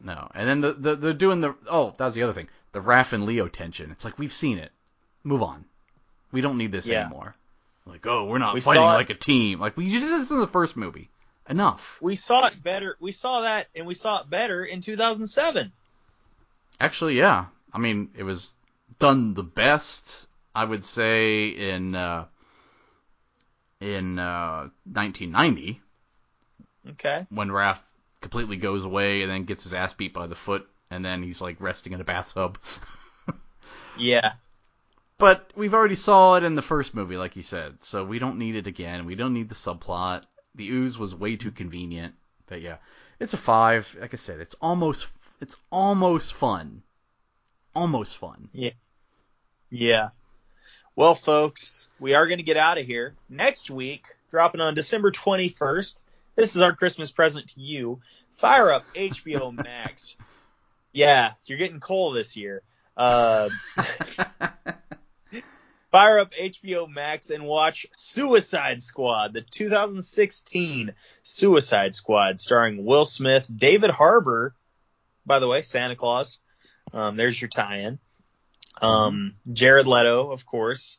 No. 0.00 0.28
And 0.34 0.48
then 0.48 0.60
the, 0.60 0.72
the 0.74 0.96
they're 0.96 1.14
doing 1.14 1.40
the 1.40 1.54
oh, 1.70 1.94
that 1.96 2.04
was 2.04 2.14
the 2.14 2.22
other 2.22 2.34
thing. 2.34 2.48
The 2.72 2.80
Raph 2.82 3.12
and 3.14 3.24
Leo 3.24 3.48
tension. 3.48 3.90
It's 3.90 4.04
like 4.04 4.18
we've 4.18 4.32
seen 4.32 4.58
it. 4.58 4.72
Move 5.24 5.42
on. 5.42 5.64
We 6.32 6.40
don't 6.42 6.58
need 6.58 6.72
this 6.72 6.86
Yeah. 6.86 7.06
anymore. 7.06 7.34
Like, 7.86 8.06
oh, 8.06 8.24
we're 8.24 8.38
not 8.38 8.54
We 8.54 8.60
fighting 8.60 8.82
like 8.82 9.10
a 9.10 9.14
team. 9.14 9.60
Like 9.60 9.76
we 9.76 9.88
did 9.88 10.02
this 10.02 10.30
in 10.30 10.40
the 10.40 10.46
first 10.46 10.76
movie. 10.76 11.08
Enough. 11.48 11.98
We 12.00 12.16
saw 12.16 12.46
it 12.46 12.60
better. 12.60 12.96
We 12.98 13.12
saw 13.12 13.42
that, 13.42 13.68
and 13.74 13.86
we 13.86 13.94
saw 13.94 14.20
it 14.20 14.28
better 14.28 14.64
in 14.64 14.80
2007. 14.80 15.72
Actually, 16.80 17.16
yeah. 17.16 17.46
I 17.72 17.78
mean, 17.78 18.10
it 18.16 18.24
was 18.24 18.52
done 18.98 19.34
the 19.34 19.44
best, 19.44 20.26
I 20.54 20.64
would 20.64 20.84
say, 20.84 21.48
in 21.48 21.94
uh, 21.94 22.24
in 23.80 24.18
uh, 24.18 24.70
1990 24.92 25.80
Okay. 26.90 27.26
when 27.30 27.48
Raph 27.48 27.78
completely 28.20 28.56
goes 28.56 28.84
away 28.84 29.22
and 29.22 29.30
then 29.30 29.44
gets 29.44 29.62
his 29.62 29.74
ass 29.74 29.92
beat 29.94 30.12
by 30.12 30.26
the 30.26 30.34
foot, 30.34 30.68
and 30.90 31.04
then 31.04 31.22
he's 31.22 31.40
like 31.40 31.60
resting 31.60 31.92
in 31.92 32.00
a 32.00 32.04
bathtub. 32.04 32.58
Yeah. 33.98 34.32
But 35.18 35.50
we've 35.56 35.74
already 35.74 35.94
saw 35.94 36.36
it 36.36 36.44
in 36.44 36.56
the 36.56 36.62
first 36.62 36.94
movie, 36.94 37.16
like 37.16 37.36
you 37.36 37.42
said, 37.42 37.82
so 37.82 38.04
we 38.04 38.18
don't 38.18 38.38
need 38.38 38.54
it 38.54 38.66
again. 38.66 39.06
We 39.06 39.14
don't 39.14 39.32
need 39.32 39.48
the 39.48 39.54
subplot. 39.54 40.24
The 40.54 40.68
ooze 40.68 40.98
was 40.98 41.14
way 41.14 41.36
too 41.36 41.50
convenient. 41.50 42.14
But 42.46 42.60
yeah, 42.60 42.76
it's 43.18 43.32
a 43.34 43.38
five. 43.38 43.96
Like 43.98 44.12
I 44.12 44.16
said, 44.18 44.40
it's 44.40 44.54
almost 44.60 45.06
it's 45.40 45.56
almost 45.70 46.34
fun. 46.34 46.82
Almost 47.74 48.18
fun. 48.18 48.48
Yeah. 48.52 48.70
Yeah. 49.70 50.08
Well, 50.94 51.14
folks, 51.14 51.88
we 52.00 52.14
are 52.14 52.26
going 52.26 52.38
to 52.38 52.44
get 52.44 52.56
out 52.56 52.78
of 52.78 52.86
here 52.86 53.14
next 53.28 53.70
week, 53.70 54.06
dropping 54.30 54.62
on 54.62 54.74
December 54.74 55.10
21st. 55.10 56.02
This 56.36 56.56
is 56.56 56.62
our 56.62 56.74
Christmas 56.74 57.10
present 57.10 57.48
to 57.48 57.60
you. 57.60 58.00
Fire 58.36 58.70
up 58.70 58.84
HBO 58.94 59.52
Max. 59.64 60.16
yeah, 60.92 61.32
you're 61.44 61.58
getting 61.58 61.80
coal 61.80 62.12
this 62.12 62.36
year. 62.36 62.62
Uh, 62.96 63.50
fire 65.96 66.18
up 66.18 66.34
HBO 66.34 66.90
Max 66.90 67.30
and 67.30 67.44
watch 67.44 67.86
Suicide 67.90 68.82
Squad, 68.82 69.32
the 69.32 69.40
2016 69.40 70.92
Suicide 71.22 71.94
Squad, 71.94 72.38
starring 72.38 72.84
Will 72.84 73.06
Smith, 73.06 73.50
David 73.54 73.88
Harbour, 73.88 74.54
by 75.24 75.38
the 75.38 75.48
way, 75.48 75.62
Santa 75.62 75.96
Claus. 75.96 76.40
Um, 76.92 77.16
there's 77.16 77.40
your 77.40 77.48
tie-in. 77.48 77.98
Um, 78.82 79.36
Jared 79.50 79.86
Leto, 79.86 80.32
of 80.32 80.44
course. 80.44 80.98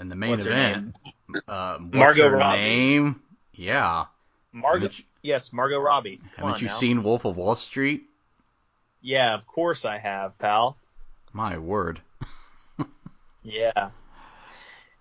And 0.00 0.10
the 0.10 0.16
main 0.16 0.30
What's 0.30 0.46
event, 0.46 0.98
uh, 1.46 1.76
what's 1.78 1.94
Margot 1.94 2.28
Robbie. 2.28 2.58
name? 2.58 3.22
Yeah. 3.52 4.06
Margot, 4.52 4.90
yes, 5.22 5.52
Margot 5.52 5.78
Robbie. 5.78 6.16
Come 6.34 6.46
haven't 6.48 6.60
you 6.60 6.66
now. 6.66 6.74
seen 6.74 7.04
Wolf 7.04 7.24
of 7.24 7.36
Wall 7.36 7.54
Street? 7.54 8.02
Yeah, 9.00 9.34
of 9.34 9.46
course 9.46 9.84
I 9.84 9.98
have, 9.98 10.36
pal. 10.40 10.76
My 11.32 11.56
word. 11.58 12.00
Yeah. 13.46 13.90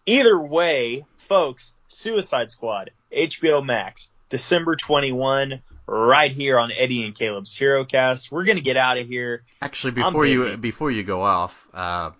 Either 0.05 0.39
way, 0.39 1.05
folks, 1.17 1.73
Suicide 1.87 2.49
Squad, 2.49 2.91
HBO 3.15 3.63
Max, 3.65 4.09
December 4.29 4.75
21, 4.75 5.61
right 5.87 6.31
here 6.31 6.59
on 6.59 6.71
Eddie 6.77 7.05
and 7.05 7.15
Caleb's 7.15 7.57
HeroCast. 7.57 8.31
We're 8.31 8.45
gonna 8.45 8.61
get 8.61 8.77
out 8.77 8.97
of 8.97 9.07
here. 9.07 9.43
Actually, 9.61 9.91
before 9.91 10.25
you 10.25 10.57
before 10.57 10.91
you 10.91 11.03
go 11.03 11.21
off, 11.21 11.67
uh, 11.73 12.11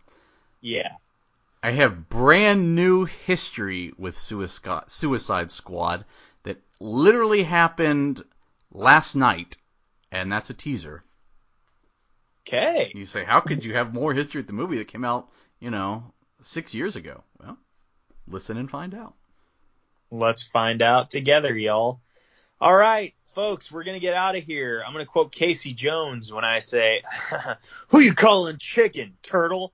Yeah. 0.61 0.93
I 1.61 1.71
have 1.71 2.09
brand 2.09 2.75
new 2.75 3.05
history 3.05 3.93
with 3.97 4.19
Suicide 4.19 4.83
Suicide 4.87 5.49
Squad 5.51 6.05
that 6.43 6.61
literally 6.79 7.43
happened 7.43 8.23
last 8.71 9.15
night, 9.15 9.57
and 10.11 10.31
that's 10.31 10.49
a 10.49 10.53
teaser. 10.53 11.03
Okay. 12.45 12.91
You 12.93 13.05
say, 13.05 13.23
how 13.23 13.39
could 13.39 13.63
you 13.63 13.73
have 13.75 13.93
more 13.93 14.13
history 14.13 14.39
with 14.39 14.47
the 14.47 14.53
movie 14.53 14.77
that 14.77 14.89
came 14.89 15.05
out, 15.05 15.29
you 15.61 15.69
know, 15.71 16.11
six 16.41 16.73
years 16.73 16.97
ago? 16.97 17.23
Well, 17.39 17.57
listen 18.27 18.57
and 18.57 18.69
find 18.69 18.93
out. 18.93 19.13
Let's 20.11 20.43
find 20.43 20.81
out 20.81 21.09
together, 21.09 21.57
y'all. 21.57 22.01
All 22.61 22.75
right, 22.75 23.13
folks, 23.35 23.71
we're 23.71 23.83
gonna 23.83 23.99
get 23.99 24.13
out 24.13 24.35
of 24.35 24.43
here. 24.43 24.83
I'm 24.85 24.93
gonna 24.93 25.05
quote 25.05 25.31
Casey 25.31 25.73
Jones 25.73 26.31
when 26.31 26.45
I 26.45 26.59
say, 26.59 27.01
"Who 27.89 27.99
you 27.99 28.13
calling 28.13 28.57
chicken, 28.57 29.17
turtle?" 29.21 29.73